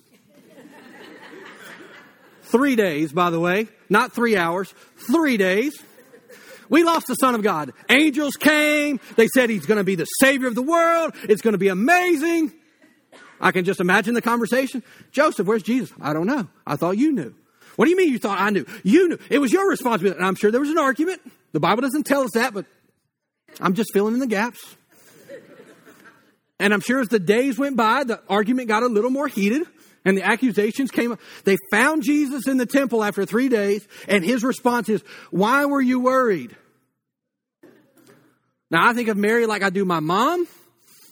three 2.43 2.77
days, 2.77 3.13
by 3.13 3.31
the 3.31 3.41
way, 3.41 3.69
not 3.89 4.13
three 4.13 4.37
hours, 4.37 4.73
three 5.11 5.37
days. 5.37 5.75
We 6.69 6.85
lost 6.85 7.07
the 7.07 7.15
Son 7.15 7.35
of 7.35 7.43
God. 7.43 7.73
Angels 7.91 8.37
came. 8.37 9.01
They 9.17 9.27
said 9.29 9.51
he's 9.51 9.67
going 9.67 9.79
to 9.79 9.85
be 9.85 9.95
the 9.95 10.05
Savior 10.05 10.49
of 10.49 10.55
the 10.55 10.63
world. 10.63 11.15
It's 11.25 11.43
going 11.43 11.53
to 11.53 11.59
be 11.59 11.69
amazing. 11.69 12.53
I 13.41 13.53
can 13.53 13.65
just 13.65 13.81
imagine 13.81 14.15
the 14.15 14.23
conversation. 14.23 14.83
Joseph, 15.11 15.47
where's 15.47 15.63
Jesus? 15.63 15.93
I 16.01 16.13
don't 16.13 16.27
know. 16.27 16.49
I 16.67 16.77
thought 16.77 16.97
you 16.97 17.13
knew. 17.13 17.35
What 17.77 17.87
do 17.87 17.91
you 17.91 17.97
mean 17.97 18.11
you 18.11 18.19
thought 18.19 18.41
I 18.41 18.51
knew? 18.51 18.67
You 18.83 19.09
knew. 19.09 19.19
It 19.31 19.39
was 19.39 19.53
your 19.53 19.69
responsibility. 19.69 20.19
And 20.19 20.27
I'm 20.27 20.35
sure 20.35 20.51
there 20.51 20.61
was 20.61 20.71
an 20.71 20.79
argument. 20.79 21.21
The 21.53 21.61
Bible 21.61 21.83
doesn't 21.83 22.05
tell 22.05 22.23
us 22.23 22.31
that, 22.35 22.55
but 22.55 22.67
I'm 23.61 23.75
just 23.75 23.91
filling 23.93 24.15
in 24.15 24.21
the 24.21 24.27
gaps. 24.27 24.77
And 26.59 26.73
I'm 26.73 26.81
sure 26.81 27.01
as 27.01 27.09
the 27.09 27.19
days 27.19 27.59
went 27.59 27.77
by, 27.77 28.05
the 28.05 28.21
argument 28.29 28.69
got 28.69 28.83
a 28.83 28.87
little 28.87 29.11
more 29.11 29.27
heated 29.27 29.67
and 30.05 30.17
the 30.17 30.23
accusations 30.23 30.91
came 30.91 31.13
up. 31.13 31.21
They 31.45 31.57
found 31.71 32.03
Jesus 32.03 32.47
in 32.47 32.57
the 32.57 32.67
temple 32.67 33.05
after 33.05 33.25
three 33.25 33.49
days, 33.49 33.87
and 34.09 34.25
his 34.25 34.43
response 34.43 34.89
is, 34.89 35.03
Why 35.31 35.65
were 35.65 35.81
you 35.81 36.01
worried? 36.01 36.57
Now, 38.71 38.89
I 38.89 38.95
think 38.95 39.09
of 39.09 39.17
Mary 39.17 39.47
like 39.47 39.63
I 39.63 39.71
do 39.71 39.85
my 39.85 40.01
mom, 40.01 40.47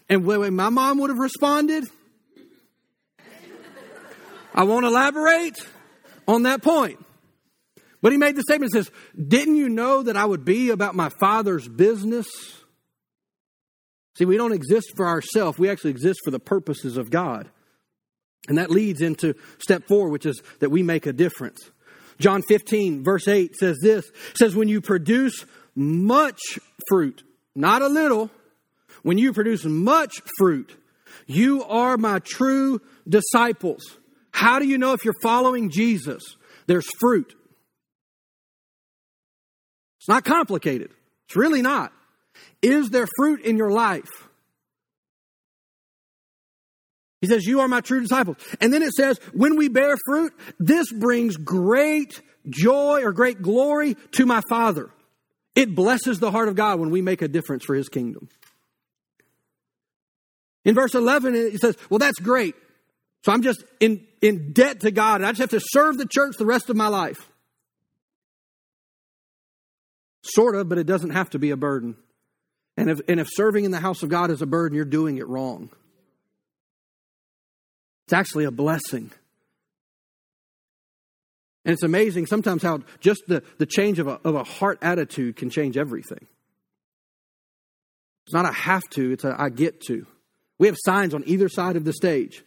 and 0.08 0.24
the 0.24 0.40
way 0.40 0.50
my 0.50 0.70
mom 0.70 0.98
would 0.98 1.11
have 1.11 1.18
responded. 1.18 1.84
I 4.54 4.64
won't 4.64 4.84
elaborate 4.84 5.58
on 6.31 6.45
that 6.45 6.62
point. 6.62 7.05
But 8.03 8.12
he 8.12 8.18
made 8.18 8.37
the 8.37 8.43
statement 8.43 8.72
says, 8.72 8.91
Didn't 9.16 9.57
you 9.57 9.68
know 9.68 10.03
that 10.03 10.16
I 10.16 10.24
would 10.24 10.45
be 10.45 10.70
about 10.70 10.95
my 10.95 11.11
father's 11.20 11.68
business? 11.68 12.26
See, 14.16 14.24
we 14.24 14.37
don't 14.37 14.53
exist 14.53 14.93
for 14.97 15.07
ourselves, 15.07 15.59
we 15.59 15.68
actually 15.68 15.91
exist 15.91 16.20
for 16.24 16.31
the 16.31 16.41
purposes 16.41 16.97
of 16.97 17.11
God. 17.11 17.51
And 18.49 18.59
that 18.59 18.70
leads 18.70 19.03
into 19.03 19.35
step 19.59 19.87
four, 19.87 20.09
which 20.09 20.24
is 20.24 20.43
that 20.61 20.70
we 20.70 20.83
make 20.83 21.07
a 21.07 21.12
difference. 21.12 21.70
John 22.18 22.43
15, 22.43 23.03
verse 23.03 23.28
8 23.28 23.57
says 23.57 23.78
this 23.83 24.11
says, 24.35 24.55
When 24.55 24.68
you 24.68 24.81
produce 24.81 25.45
much 25.74 26.41
fruit, 26.89 27.22
not 27.55 27.83
a 27.83 27.89
little, 27.89 28.31
when 29.03 29.18
you 29.18 29.33
produce 29.33 29.64
much 29.64 30.20
fruit, 30.39 30.74
you 31.26 31.64
are 31.64 31.97
my 31.97 32.18
true 32.18 32.81
disciples. 33.09 33.83
How 34.41 34.59
do 34.59 34.66
you 34.66 34.78
know 34.78 34.95
if 34.95 35.05
you're 35.05 35.20
following 35.22 35.68
Jesus? 35.68 36.22
There's 36.66 36.88
fruit. 36.99 37.34
It's 39.99 40.09
not 40.09 40.24
complicated. 40.24 40.91
It's 41.26 41.36
really 41.36 41.61
not. 41.61 41.93
Is 42.62 42.88
there 42.88 43.07
fruit 43.18 43.43
in 43.43 43.59
your 43.59 43.70
life? 43.70 44.09
He 47.20 47.26
says, 47.26 47.45
You 47.45 47.61
are 47.61 47.68
my 47.68 47.82
true 47.82 48.01
disciples. 48.01 48.38
And 48.62 48.72
then 48.72 48.80
it 48.80 48.95
says, 48.95 49.20
When 49.34 49.59
we 49.59 49.68
bear 49.68 49.99
fruit, 50.07 50.32
this 50.59 50.91
brings 50.91 51.36
great 51.36 52.22
joy 52.49 53.03
or 53.03 53.12
great 53.12 53.43
glory 53.43 53.95
to 54.12 54.24
my 54.24 54.41
Father. 54.49 54.88
It 55.55 55.74
blesses 55.74 56.18
the 56.18 56.30
heart 56.30 56.49
of 56.49 56.55
God 56.55 56.80
when 56.80 56.88
we 56.88 57.03
make 57.03 57.20
a 57.20 57.28
difference 57.28 57.66
for 57.66 57.74
his 57.74 57.91
kingdom. 57.91 58.30
In 60.64 60.74
verse 60.74 60.95
11, 60.95 61.34
it 61.34 61.61
says, 61.61 61.76
Well, 61.91 61.99
that's 61.99 62.20
great. 62.20 62.55
So 63.24 63.32
I'm 63.32 63.42
just 63.42 63.62
in, 63.80 64.06
in 64.22 64.52
debt 64.52 64.80
to 64.80 64.90
God, 64.90 65.16
and 65.16 65.26
I 65.26 65.30
just 65.32 65.40
have 65.40 65.50
to 65.50 65.66
serve 65.72 65.98
the 65.98 66.06
church 66.06 66.36
the 66.38 66.46
rest 66.46 66.70
of 66.70 66.76
my 66.76 66.88
life. 66.88 67.30
Sort 70.22 70.56
of, 70.56 70.68
but 70.68 70.78
it 70.78 70.86
doesn't 70.86 71.10
have 71.10 71.30
to 71.30 71.38
be 71.38 71.50
a 71.50 71.56
burden. 71.56 71.96
And 72.76 72.90
if, 72.90 73.00
and 73.08 73.20
if 73.20 73.28
serving 73.30 73.64
in 73.64 73.70
the 73.70 73.80
house 73.80 74.02
of 74.02 74.08
God 74.08 74.30
is 74.30 74.42
a 74.42 74.46
burden, 74.46 74.76
you're 74.76 74.84
doing 74.84 75.18
it 75.18 75.28
wrong. 75.28 75.70
It's 78.06 78.12
actually 78.12 78.44
a 78.44 78.50
blessing. 78.50 79.10
And 81.64 81.74
it's 81.74 81.82
amazing 81.82 82.26
sometimes 82.26 82.62
how 82.62 82.80
just 83.00 83.22
the, 83.28 83.42
the 83.58 83.66
change 83.66 83.98
of 83.98 84.06
a, 84.06 84.18
of 84.24 84.34
a 84.34 84.44
heart 84.44 84.78
attitude 84.80 85.36
can 85.36 85.50
change 85.50 85.76
everything. 85.76 86.26
It's 88.26 88.34
not 88.34 88.46
a 88.46 88.52
have 88.52 88.82
to, 88.90 89.12
it's 89.12 89.24
a 89.24 89.34
I 89.38 89.50
get 89.50 89.80
to. 89.82 90.06
We 90.58 90.68
have 90.68 90.76
signs 90.78 91.14
on 91.14 91.22
either 91.26 91.48
side 91.48 91.76
of 91.76 91.84
the 91.84 91.92
stage 91.92 92.42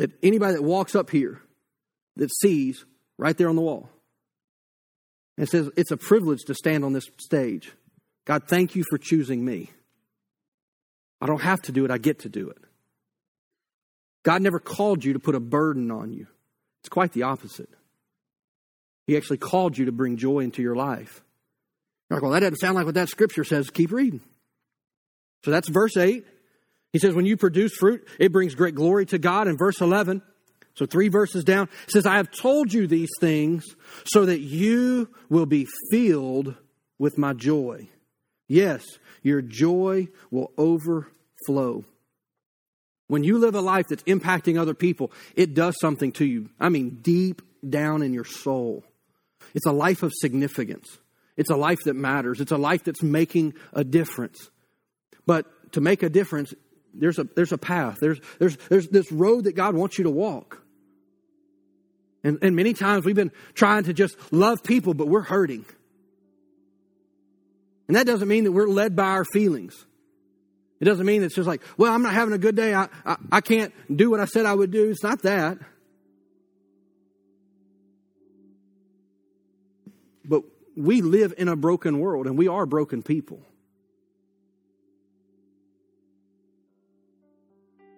that 0.00 0.10
anybody 0.22 0.54
that 0.54 0.62
walks 0.62 0.94
up 0.94 1.10
here 1.10 1.42
that 2.16 2.30
sees 2.40 2.86
right 3.18 3.36
there 3.36 3.50
on 3.50 3.54
the 3.54 3.60
wall. 3.60 3.90
And 5.36 5.46
says, 5.46 5.68
It's 5.76 5.90
a 5.90 5.98
privilege 5.98 6.40
to 6.46 6.54
stand 6.54 6.86
on 6.86 6.94
this 6.94 7.04
stage. 7.18 7.70
God, 8.24 8.44
thank 8.48 8.74
you 8.74 8.82
for 8.88 8.96
choosing 8.96 9.44
me. 9.44 9.70
I 11.20 11.26
don't 11.26 11.42
have 11.42 11.60
to 11.62 11.72
do 11.72 11.84
it, 11.84 11.90
I 11.90 11.98
get 11.98 12.20
to 12.20 12.30
do 12.30 12.48
it. 12.48 12.56
God 14.22 14.40
never 14.40 14.58
called 14.58 15.04
you 15.04 15.12
to 15.12 15.18
put 15.18 15.34
a 15.34 15.40
burden 15.40 15.90
on 15.90 16.14
you. 16.14 16.26
It's 16.80 16.88
quite 16.88 17.12
the 17.12 17.24
opposite. 17.24 17.68
He 19.06 19.18
actually 19.18 19.36
called 19.36 19.76
you 19.76 19.84
to 19.84 19.92
bring 19.92 20.16
joy 20.16 20.38
into 20.38 20.62
your 20.62 20.76
life. 20.76 21.22
You're 22.08 22.16
like, 22.16 22.22
well, 22.22 22.32
that 22.32 22.40
doesn't 22.40 22.56
sound 22.56 22.74
like 22.74 22.86
what 22.86 22.94
that 22.94 23.10
scripture 23.10 23.44
says. 23.44 23.68
Keep 23.68 23.92
reading. 23.92 24.22
So 25.44 25.50
that's 25.50 25.68
verse 25.68 25.98
8. 25.98 26.24
He 26.92 26.98
says, 26.98 27.14
when 27.14 27.26
you 27.26 27.36
produce 27.36 27.72
fruit, 27.74 28.06
it 28.18 28.32
brings 28.32 28.54
great 28.54 28.74
glory 28.74 29.06
to 29.06 29.18
God. 29.18 29.46
In 29.46 29.56
verse 29.56 29.80
11, 29.80 30.22
so 30.74 30.86
three 30.86 31.08
verses 31.08 31.44
down, 31.44 31.68
it 31.84 31.90
says, 31.90 32.06
I 32.06 32.16
have 32.16 32.30
told 32.30 32.72
you 32.72 32.86
these 32.86 33.10
things 33.20 33.64
so 34.04 34.24
that 34.26 34.40
you 34.40 35.08
will 35.28 35.46
be 35.46 35.68
filled 35.90 36.54
with 36.98 37.18
my 37.18 37.32
joy. 37.32 37.88
Yes, 38.48 38.84
your 39.22 39.42
joy 39.42 40.08
will 40.30 40.52
overflow. 40.58 41.84
When 43.06 43.24
you 43.24 43.38
live 43.38 43.54
a 43.54 43.60
life 43.60 43.86
that's 43.88 44.02
impacting 44.04 44.58
other 44.58 44.74
people, 44.74 45.12
it 45.34 45.54
does 45.54 45.76
something 45.80 46.12
to 46.12 46.24
you. 46.24 46.48
I 46.58 46.68
mean, 46.68 46.98
deep 47.02 47.42
down 47.68 48.02
in 48.02 48.14
your 48.14 48.24
soul. 48.24 48.84
It's 49.54 49.66
a 49.66 49.72
life 49.72 50.02
of 50.02 50.12
significance. 50.14 50.98
It's 51.36 51.50
a 51.50 51.56
life 51.56 51.80
that 51.84 51.94
matters. 51.94 52.40
It's 52.40 52.52
a 52.52 52.56
life 52.56 52.84
that's 52.84 53.02
making 53.02 53.54
a 53.72 53.82
difference. 53.82 54.50
But 55.26 55.72
to 55.72 55.80
make 55.80 56.02
a 56.02 56.08
difference, 56.08 56.54
there's 56.94 57.18
a, 57.18 57.24
there's 57.24 57.52
a 57.52 57.58
path. 57.58 57.98
There's, 58.00 58.20
there's, 58.38 58.56
there's 58.68 58.88
this 58.88 59.10
road 59.12 59.44
that 59.44 59.54
God 59.54 59.74
wants 59.74 59.98
you 59.98 60.04
to 60.04 60.10
walk. 60.10 60.62
And, 62.22 62.38
and 62.42 62.54
many 62.54 62.74
times 62.74 63.04
we've 63.04 63.16
been 63.16 63.32
trying 63.54 63.84
to 63.84 63.92
just 63.92 64.16
love 64.32 64.62
people, 64.62 64.94
but 64.94 65.08
we're 65.08 65.22
hurting. 65.22 65.64
And 67.88 67.96
that 67.96 68.06
doesn't 68.06 68.28
mean 68.28 68.44
that 68.44 68.52
we're 68.52 68.68
led 68.68 68.94
by 68.94 69.06
our 69.06 69.24
feelings. 69.24 69.86
It 70.80 70.84
doesn't 70.84 71.04
mean 71.04 71.22
it's 71.22 71.34
just 71.34 71.48
like, 71.48 71.62
well, 71.76 71.92
I'm 71.92 72.02
not 72.02 72.14
having 72.14 72.34
a 72.34 72.38
good 72.38 72.56
day. 72.56 72.74
I, 72.74 72.88
I, 73.04 73.16
I 73.32 73.40
can't 73.40 73.72
do 73.94 74.10
what 74.10 74.20
I 74.20 74.24
said 74.24 74.46
I 74.46 74.54
would 74.54 74.70
do. 74.70 74.90
It's 74.90 75.02
not 75.02 75.22
that. 75.22 75.58
But 80.24 80.44
we 80.76 81.02
live 81.02 81.34
in 81.36 81.48
a 81.48 81.56
broken 81.56 81.98
world 81.98 82.26
and 82.26 82.38
we 82.38 82.48
are 82.48 82.64
broken 82.64 83.02
people. 83.02 83.40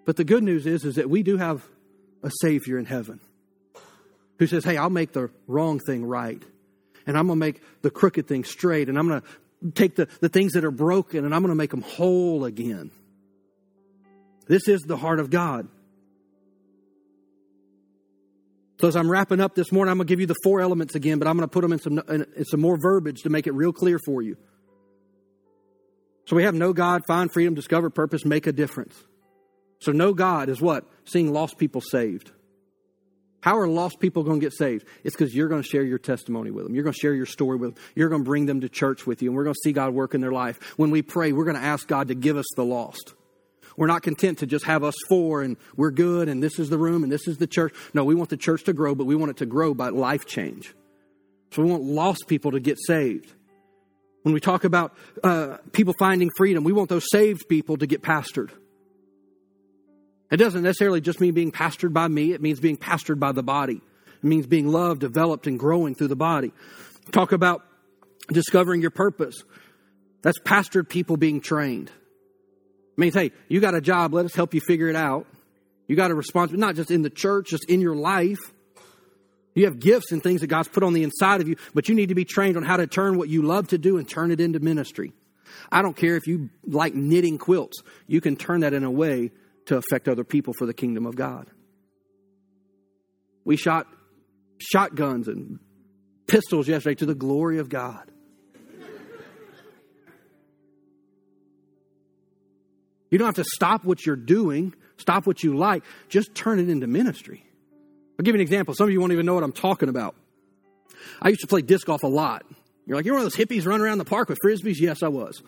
But 0.04 0.16
the 0.16 0.24
good 0.24 0.42
news 0.42 0.66
is, 0.66 0.84
is 0.84 0.96
that 0.96 1.08
we 1.08 1.22
do 1.22 1.36
have 1.36 1.64
a 2.22 2.30
Savior 2.40 2.78
in 2.78 2.86
heaven 2.86 3.20
who 4.38 4.46
says, 4.46 4.64
Hey, 4.64 4.76
I'll 4.76 4.90
make 4.90 5.12
the 5.12 5.30
wrong 5.46 5.78
thing 5.78 6.04
right. 6.04 6.42
And 7.06 7.18
I'm 7.18 7.26
going 7.26 7.38
to 7.38 7.44
make 7.44 7.60
the 7.82 7.90
crooked 7.90 8.28
thing 8.28 8.44
straight. 8.44 8.88
And 8.88 8.98
I'm 8.98 9.08
going 9.08 9.20
to 9.20 9.70
take 9.72 9.96
the, 9.96 10.08
the 10.20 10.28
things 10.28 10.52
that 10.52 10.64
are 10.64 10.70
broken 10.70 11.24
and 11.24 11.34
I'm 11.34 11.42
going 11.42 11.50
to 11.50 11.56
make 11.56 11.70
them 11.70 11.82
whole 11.82 12.44
again. 12.44 12.90
This 14.46 14.68
is 14.68 14.82
the 14.82 14.96
heart 14.96 15.20
of 15.20 15.30
God. 15.30 15.68
So 18.80 18.88
as 18.88 18.96
I'm 18.96 19.08
wrapping 19.08 19.40
up 19.40 19.54
this 19.54 19.70
morning, 19.70 19.92
I'm 19.92 19.98
going 19.98 20.08
to 20.08 20.12
give 20.12 20.18
you 20.18 20.26
the 20.26 20.34
four 20.42 20.60
elements 20.60 20.96
again, 20.96 21.20
but 21.20 21.28
I'm 21.28 21.36
going 21.36 21.48
to 21.48 21.52
put 21.52 21.60
them 21.60 21.72
in 21.72 21.78
some, 21.78 22.02
in 22.08 22.44
some 22.44 22.60
more 22.60 22.76
verbiage 22.76 23.22
to 23.22 23.30
make 23.30 23.46
it 23.46 23.52
real 23.52 23.72
clear 23.72 24.00
for 24.04 24.22
you. 24.22 24.36
So 26.26 26.34
we 26.34 26.42
have 26.42 26.54
know 26.54 26.72
God, 26.72 27.02
find 27.06 27.32
freedom, 27.32 27.54
discover 27.54 27.90
purpose, 27.90 28.24
make 28.24 28.48
a 28.48 28.52
difference. 28.52 29.00
So 29.82 29.90
know 29.90 30.14
God 30.14 30.48
is 30.48 30.60
what? 30.60 30.84
Seeing 31.04 31.32
lost 31.32 31.58
people 31.58 31.80
saved. 31.80 32.30
How 33.40 33.58
are 33.58 33.66
lost 33.66 33.98
people 33.98 34.22
going 34.22 34.38
to 34.38 34.46
get 34.46 34.52
saved? 34.52 34.86
It's 35.02 35.16
because 35.16 35.34
you're 35.34 35.48
going 35.48 35.60
to 35.60 35.68
share 35.68 35.82
your 35.82 35.98
testimony 35.98 36.52
with 36.52 36.64
them. 36.64 36.74
You're 36.76 36.84
going 36.84 36.94
to 36.94 37.00
share 37.00 37.14
your 37.14 37.26
story 37.26 37.56
with 37.56 37.74
them. 37.74 37.84
You're 37.96 38.08
going 38.08 38.22
to 38.22 38.24
bring 38.24 38.46
them 38.46 38.60
to 38.60 38.68
church 38.68 39.08
with 39.08 39.22
you, 39.22 39.30
and 39.30 39.36
we're 39.36 39.42
going 39.42 39.54
to 39.54 39.60
see 39.64 39.72
God 39.72 39.92
work 39.92 40.14
in 40.14 40.20
their 40.20 40.30
life. 40.30 40.78
When 40.78 40.92
we 40.92 41.02
pray, 41.02 41.32
we're 41.32 41.44
going 41.44 41.56
to 41.56 41.62
ask 41.62 41.88
God 41.88 42.08
to 42.08 42.14
give 42.14 42.36
us 42.36 42.46
the 42.54 42.64
lost. 42.64 43.14
We're 43.76 43.88
not 43.88 44.02
content 44.02 44.38
to 44.38 44.46
just 44.46 44.66
have 44.66 44.84
us 44.84 44.94
four 45.08 45.42
and 45.42 45.56
we're 45.76 45.90
good 45.90 46.28
and 46.28 46.42
this 46.42 46.58
is 46.58 46.68
the 46.68 46.76
room 46.76 47.02
and 47.02 47.10
this 47.10 47.26
is 47.26 47.38
the 47.38 47.46
church. 47.46 47.74
No, 47.94 48.04
we 48.04 48.14
want 48.14 48.28
the 48.28 48.36
church 48.36 48.64
to 48.64 48.74
grow, 48.74 48.94
but 48.94 49.06
we 49.06 49.16
want 49.16 49.30
it 49.30 49.38
to 49.38 49.46
grow 49.46 49.72
by 49.72 49.88
life 49.88 50.26
change. 50.26 50.74
So 51.52 51.62
we 51.62 51.70
want 51.70 51.82
lost 51.82 52.26
people 52.28 52.50
to 52.50 52.60
get 52.60 52.76
saved. 52.86 53.32
When 54.24 54.34
we 54.34 54.40
talk 54.40 54.64
about 54.64 54.94
uh, 55.24 55.56
people 55.72 55.94
finding 55.98 56.30
freedom, 56.36 56.64
we 56.64 56.72
want 56.72 56.90
those 56.90 57.08
saved 57.10 57.48
people 57.48 57.78
to 57.78 57.86
get 57.86 58.02
pastored. 58.02 58.50
It 60.32 60.38
doesn't 60.38 60.62
necessarily 60.62 61.02
just 61.02 61.20
mean 61.20 61.34
being 61.34 61.52
pastored 61.52 61.92
by 61.92 62.08
me, 62.08 62.32
it 62.32 62.40
means 62.40 62.58
being 62.58 62.78
pastored 62.78 63.20
by 63.20 63.32
the 63.32 63.42
body. 63.42 63.82
It 64.22 64.24
means 64.24 64.46
being 64.46 64.66
loved, 64.66 65.00
developed, 65.00 65.46
and 65.46 65.58
growing 65.58 65.94
through 65.94 66.08
the 66.08 66.16
body. 66.16 66.52
Talk 67.10 67.32
about 67.32 67.62
discovering 68.32 68.80
your 68.80 68.90
purpose. 68.90 69.44
That's 70.22 70.38
pastored 70.38 70.88
people 70.88 71.18
being 71.18 71.42
trained. 71.42 71.90
I 72.96 73.00
mean, 73.00 73.12
hey, 73.12 73.32
you 73.48 73.60
got 73.60 73.74
a 73.74 73.80
job, 73.82 74.14
let 74.14 74.24
us 74.24 74.34
help 74.34 74.54
you 74.54 74.60
figure 74.62 74.88
it 74.88 74.96
out. 74.96 75.26
You 75.86 75.96
got 75.96 76.10
a 76.10 76.14
responsibility, 76.14 76.66
not 76.66 76.76
just 76.76 76.90
in 76.90 77.02
the 77.02 77.10
church, 77.10 77.50
just 77.50 77.68
in 77.68 77.82
your 77.82 77.96
life. 77.96 78.40
You 79.54 79.66
have 79.66 79.80
gifts 79.80 80.12
and 80.12 80.22
things 80.22 80.40
that 80.40 80.46
God's 80.46 80.68
put 80.68 80.82
on 80.82 80.94
the 80.94 81.02
inside 81.02 81.42
of 81.42 81.48
you, 81.48 81.56
but 81.74 81.90
you 81.90 81.94
need 81.94 82.08
to 82.08 82.14
be 82.14 82.24
trained 82.24 82.56
on 82.56 82.62
how 82.62 82.78
to 82.78 82.86
turn 82.86 83.18
what 83.18 83.28
you 83.28 83.42
love 83.42 83.68
to 83.68 83.78
do 83.78 83.98
and 83.98 84.08
turn 84.08 84.30
it 84.30 84.40
into 84.40 84.60
ministry. 84.60 85.12
I 85.70 85.82
don't 85.82 85.96
care 85.96 86.16
if 86.16 86.26
you 86.26 86.48
like 86.66 86.94
knitting 86.94 87.36
quilts, 87.36 87.82
you 88.06 88.22
can 88.22 88.36
turn 88.36 88.60
that 88.60 88.72
in 88.72 88.84
a 88.84 88.90
way 88.90 89.32
to 89.66 89.76
affect 89.76 90.08
other 90.08 90.24
people 90.24 90.52
for 90.52 90.66
the 90.66 90.74
kingdom 90.74 91.06
of 91.06 91.16
God. 91.16 91.48
We 93.44 93.56
shot 93.56 93.86
shotguns 94.58 95.28
and 95.28 95.58
pistols 96.26 96.68
yesterday 96.68 96.94
to 96.96 97.06
the 97.06 97.14
glory 97.14 97.58
of 97.58 97.68
God. 97.68 98.10
You 103.10 103.18
don't 103.18 103.26
have 103.26 103.44
to 103.44 103.44
stop 103.44 103.84
what 103.84 104.06
you're 104.06 104.16
doing, 104.16 104.74
stop 104.96 105.26
what 105.26 105.42
you 105.42 105.54
like, 105.54 105.84
just 106.08 106.34
turn 106.34 106.58
it 106.58 106.70
into 106.70 106.86
ministry. 106.86 107.44
I'll 108.18 108.24
give 108.24 108.34
you 108.34 108.40
an 108.40 108.42
example. 108.42 108.74
Some 108.74 108.86
of 108.86 108.92
you 108.92 109.00
won't 109.00 109.12
even 109.12 109.26
know 109.26 109.34
what 109.34 109.42
I'm 109.42 109.52
talking 109.52 109.90
about. 109.90 110.14
I 111.20 111.28
used 111.28 111.42
to 111.42 111.46
play 111.46 111.60
disc 111.60 111.86
golf 111.86 112.04
a 112.04 112.06
lot. 112.06 112.46
You're 112.86 112.96
like, 112.96 113.04
you're 113.04 113.14
one 113.14 113.24
of 113.24 113.30
those 113.30 113.36
hippies 113.36 113.66
running 113.66 113.84
around 113.84 113.98
the 113.98 114.06
park 114.06 114.30
with 114.30 114.38
frisbees? 114.42 114.80
Yes, 114.80 115.02
I 115.02 115.08
was. 115.08 115.42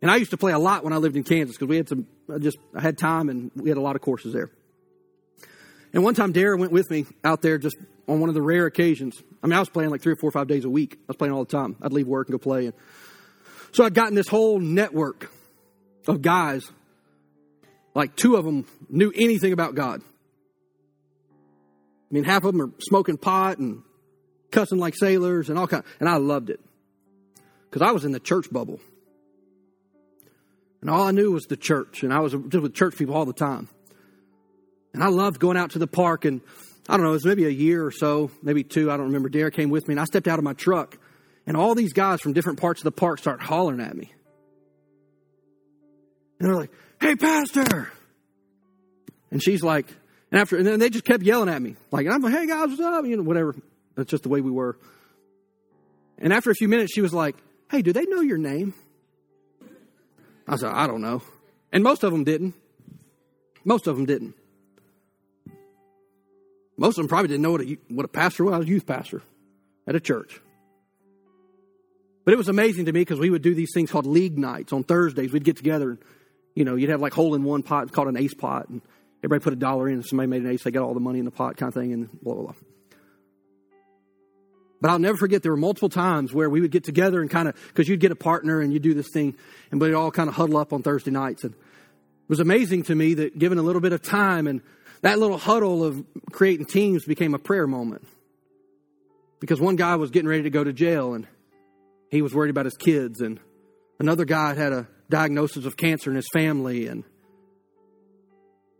And 0.00 0.10
I 0.10 0.16
used 0.16 0.30
to 0.30 0.36
play 0.36 0.52
a 0.52 0.58
lot 0.58 0.84
when 0.84 0.92
I 0.92 0.96
lived 0.96 1.16
in 1.16 1.24
Kansas 1.24 1.56
because 1.56 1.68
we 1.68 1.76
had 1.76 1.88
some, 1.88 2.06
I 2.32 2.38
just, 2.38 2.58
I 2.74 2.80
had 2.80 2.98
time 2.98 3.28
and 3.28 3.50
we 3.56 3.68
had 3.68 3.78
a 3.78 3.80
lot 3.80 3.96
of 3.96 4.02
courses 4.02 4.32
there. 4.32 4.50
And 5.92 6.04
one 6.04 6.14
time, 6.14 6.32
Dara 6.32 6.56
went 6.56 6.70
with 6.70 6.90
me 6.90 7.06
out 7.24 7.42
there 7.42 7.58
just 7.58 7.76
on 8.06 8.20
one 8.20 8.28
of 8.28 8.34
the 8.34 8.42
rare 8.42 8.66
occasions. 8.66 9.22
I 9.42 9.46
mean, 9.46 9.54
I 9.54 9.58
was 9.58 9.68
playing 9.68 9.90
like 9.90 10.02
three 10.02 10.12
or 10.12 10.16
four 10.16 10.28
or 10.28 10.32
five 10.32 10.46
days 10.46 10.64
a 10.64 10.70
week. 10.70 10.94
I 11.00 11.04
was 11.08 11.16
playing 11.16 11.32
all 11.32 11.44
the 11.44 11.50
time. 11.50 11.76
I'd 11.82 11.92
leave 11.92 12.06
work 12.06 12.28
and 12.28 12.34
go 12.34 12.38
play. 12.38 12.66
And 12.66 12.74
so 13.72 13.84
I'd 13.84 13.94
gotten 13.94 14.14
this 14.14 14.28
whole 14.28 14.60
network 14.60 15.30
of 16.06 16.22
guys. 16.22 16.70
Like 17.94 18.16
two 18.16 18.36
of 18.36 18.44
them 18.44 18.66
knew 18.88 19.12
anything 19.14 19.52
about 19.52 19.74
God. 19.74 20.02
I 22.10 22.14
mean, 22.14 22.24
half 22.24 22.44
of 22.44 22.52
them 22.52 22.62
are 22.62 22.70
smoking 22.80 23.16
pot 23.16 23.58
and 23.58 23.82
cussing 24.50 24.78
like 24.78 24.94
sailors 24.94 25.50
and 25.50 25.58
all 25.58 25.66
kind. 25.66 25.84
And 26.00 26.08
I 26.08 26.16
loved 26.16 26.50
it 26.50 26.60
because 27.68 27.82
I 27.82 27.92
was 27.92 28.04
in 28.04 28.12
the 28.12 28.20
church 28.20 28.50
bubble, 28.50 28.80
and 30.80 30.90
all 30.90 31.02
I 31.02 31.10
knew 31.10 31.32
was 31.32 31.44
the 31.44 31.56
church, 31.56 32.02
and 32.02 32.12
I 32.12 32.20
was 32.20 32.32
just 32.32 32.62
with 32.62 32.74
church 32.74 32.96
people 32.96 33.14
all 33.14 33.24
the 33.24 33.32
time. 33.32 33.68
And 34.94 35.02
I 35.02 35.08
loved 35.08 35.38
going 35.38 35.56
out 35.56 35.72
to 35.72 35.78
the 35.78 35.86
park, 35.86 36.24
and 36.24 36.40
I 36.88 36.96
don't 36.96 37.04
know, 37.04 37.10
it 37.10 37.14
was 37.14 37.24
maybe 37.24 37.44
a 37.44 37.50
year 37.50 37.84
or 37.84 37.90
so, 37.90 38.30
maybe 38.42 38.64
two. 38.64 38.90
I 38.90 38.96
don't 38.96 39.06
remember. 39.06 39.28
Derek 39.28 39.54
came 39.54 39.70
with 39.70 39.88
me, 39.88 39.92
and 39.92 40.00
I 40.00 40.04
stepped 40.04 40.28
out 40.28 40.38
of 40.38 40.44
my 40.44 40.54
truck, 40.54 40.98
and 41.46 41.56
all 41.56 41.74
these 41.74 41.92
guys 41.92 42.20
from 42.20 42.32
different 42.32 42.60
parts 42.60 42.80
of 42.80 42.84
the 42.84 42.92
park 42.92 43.18
start 43.18 43.40
hollering 43.40 43.80
at 43.80 43.96
me, 43.96 44.12
and 46.38 46.48
they're 46.48 46.56
like, 46.56 46.72
"Hey, 47.00 47.16
pastor!" 47.16 47.92
And 49.30 49.42
she's 49.42 49.62
like, 49.62 49.86
and 50.30 50.40
after, 50.40 50.56
and 50.56 50.66
then 50.66 50.78
they 50.78 50.90
just 50.90 51.04
kept 51.04 51.22
yelling 51.22 51.48
at 51.48 51.60
me. 51.60 51.76
Like, 51.90 52.06
I'm 52.06 52.20
like, 52.20 52.34
hey 52.34 52.46
guys, 52.46 52.68
what's 52.68 52.80
up? 52.80 53.04
You 53.06 53.16
know, 53.16 53.22
whatever. 53.22 53.54
That's 53.94 54.10
just 54.10 54.22
the 54.22 54.28
way 54.28 54.40
we 54.40 54.50
were. 54.50 54.78
And 56.18 56.32
after 56.32 56.50
a 56.50 56.54
few 56.54 56.68
minutes, 56.68 56.92
she 56.92 57.00
was 57.00 57.14
like, 57.14 57.36
hey, 57.70 57.82
do 57.82 57.92
they 57.92 58.04
know 58.04 58.20
your 58.20 58.38
name? 58.38 58.74
I 60.48 60.56
said, 60.56 60.70
I 60.72 60.86
don't 60.86 61.02
know. 61.02 61.22
And 61.72 61.84
most 61.84 62.02
of 62.02 62.12
them 62.12 62.24
didn't. 62.24 62.54
Most 63.64 63.86
of 63.86 63.96
them 63.96 64.06
didn't. 64.06 64.34
Most 66.76 66.96
of 66.96 67.02
them 67.02 67.08
probably 67.08 67.28
didn't 67.28 67.42
know 67.42 67.52
what 67.52 67.60
a, 67.60 67.78
what 67.88 68.04
a 68.04 68.08
pastor 68.08 68.44
was. 68.44 68.54
I 68.54 68.58
was 68.58 68.66
a 68.66 68.70
youth 68.70 68.86
pastor 68.86 69.22
at 69.86 69.94
a 69.94 70.00
church. 70.00 70.40
But 72.24 72.34
it 72.34 72.36
was 72.36 72.48
amazing 72.48 72.86
to 72.86 72.92
me 72.92 73.00
because 73.00 73.18
we 73.18 73.30
would 73.30 73.42
do 73.42 73.54
these 73.54 73.72
things 73.74 73.90
called 73.90 74.06
league 74.06 74.38
nights 74.38 74.72
on 74.72 74.84
Thursdays. 74.84 75.32
We'd 75.32 75.44
get 75.44 75.56
together 75.56 75.90
and, 75.90 75.98
you 76.54 76.64
know, 76.64 76.76
you'd 76.76 76.90
have 76.90 77.00
like 77.00 77.12
hole 77.12 77.34
in 77.34 77.42
one 77.42 77.62
pot. 77.62 77.90
Called 77.92 78.08
an 78.08 78.16
ace 78.16 78.34
pot. 78.34 78.68
And 78.68 78.80
Everybody 79.24 79.42
put 79.42 79.52
a 79.52 79.56
dollar 79.56 79.88
in. 79.88 79.94
And 79.94 80.06
somebody 80.06 80.28
made 80.28 80.42
an 80.42 80.50
ace. 80.50 80.62
They 80.62 80.70
got 80.70 80.82
all 80.82 80.94
the 80.94 81.00
money 81.00 81.18
in 81.18 81.24
the 81.24 81.30
pot, 81.30 81.56
kind 81.56 81.68
of 81.68 81.74
thing, 81.74 81.92
and 81.92 82.08
blah 82.22 82.34
blah 82.34 82.42
blah. 82.44 82.54
But 84.80 84.90
I'll 84.90 84.98
never 84.98 85.16
forget 85.16 85.42
there 85.42 85.52
were 85.52 85.56
multiple 85.56 85.88
times 85.88 86.32
where 86.32 86.48
we 86.48 86.60
would 86.60 86.70
get 86.70 86.84
together 86.84 87.20
and 87.20 87.28
kind 87.30 87.48
of 87.48 87.56
because 87.68 87.88
you'd 87.88 88.00
get 88.00 88.12
a 88.12 88.16
partner 88.16 88.60
and 88.60 88.72
you 88.72 88.78
do 88.78 88.94
this 88.94 89.08
thing, 89.12 89.36
and 89.70 89.80
we'd 89.80 89.94
all 89.94 90.10
kind 90.10 90.28
of 90.28 90.36
huddle 90.36 90.56
up 90.56 90.72
on 90.72 90.82
Thursday 90.82 91.10
nights. 91.10 91.44
And 91.44 91.52
it 91.52 92.28
was 92.28 92.40
amazing 92.40 92.84
to 92.84 92.94
me 92.94 93.14
that 93.14 93.38
given 93.38 93.58
a 93.58 93.62
little 93.62 93.80
bit 93.80 93.92
of 93.92 94.02
time 94.02 94.46
and 94.46 94.62
that 95.02 95.18
little 95.18 95.38
huddle 95.38 95.84
of 95.84 96.04
creating 96.30 96.66
teams 96.66 97.04
became 97.04 97.34
a 97.34 97.38
prayer 97.38 97.66
moment. 97.66 98.06
Because 99.40 99.60
one 99.60 99.76
guy 99.76 99.96
was 99.96 100.10
getting 100.10 100.28
ready 100.28 100.42
to 100.44 100.50
go 100.50 100.64
to 100.64 100.72
jail 100.72 101.14
and 101.14 101.26
he 102.10 102.22
was 102.22 102.34
worried 102.34 102.50
about 102.50 102.64
his 102.64 102.76
kids, 102.76 103.20
and 103.20 103.38
another 103.98 104.24
guy 104.24 104.54
had 104.54 104.72
a 104.72 104.88
diagnosis 105.10 105.64
of 105.64 105.76
cancer 105.76 106.10
in 106.10 106.16
his 106.16 106.28
family, 106.32 106.86
and 106.86 107.04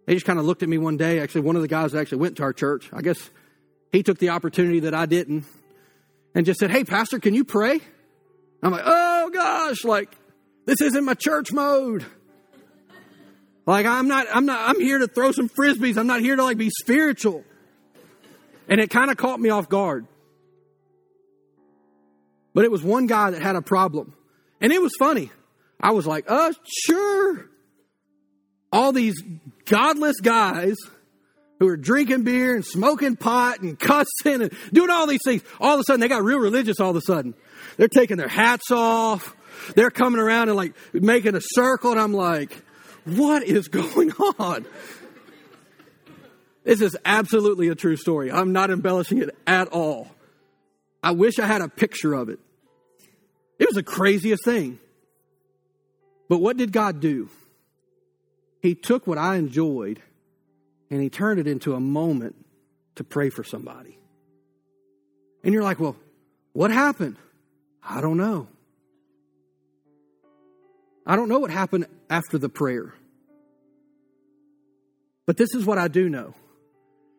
they 0.07 0.15
just 0.15 0.27
kind 0.27 0.39
of 0.39 0.45
looked 0.45 0.63
at 0.63 0.69
me 0.69 0.79
one 0.79 0.97
day. 0.97 1.21
Actually, 1.21 1.43
one 1.43 1.57
of 1.57 1.63
the 1.63 1.69
guys 1.69 1.93
that 1.93 2.01
actually 2.01 2.19
went 2.19 2.37
to 2.37 2.43
our 2.43 2.53
church, 2.53 2.89
I 2.93 3.03
guess 3.03 3.31
he 3.93 4.03
took 4.03 4.19
the 4.19 4.31
opportunity 4.31 4.81
that 4.81 4.95
I 4.95 5.07
didn't 5.07 5.45
and 6.35 6.47
just 6.47 6.61
said, 6.61 6.71
Hey, 6.71 6.85
Pastor, 6.85 7.19
can 7.19 7.35
you 7.35 7.45
pray? 7.45 7.81
I'm 8.63 8.73
like, 8.73 8.83
Oh 8.85 9.31
gosh, 9.33 9.85
like, 9.85 10.17
this 10.67 10.81
isn't 10.81 11.05
my 11.05 11.15
church 11.15 11.53
mode. 11.53 12.05
Like, 13.67 13.87
I'm 13.87 14.09
not, 14.09 14.27
I'm 14.33 14.47
not, 14.47 14.69
I'm 14.69 14.81
here 14.81 14.99
to 14.99 15.09
throw 15.09 15.33
some 15.33 15.49
frisbees. 15.49 15.99
I'm 15.99 16.07
not 16.07 16.21
here 16.21 16.37
to 16.37 16.43
like 16.43 16.59
be 16.59 16.71
spiritual. 16.71 17.45
And 18.69 18.81
it 18.81 18.91
kind 18.91 19.11
of 19.11 19.17
caught 19.17 19.41
me 19.41 19.51
off 19.51 19.69
guard. 19.69 20.07
But 22.55 22.65
it 22.65 22.71
was 22.71 22.83
one 22.83 23.07
guy 23.07 23.31
that 23.31 23.43
had 23.43 23.57
a 23.57 23.63
problem. 23.63 24.15
And 24.61 24.73
it 24.73 24.81
was 24.81 24.93
funny. 24.99 25.31
I 25.81 25.93
was 25.93 26.07
like, 26.07 26.25
uh, 26.29 26.53
sure 26.65 27.49
all 28.73 28.93
these 28.93 29.23
godless 29.65 30.21
guys 30.21 30.77
who 31.59 31.69
are 31.69 31.77
drinking 31.77 32.23
beer 32.23 32.55
and 32.55 32.65
smoking 32.65 33.17
pot 33.17 33.61
and 33.61 33.79
cussing 33.81 34.43
and 34.43 34.53
doing 34.73 34.91
all 34.91 35.07
these 35.07 35.23
things. 35.25 35.43
All 35.61 35.75
of 35.75 35.81
a 35.81 35.85
sudden, 35.85 36.01
they 36.01 36.09
got 36.09 36.23
real 36.23 36.39
religious 36.39 36.81
all 36.81 36.91
of 36.91 36.97
a 36.97 37.01
sudden. 37.01 37.35
They're 37.77 37.89
taking 37.89 38.17
their 38.17 38.29
hats 38.29 38.71
off. 38.71 39.35
They're 39.75 39.91
coming 39.91 40.21
around 40.21 40.49
and 40.49 40.57
like 40.57 40.75
making 40.93 41.35
a 41.35 41.41
circle. 41.43 41.93
And 41.93 42.01
I'm 42.01 42.13
like, 42.13 42.63
what 43.05 43.43
is 43.43 43.69
going 43.69 44.13
on? 44.39 44.67
This 46.65 46.81
is 46.81 46.97
absolutely 47.05 47.69
a 47.69 47.75
true 47.75 47.97
story. 47.97 48.31
I'm 48.31 48.53
not 48.53 48.71
embellishing 48.71 49.19
it 49.19 49.35
at 49.47 49.69
all. 49.69 50.09
I 51.03 51.13
wish 51.13 51.39
I 51.39 51.47
had 51.47 51.63
a 51.63 51.69
picture 51.69 52.13
of 52.13 52.29
it. 52.29 52.39
It 53.59 53.67
was 53.67 53.75
the 53.75 53.83
craziest 53.83 54.45
thing. 54.45 54.79
But 56.29 56.39
what 56.39 56.57
did 56.57 56.73
God 56.73 57.01
do? 57.01 57.31
He 58.61 58.75
took 58.75 59.07
what 59.07 59.19
I 59.19 59.37
enjoyed 59.37 60.03
and 60.91 61.03
he 61.03 61.11
turned 61.11 61.41
it 61.41 61.47
into 61.47 61.75
a 61.75 61.81
moment 61.81 62.37
to 62.97 63.05
pray 63.05 63.31
for 63.31 63.45
somebody. 63.45 63.99
And 65.45 65.55
you're 65.55 65.63
like, 65.63 65.79
well, 65.79 65.97
what 66.53 66.71
happened? 66.71 67.17
I 67.83 68.01
don't 68.01 68.17
know. 68.17 68.49
I 71.07 71.17
don't 71.17 71.29
know 71.29 71.39
what 71.39 71.51
happened 71.51 71.87
after 72.11 72.37
the 72.37 72.49
prayer. 72.49 72.93
But 75.27 75.37
this 75.37 75.55
is 75.55 75.65
what 75.65 75.79
I 75.79 75.89
do 75.89 76.09
know 76.09 76.35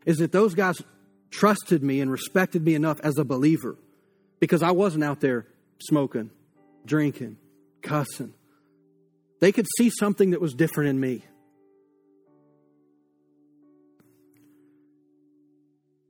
is 0.06 0.18
that 0.18 0.32
those 0.32 0.56
guys 0.56 0.82
trusted 1.32 1.84
me 1.84 2.02
and 2.02 2.12
respected 2.12 2.64
me 2.64 2.76
enough 2.76 3.00
as 3.02 3.18
a 3.18 3.24
believer 3.24 3.78
because 4.40 4.64
I 4.64 4.72
wasn't 4.72 5.04
out 5.04 5.22
there 5.22 5.46
smoking, 5.80 6.32
drinking, 6.86 7.38
cussing. 7.82 8.34
They 9.40 9.52
could 9.52 9.68
see 9.78 9.90
something 9.90 10.32
that 10.32 10.42
was 10.42 10.54
different 10.54 10.90
in 10.90 11.00
me. 11.00 11.24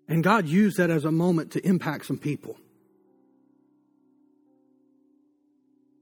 And 0.09 0.23
God 0.23 0.47
used 0.47 0.77
that 0.77 0.89
as 0.89 1.05
a 1.05 1.11
moment 1.11 1.51
to 1.51 1.65
impact 1.65 2.07
some 2.07 2.17
people. 2.17 2.57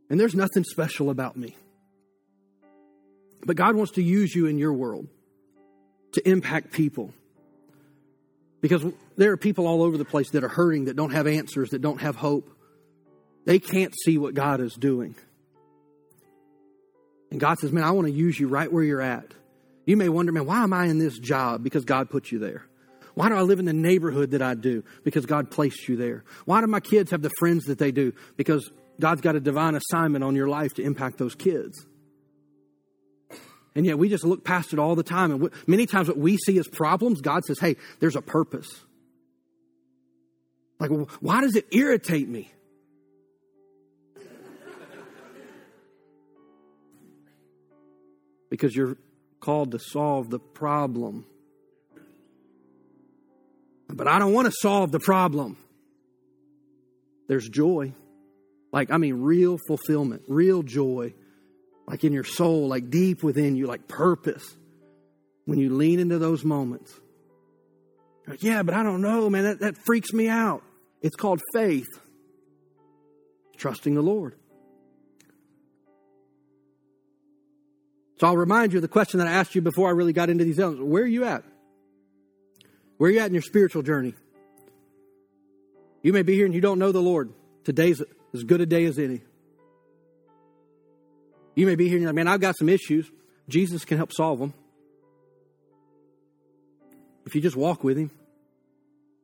And 0.10 0.20
there's 0.20 0.34
nothing 0.34 0.64
special 0.64 1.10
about 1.10 1.36
me. 1.36 1.56
But 3.46 3.58
God 3.58 3.76
wants 3.76 3.92
to 3.94 4.02
use 4.02 4.34
you 4.34 4.46
in 4.48 4.58
your 4.58 4.74
world 4.74 5.08
to 6.14 6.28
impact 6.28 6.72
people 6.72 7.14
Because 8.62 8.84
there 9.18 9.32
are 9.32 9.38
people 9.38 9.68
all 9.68 9.84
over 9.84 9.98
the 9.98 10.06
place 10.06 10.32
that 10.32 10.44
are 10.44 10.50
hurting, 10.50 10.86
that 10.86 10.96
don't 10.96 11.12
have 11.12 11.28
answers, 11.28 11.70
that 11.72 11.82
don't 11.82 12.02
have 12.02 12.16
hope. 12.16 12.50
They 13.46 13.60
can't 13.60 13.94
see 14.04 14.18
what 14.18 14.34
God 14.34 14.62
is 14.62 14.74
doing. 14.74 15.16
And 17.30 17.40
God 17.40 17.60
says, 17.60 17.72
Man, 17.72 17.84
I 17.84 17.92
want 17.92 18.08
to 18.08 18.14
use 18.14 18.40
you 18.40 18.48
right 18.48 18.72
where 18.72 18.84
you're 18.84 19.02
at. 19.02 19.34
You 19.86 19.96
may 19.96 20.10
wonder, 20.10 20.32
man, 20.32 20.46
why 20.46 20.64
am 20.64 20.74
I 20.74 20.86
in 20.86 20.98
this 20.98 21.20
job? 21.20 21.64
Because 21.64 21.86
God 21.86 22.10
put 22.10 22.32
you 22.32 22.40
there. 22.40 22.66
Why 23.18 23.30
do 23.30 23.36
I 23.36 23.42
live 23.42 23.58
in 23.58 23.66
the 23.66 23.74
neighborhood 23.74 24.30
that 24.32 24.44
I 24.44 24.54
do? 24.54 24.84
Because 25.04 25.26
God 25.26 25.50
placed 25.50 25.90
you 25.90 25.96
there. 25.96 26.24
Why 26.46 26.62
do 26.62 26.68
my 26.68 26.80
kids 26.80 27.10
have 27.10 27.24
the 27.24 27.32
friends 27.40 27.66
that 27.66 27.80
they 27.80 27.92
do? 27.92 28.14
Because 28.36 28.70
God's 29.00 29.22
got 29.22 29.36
a 29.36 29.40
divine 29.40 29.74
assignment 29.74 30.24
on 30.24 30.36
your 30.36 30.48
life 30.48 30.76
to 30.76 30.84
impact 30.84 31.18
those 31.18 31.34
kids. 31.34 31.84
And 33.74 33.88
yet 33.88 33.98
we 33.98 34.08
just 34.08 34.24
look 34.24 34.46
past 34.46 34.72
it 34.72 34.78
all 34.78 34.94
the 34.94 35.02
time. 35.02 35.32
And 35.32 35.50
many 35.66 35.88
times 35.88 36.08
what 36.10 36.20
we 36.20 36.38
see 36.38 36.60
as 36.60 36.68
problems, 36.68 37.22
God 37.22 37.44
says, 37.44 37.58
hey, 37.58 37.78
there's 38.00 38.16
a 38.16 38.22
purpose. 38.22 38.70
Like, 40.80 40.92
why 41.20 41.42
does 41.42 41.56
it 41.56 41.66
irritate 41.72 42.30
me? 42.30 42.52
because 48.52 48.76
you're 48.76 48.96
called 49.40 49.72
to 49.72 49.80
solve 49.80 50.30
the 50.30 50.38
problem. 50.38 51.26
But 53.98 54.08
I 54.08 54.20
don't 54.20 54.32
want 54.32 54.46
to 54.46 54.54
solve 54.62 54.92
the 54.92 55.00
problem. 55.00 55.58
There's 57.28 57.50
joy. 57.50 57.94
Like, 58.72 58.92
I 58.92 58.98
mean, 58.98 59.24
real 59.24 59.58
fulfillment, 59.68 60.22
real 60.28 60.62
joy, 60.62 61.16
like 61.88 62.04
in 62.04 62.14
your 62.14 62.24
soul, 62.24 62.68
like 62.68 62.92
deep 62.92 63.24
within 63.24 63.56
you, 63.56 63.66
like 63.66 63.88
purpose. 63.88 64.46
When 65.46 65.58
you 65.58 65.74
lean 65.74 66.00
into 66.00 66.20
those 66.20 66.44
moments, 66.44 66.94
like, 68.28 68.44
yeah, 68.44 68.62
but 68.64 68.76
I 68.76 68.84
don't 68.84 69.02
know, 69.02 69.30
man, 69.30 69.46
that, 69.46 69.60
that 69.62 69.78
freaks 69.86 70.14
me 70.14 70.28
out. 70.28 70.62
It's 71.02 71.16
called 71.16 71.42
faith, 71.54 71.88
trusting 73.56 73.96
the 73.96 74.02
Lord. 74.02 74.36
So 78.20 78.28
I'll 78.28 78.38
remind 78.38 78.74
you 78.74 78.80
of 78.80 78.82
the 78.82 78.90
question 78.90 79.20
that 79.20 79.28
I 79.28 79.32
asked 79.32 79.56
you 79.56 79.62
before 79.62 79.88
I 79.88 79.92
really 79.92 80.14
got 80.14 80.30
into 80.30 80.44
these 80.44 80.60
elements. 80.60 80.84
Where 80.84 81.04
are 81.04 81.08
you 81.08 81.24
at? 81.24 81.44
Where 82.98 83.10
are 83.10 83.14
you 83.14 83.20
at 83.20 83.28
in 83.28 83.34
your 83.34 83.42
spiritual 83.42 83.84
journey? 83.84 84.14
You 86.02 86.14
may 86.14 86.24
be 86.24 86.36
here 86.36 86.46
and 86.46 86.54
you 86.54 86.62
don't 86.62 86.80
know 86.80 86.92
the 86.92 87.02
Lord. 87.02 87.32
Today's 87.64 88.02
as 88.34 88.44
good 88.44 88.62
a 88.62 88.66
day 88.66 88.86
as 88.86 88.98
any. 88.98 89.22
You 91.56 91.66
may 91.66 91.76
be 91.76 91.86
here 91.86 91.96
and 91.96 92.04
you're 92.04 92.10
like, 92.10 92.16
man, 92.16 92.28
I've 92.28 92.40
got 92.40 92.58
some 92.58 92.70
issues. 92.70 93.10
Jesus 93.50 93.84
can 93.86 93.98
help 93.98 94.14
solve 94.14 94.40
them. 94.40 94.54
If 97.26 97.36
you 97.36 97.42
just 97.42 97.56
walk 97.56 97.84
with 97.84 97.98
Him. 97.98 98.12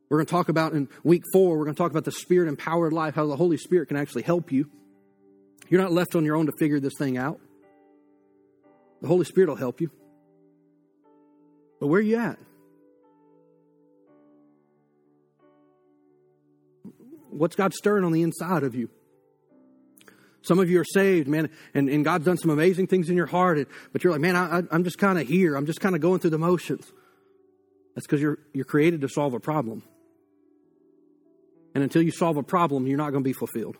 We're 0.09 0.17
going 0.17 0.25
to 0.27 0.31
talk 0.31 0.49
about 0.49 0.73
in 0.73 0.89
week 1.03 1.23
four, 1.31 1.57
we're 1.57 1.63
going 1.65 1.75
to 1.75 1.81
talk 1.81 1.89
about 1.89 2.05
the 2.05 2.11
Spirit 2.11 2.47
empowered 2.47 2.93
life, 2.93 3.15
how 3.15 3.25
the 3.25 3.35
Holy 3.35 3.57
Spirit 3.57 3.87
can 3.87 3.97
actually 3.97 4.23
help 4.23 4.51
you. 4.51 4.69
You're 5.69 5.81
not 5.81 5.91
left 5.91 6.15
on 6.15 6.23
your 6.23 6.35
own 6.35 6.45
to 6.45 6.51
figure 6.59 6.79
this 6.79 6.93
thing 6.99 7.17
out. 7.17 7.39
The 9.01 9.07
Holy 9.07 9.25
Spirit 9.25 9.49
will 9.49 9.55
help 9.55 9.81
you. 9.81 9.89
But 11.79 11.87
where 11.87 11.99
are 11.99 12.03
you 12.03 12.17
at? 12.17 12.37
What's 17.33 17.55
God 17.55 17.73
stirring 17.73 18.03
on 18.03 18.11
the 18.11 18.21
inside 18.21 18.63
of 18.63 18.75
you? 18.75 18.89
Some 20.41 20.59
of 20.59 20.69
you 20.69 20.79
are 20.81 20.85
saved, 20.85 21.27
man, 21.27 21.49
and, 21.73 21.89
and 21.89 22.03
God's 22.03 22.25
done 22.25 22.37
some 22.37 22.51
amazing 22.51 22.87
things 22.87 23.09
in 23.09 23.15
your 23.15 23.25
heart, 23.25 23.65
but 23.93 24.03
you're 24.03 24.11
like, 24.11 24.21
man, 24.21 24.35
I, 24.35 24.61
I'm 24.71 24.83
just 24.83 24.97
kind 24.97 25.17
of 25.17 25.25
here. 25.25 25.55
I'm 25.55 25.65
just 25.65 25.79
kind 25.79 25.95
of 25.95 26.01
going 26.01 26.19
through 26.19 26.31
the 26.31 26.37
motions. 26.37 26.91
That's 27.95 28.05
because 28.05 28.21
you're, 28.21 28.39
you're 28.53 28.65
created 28.65 29.01
to 29.01 29.09
solve 29.09 29.33
a 29.33 29.39
problem. 29.39 29.83
And 31.73 31.83
until 31.83 32.01
you 32.01 32.11
solve 32.11 32.35
a 32.37 32.43
problem, 32.43 32.87
you're 32.87 32.97
not 32.97 33.11
going 33.11 33.23
to 33.23 33.27
be 33.27 33.33
fulfilled. 33.33 33.77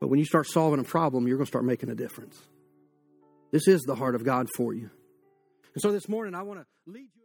But 0.00 0.08
when 0.08 0.18
you 0.18 0.24
start 0.24 0.46
solving 0.46 0.80
a 0.80 0.84
problem, 0.84 1.28
you're 1.28 1.36
going 1.36 1.46
to 1.46 1.50
start 1.50 1.64
making 1.64 1.90
a 1.90 1.94
difference. 1.94 2.36
This 3.52 3.68
is 3.68 3.82
the 3.82 3.94
heart 3.94 4.14
of 4.14 4.24
God 4.24 4.48
for 4.56 4.74
you. 4.74 4.90
And 5.74 5.82
so 5.82 5.92
this 5.92 6.08
morning, 6.08 6.34
I 6.34 6.42
want 6.42 6.60
to 6.60 6.66
lead 6.90 7.08
you. 7.14 7.19